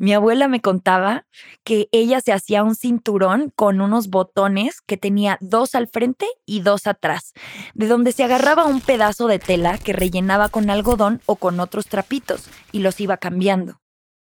Mi 0.00 0.12
abuela 0.12 0.46
me 0.46 0.60
contaba 0.60 1.26
que 1.64 1.88
ella 1.90 2.20
se 2.20 2.32
hacía 2.32 2.62
un 2.62 2.76
cinturón 2.76 3.52
con 3.56 3.80
unos 3.80 4.08
botones 4.08 4.80
que 4.80 4.96
tenía 4.96 5.38
dos 5.40 5.74
al 5.74 5.88
frente 5.88 6.26
y 6.46 6.60
dos 6.60 6.86
atrás, 6.86 7.32
de 7.74 7.88
donde 7.88 8.12
se 8.12 8.22
agarraba 8.22 8.64
un 8.64 8.80
pedazo 8.80 9.26
de 9.26 9.40
tela 9.40 9.76
que 9.76 9.92
rellenaba 9.92 10.50
con 10.50 10.70
algodón 10.70 11.20
o 11.26 11.34
con 11.34 11.58
otros 11.58 11.86
trapitos 11.86 12.48
y 12.70 12.78
los 12.78 13.00
iba 13.00 13.16
cambiando. 13.16 13.80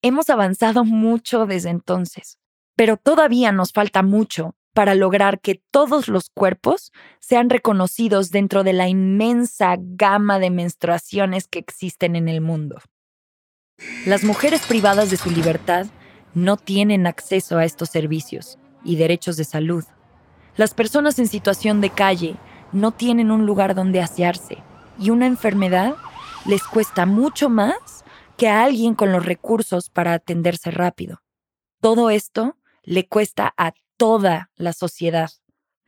Hemos 0.02 0.28
avanzado 0.28 0.84
mucho 0.84 1.46
desde 1.46 1.70
entonces, 1.70 2.38
pero 2.76 2.98
todavía 2.98 3.50
nos 3.50 3.72
falta 3.72 4.02
mucho 4.02 4.56
para 4.74 4.94
lograr 4.94 5.40
que 5.40 5.62
todos 5.70 6.08
los 6.08 6.28
cuerpos 6.28 6.92
sean 7.20 7.48
reconocidos 7.48 8.30
dentro 8.30 8.64
de 8.64 8.74
la 8.74 8.88
inmensa 8.88 9.76
gama 9.78 10.38
de 10.38 10.50
menstruaciones 10.50 11.48
que 11.48 11.60
existen 11.60 12.16
en 12.16 12.28
el 12.28 12.42
mundo. 12.42 12.82
Las 14.06 14.22
mujeres 14.22 14.66
privadas 14.66 15.10
de 15.10 15.16
su 15.16 15.30
libertad 15.30 15.86
no 16.34 16.58
tienen 16.58 17.06
acceso 17.06 17.56
a 17.56 17.64
estos 17.64 17.88
servicios 17.88 18.58
y 18.84 18.96
derechos 18.96 19.38
de 19.38 19.44
salud. 19.44 19.82
Las 20.56 20.74
personas 20.74 21.18
en 21.18 21.26
situación 21.26 21.80
de 21.80 21.88
calle 21.88 22.36
no 22.72 22.92
tienen 22.92 23.30
un 23.30 23.46
lugar 23.46 23.74
donde 23.74 24.02
asearse 24.02 24.58
y 24.98 25.08
una 25.08 25.26
enfermedad 25.26 25.96
les 26.44 26.62
cuesta 26.64 27.06
mucho 27.06 27.48
más 27.48 28.04
que 28.36 28.48
a 28.48 28.62
alguien 28.62 28.94
con 28.94 29.10
los 29.10 29.24
recursos 29.24 29.88
para 29.88 30.12
atenderse 30.12 30.70
rápido. 30.70 31.22
Todo 31.80 32.10
esto 32.10 32.58
le 32.82 33.08
cuesta 33.08 33.54
a 33.56 33.72
toda 33.96 34.50
la 34.56 34.74
sociedad, 34.74 35.30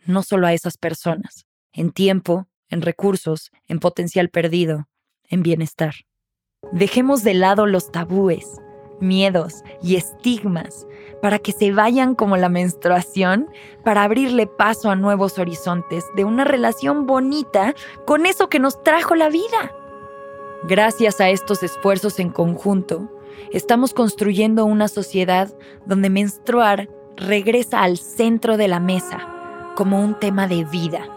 no 0.07 0.23
solo 0.23 0.47
a 0.47 0.55
esas 0.55 0.79
personas, 0.79 1.45
en 1.75 1.93
tiempo, 1.93 2.49
en 2.71 2.81
recursos, 2.81 3.51
en 3.69 3.79
potencial 3.79 4.31
perdido, 4.31 4.89
en 5.29 5.43
bienestar. 5.43 5.95
Dejemos 6.73 7.23
de 7.23 7.35
lado 7.35 7.67
los 7.67 7.91
tabúes, 7.91 8.61
miedos 9.01 9.63
y 9.83 9.97
estigmas 9.97 10.87
para 11.23 11.39
que 11.39 11.53
se 11.53 11.73
vayan 11.73 12.15
como 12.15 12.37
la 12.37 12.49
menstruación, 12.49 13.49
para 13.85 14.05
abrirle 14.05 14.47
paso 14.47 14.91
a 14.91 14.97
nuevos 14.97 15.39
horizontes 15.39 16.05
de 16.15 16.25
una 16.25 16.45
relación 16.45 17.07
bonita 17.07 17.75
con 18.05 18.27
eso 18.27 18.49
que 18.49 18.59
nos 18.59 18.83
trajo 18.83 19.15
la 19.15 19.29
vida. 19.29 19.75
Gracias 20.65 21.21
a 21.21 21.29
estos 21.31 21.63
esfuerzos 21.63 22.19
en 22.19 22.31
conjunto, 22.31 23.09
estamos 23.53 23.95
construyendo 23.95 24.65
una 24.65 24.89
sociedad 24.89 25.53
donde 25.85 26.11
menstruar 26.11 26.89
regresa 27.17 27.83
al 27.83 27.99
centro 27.99 28.57
de 28.57 28.69
la 28.69 28.81
mesa 28.81 29.73
como 29.75 30.01
un 30.01 30.19
tema 30.19 30.47
de 30.47 30.65
vida, 30.65 31.09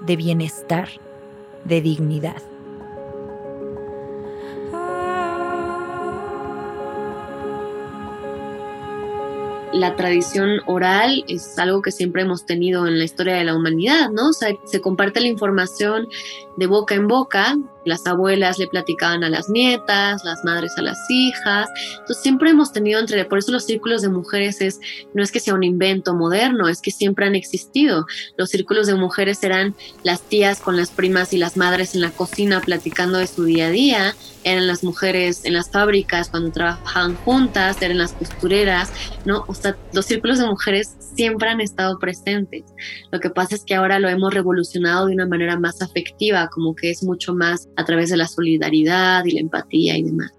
de 0.00 0.16
bienestar, 0.16 0.88
de 1.64 1.80
dignidad. 1.80 2.53
La 9.74 9.96
tradición 9.96 10.60
oral 10.66 11.24
es 11.26 11.58
algo 11.58 11.82
que 11.82 11.90
siempre 11.90 12.22
hemos 12.22 12.46
tenido 12.46 12.86
en 12.86 12.96
la 12.96 13.04
historia 13.04 13.34
de 13.34 13.44
la 13.44 13.56
humanidad, 13.56 14.08
¿no? 14.10 14.28
O 14.28 14.32
sea, 14.32 14.54
se 14.64 14.80
comparte 14.80 15.20
la 15.20 15.26
información 15.26 16.06
de 16.56 16.66
boca 16.68 16.94
en 16.94 17.08
boca, 17.08 17.56
las 17.84 18.06
abuelas 18.06 18.58
le 18.58 18.66
platicaban 18.66 19.24
a 19.24 19.28
las 19.28 19.48
nietas, 19.48 20.24
las 20.24 20.44
madres 20.44 20.72
a 20.76 20.82
las 20.82 20.98
hijas, 21.08 21.68
entonces 21.92 22.22
siempre 22.22 22.50
hemos 22.50 22.72
tenido 22.72 23.00
entre, 23.00 23.24
por 23.24 23.38
eso 23.38 23.52
los 23.52 23.64
círculos 23.64 24.02
de 24.02 24.08
mujeres 24.08 24.60
es, 24.60 24.80
no 25.14 25.22
es 25.22 25.30
que 25.30 25.40
sea 25.40 25.54
un 25.54 25.64
invento 25.64 26.14
moderno, 26.14 26.68
es 26.68 26.80
que 26.80 26.90
siempre 26.90 27.26
han 27.26 27.34
existido. 27.34 28.06
Los 28.36 28.50
círculos 28.50 28.86
de 28.86 28.94
mujeres 28.94 29.42
eran 29.42 29.74
las 30.02 30.22
tías 30.22 30.60
con 30.60 30.76
las 30.76 30.90
primas 30.90 31.32
y 31.32 31.38
las 31.38 31.56
madres 31.56 31.94
en 31.94 32.00
la 32.00 32.10
cocina 32.10 32.60
platicando 32.60 33.18
de 33.18 33.26
su 33.26 33.44
día 33.44 33.66
a 33.66 33.70
día, 33.70 34.14
eran 34.44 34.66
las 34.66 34.84
mujeres 34.84 35.44
en 35.44 35.54
las 35.54 35.70
fábricas 35.70 36.28
cuando 36.28 36.52
trabajaban 36.52 37.16
juntas, 37.16 37.80
eran 37.80 37.98
las 37.98 38.12
costureras, 38.12 38.92
¿no? 39.24 39.44
O 39.48 39.54
sea, 39.54 39.76
los 39.92 40.04
círculos 40.06 40.38
de 40.38 40.46
mujeres 40.46 40.94
siempre 41.14 41.48
han 41.48 41.60
estado 41.60 41.98
presentes. 41.98 42.64
Lo 43.10 43.20
que 43.20 43.30
pasa 43.30 43.54
es 43.54 43.64
que 43.64 43.74
ahora 43.74 43.98
lo 43.98 44.08
hemos 44.08 44.32
revolucionado 44.32 45.06
de 45.06 45.14
una 45.14 45.26
manera 45.26 45.58
más 45.58 45.80
afectiva, 45.82 46.48
como 46.52 46.74
que 46.74 46.90
es 46.90 47.02
mucho 47.02 47.34
más 47.34 47.68
a 47.76 47.84
través 47.84 48.10
de 48.10 48.16
la 48.16 48.26
solidaridad 48.26 49.24
y 49.24 49.32
la 49.32 49.40
empatía 49.40 49.96
y 49.96 50.02
demás. 50.04 50.32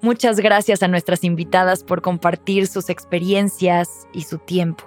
Muchas 0.00 0.40
gracias 0.40 0.82
a 0.82 0.88
nuestras 0.88 1.22
invitadas 1.22 1.84
por 1.84 2.02
compartir 2.02 2.66
sus 2.66 2.90
experiencias 2.90 4.08
y 4.12 4.22
su 4.22 4.38
tiempo. 4.38 4.84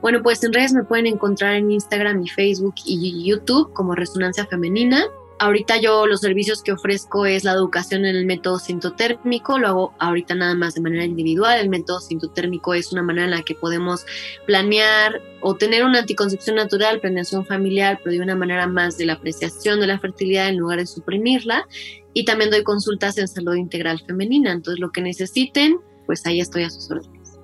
Bueno, 0.00 0.22
pues 0.22 0.42
en 0.44 0.52
redes 0.52 0.72
me 0.72 0.84
pueden 0.84 1.06
encontrar 1.06 1.54
en 1.54 1.70
Instagram 1.70 2.22
y 2.22 2.28
Facebook 2.28 2.74
y 2.84 3.24
YouTube 3.24 3.72
como 3.72 3.94
Resonancia 3.94 4.46
Femenina. 4.46 5.04
Ahorita 5.42 5.76
yo 5.76 6.06
los 6.06 6.20
servicios 6.20 6.62
que 6.62 6.70
ofrezco 6.70 7.26
es 7.26 7.42
la 7.42 7.50
educación 7.50 8.04
en 8.04 8.14
el 8.14 8.26
método 8.26 8.60
sintotérmico, 8.60 9.58
lo 9.58 9.66
hago 9.66 9.94
ahorita 9.98 10.36
nada 10.36 10.54
más 10.54 10.74
de 10.74 10.80
manera 10.80 11.04
individual. 11.04 11.58
El 11.58 11.68
método 11.68 11.98
sintotérmico 11.98 12.74
es 12.74 12.92
una 12.92 13.02
manera 13.02 13.24
en 13.24 13.32
la 13.32 13.42
que 13.42 13.56
podemos 13.56 14.06
planear 14.46 15.20
o 15.40 15.56
tener 15.56 15.84
una 15.84 15.98
anticoncepción 15.98 16.54
natural, 16.54 17.00
planeación 17.00 17.44
familiar, 17.44 17.98
pero 18.04 18.14
de 18.14 18.22
una 18.22 18.36
manera 18.36 18.68
más 18.68 18.96
de 18.98 19.06
la 19.06 19.14
apreciación 19.14 19.80
de 19.80 19.88
la 19.88 19.98
fertilidad 19.98 20.48
en 20.48 20.58
lugar 20.58 20.78
de 20.78 20.86
suprimirla. 20.86 21.66
Y 22.14 22.24
también 22.24 22.52
doy 22.52 22.62
consultas 22.62 23.18
en 23.18 23.26
salud 23.26 23.56
integral 23.56 24.00
femenina. 24.06 24.52
Entonces 24.52 24.78
lo 24.78 24.92
que 24.92 25.00
necesiten, 25.00 25.80
pues 26.06 26.24
ahí 26.24 26.38
estoy 26.38 26.62
a 26.62 26.70
sus 26.70 26.88
órdenes. 26.88 27.40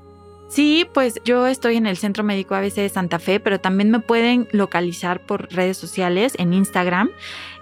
Sí, 0.49 0.87
pues 0.95 1.21
yo 1.25 1.49
estoy 1.49 1.77
en 1.77 1.87
el 1.87 1.97
Centro 1.97 2.23
Médico 2.23 2.55
ABC 2.55 2.77
de 2.77 2.89
Santa 2.89 3.19
Fe, 3.19 3.41
pero 3.41 3.61
también 3.61 3.91
me 3.91 3.99
pueden 3.99 4.47
localizar 4.53 5.27
por 5.27 5.53
redes 5.53 5.77
sociales 5.77 6.35
en 6.39 6.55
Instagram. 6.55 7.11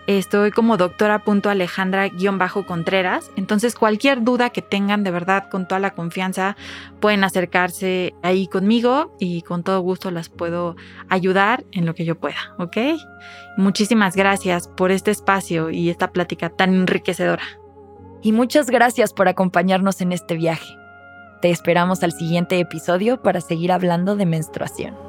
Estoy 0.07 0.53
como 0.53 0.77
doctora.alejandra-contreras. 0.77 3.33
Entonces, 3.35 3.75
cualquier 3.75 4.23
duda 4.23 4.51
que 4.51 4.63
tengan, 4.63 5.03
de 5.03 5.11
verdad, 5.11 5.49
con 5.51 5.67
toda 5.67 5.81
la 5.81 5.95
confianza, 5.95 6.57
pueden 7.01 7.25
acercarse 7.25 8.15
ahí 8.23 8.47
conmigo 8.47 9.17
y 9.19 9.43
con 9.43 9.65
todo 9.65 9.81
gusto 9.81 10.13
las 10.13 10.29
puedo 10.29 10.77
ayudar 11.09 11.65
en 11.73 11.87
lo 11.87 11.97
que 11.97 12.05
yo 12.05 12.15
pueda, 12.15 12.55
¿ok? 12.59 12.77
Muchísimas 13.57 14.15
gracias 14.15 14.69
por 14.69 14.93
este 14.93 15.11
espacio 15.11 15.71
y 15.71 15.91
esta 15.91 16.13
plática 16.13 16.51
tan 16.51 16.73
enriquecedora. 16.75 17.43
Y 18.23 18.31
muchas 18.33 18.71
gracias 18.71 19.13
por 19.13 19.27
acompañarnos 19.29 20.01
en 20.01 20.13
este 20.13 20.37
viaje. 20.37 20.79
Te 21.43 21.51
esperamos 21.51 22.03
al 22.03 22.13
siguiente 22.13 22.59
episodio 22.61 23.23
para 23.23 23.41
seguir 23.41 23.73
hablando 23.73 24.17
de 24.17 24.27
menstruación. 24.27 25.06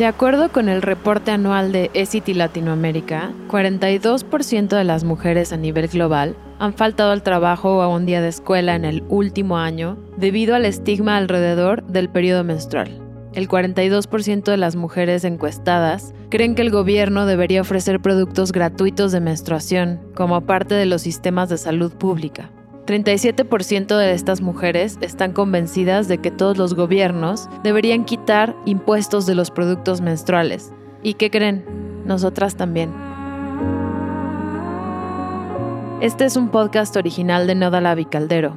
De 0.00 0.06
acuerdo 0.06 0.50
con 0.50 0.70
el 0.70 0.80
reporte 0.80 1.30
anual 1.30 1.72
de 1.72 1.90
ECITI 1.92 2.32
Latinoamérica, 2.32 3.34
42% 3.48 4.68
de 4.68 4.82
las 4.82 5.04
mujeres 5.04 5.52
a 5.52 5.58
nivel 5.58 5.88
global 5.88 6.36
han 6.58 6.72
faltado 6.72 7.10
al 7.10 7.22
trabajo 7.22 7.76
o 7.76 7.82
a 7.82 7.88
un 7.88 8.06
día 8.06 8.22
de 8.22 8.28
escuela 8.28 8.74
en 8.74 8.86
el 8.86 9.04
último 9.10 9.58
año 9.58 9.98
debido 10.16 10.54
al 10.54 10.64
estigma 10.64 11.18
alrededor 11.18 11.84
del 11.84 12.08
periodo 12.08 12.44
menstrual. 12.44 12.98
El 13.34 13.46
42% 13.46 14.44
de 14.44 14.56
las 14.56 14.74
mujeres 14.74 15.22
encuestadas 15.24 16.14
creen 16.30 16.54
que 16.54 16.62
el 16.62 16.70
gobierno 16.70 17.26
debería 17.26 17.60
ofrecer 17.60 18.00
productos 18.00 18.52
gratuitos 18.52 19.12
de 19.12 19.20
menstruación 19.20 20.00
como 20.14 20.40
parte 20.46 20.74
de 20.76 20.86
los 20.86 21.02
sistemas 21.02 21.50
de 21.50 21.58
salud 21.58 21.92
pública. 21.92 22.50
37% 22.90 23.96
de 23.96 24.12
estas 24.12 24.40
mujeres 24.40 24.98
están 25.00 25.32
convencidas 25.32 26.08
de 26.08 26.18
que 26.18 26.32
todos 26.32 26.58
los 26.58 26.74
gobiernos 26.74 27.48
deberían 27.62 28.04
quitar 28.04 28.56
impuestos 28.64 29.26
de 29.26 29.36
los 29.36 29.52
productos 29.52 30.00
menstruales. 30.00 30.72
¿Y 31.00 31.14
qué 31.14 31.30
creen? 31.30 31.64
Nosotras 32.04 32.56
también. 32.56 32.92
Este 36.00 36.24
es 36.24 36.34
un 36.34 36.48
podcast 36.48 36.96
original 36.96 37.46
de 37.46 37.54
Noda 37.54 37.94
Vicaldero. 37.94 38.56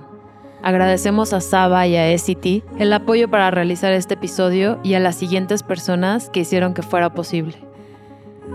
Agradecemos 0.64 1.32
a 1.34 1.40
Saba 1.40 1.86
y 1.86 1.96
a 1.96 2.18
SCT 2.18 2.64
el 2.80 2.92
apoyo 2.92 3.30
para 3.30 3.52
realizar 3.52 3.94
este 3.94 4.16
episodio 4.16 4.80
y 4.82 4.96
a 4.96 5.00
las 5.00 5.16
siguientes 5.16 5.62
personas 5.62 6.32
que 6.32 6.40
hicieron 6.40 6.74
que 6.74 6.82
fuera 6.82 7.14
posible. 7.14 7.58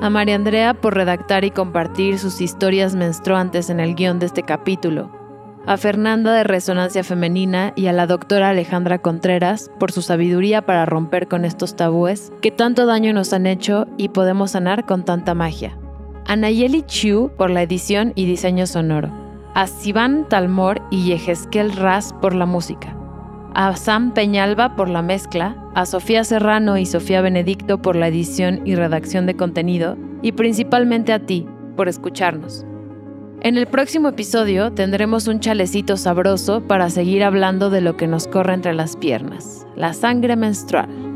A 0.03 0.11
María 0.11 0.35
Andrea 0.35 0.75
por 0.75 0.97
redactar 0.97 1.45
y 1.45 1.53
compartir 1.53 2.19
sus 2.19 2.41
historias 2.41 2.97
menstruantes 2.97 3.71
en 3.71 3.79
el 3.79 3.95
guion 3.95 4.19
de 4.19 4.27
este 4.27 4.43
capítulo 4.43 5.18
a 5.67 5.77
Fernanda 5.77 6.33
de 6.33 6.45
Resonancia 6.45 7.05
Femenina 7.05 7.73
y 7.77 7.87
a 7.87 7.93
la 7.93 8.07
doctora 8.07 8.51
Alejandra 8.51 8.99
Contreras 8.99 9.71
por 9.79 9.93
su 9.93 10.03
sabiduría 10.03 10.63
para 10.63 10.87
romper 10.87 11.29
con 11.29 11.45
estos 11.45 11.77
tabúes 11.77 12.33
que 12.41 12.51
tanto 12.51 12.87
daño 12.87 13.13
nos 13.13 13.33
han 13.33 13.47
hecho 13.47 13.87
y 13.97 14.09
podemos 14.09 14.53
sanar 14.53 14.87
con 14.87 15.05
tanta 15.05 15.35
magia. 15.35 15.77
A 16.27 16.37
Nayeli 16.37 16.83
Chu 16.83 17.31
por 17.37 17.51
la 17.51 17.63
edición 17.63 18.13
y 18.15 18.27
diseño 18.27 18.67
sonoro. 18.67 19.11
A 19.55 19.67
Sivan 19.67 20.29
Talmor 20.29 20.83
y 20.91 21.05
Yehezkel 21.05 21.73
Raz 21.73 22.13
por 22.13 22.35
la 22.35 22.45
música. 22.45 22.95
A 23.55 23.75
Sam 23.77 24.13
Peñalba 24.13 24.77
por 24.77 24.91
la 24.91 25.01
mezcla. 25.01 25.57
A 25.75 25.87
Sofía 25.87 26.25
Serrano 26.25 26.77
y 26.77 26.85
Sofía 26.85 27.23
Benedicto 27.23 27.81
por 27.81 27.97
la 27.97 28.09
edición 28.09 28.61
y 28.67 28.75
redacción 28.75 29.25
de 29.25 29.37
contenido. 29.37 29.97
Y 30.21 30.33
principalmente 30.33 31.15
a 31.15 31.21
ti 31.21 31.47
por 31.77 31.89
escucharnos. 31.89 32.67
En 33.41 33.57
el 33.57 33.69
próximo 33.69 34.09
episodio 34.09 34.73
tendremos 34.73 35.29
un 35.29 35.39
chalecito 35.39 35.97
sabroso 35.97 36.61
para 36.61 36.91
seguir 36.91 37.23
hablando 37.23 37.71
de 37.71 37.81
lo 37.81 37.97
que 37.97 38.09
nos 38.09 38.27
corre 38.27 38.55
entre 38.55 38.75
las 38.75 38.97
piernas, 38.97 39.65
la 39.77 39.95
sangre 39.95 40.35
menstrual. 40.35 41.08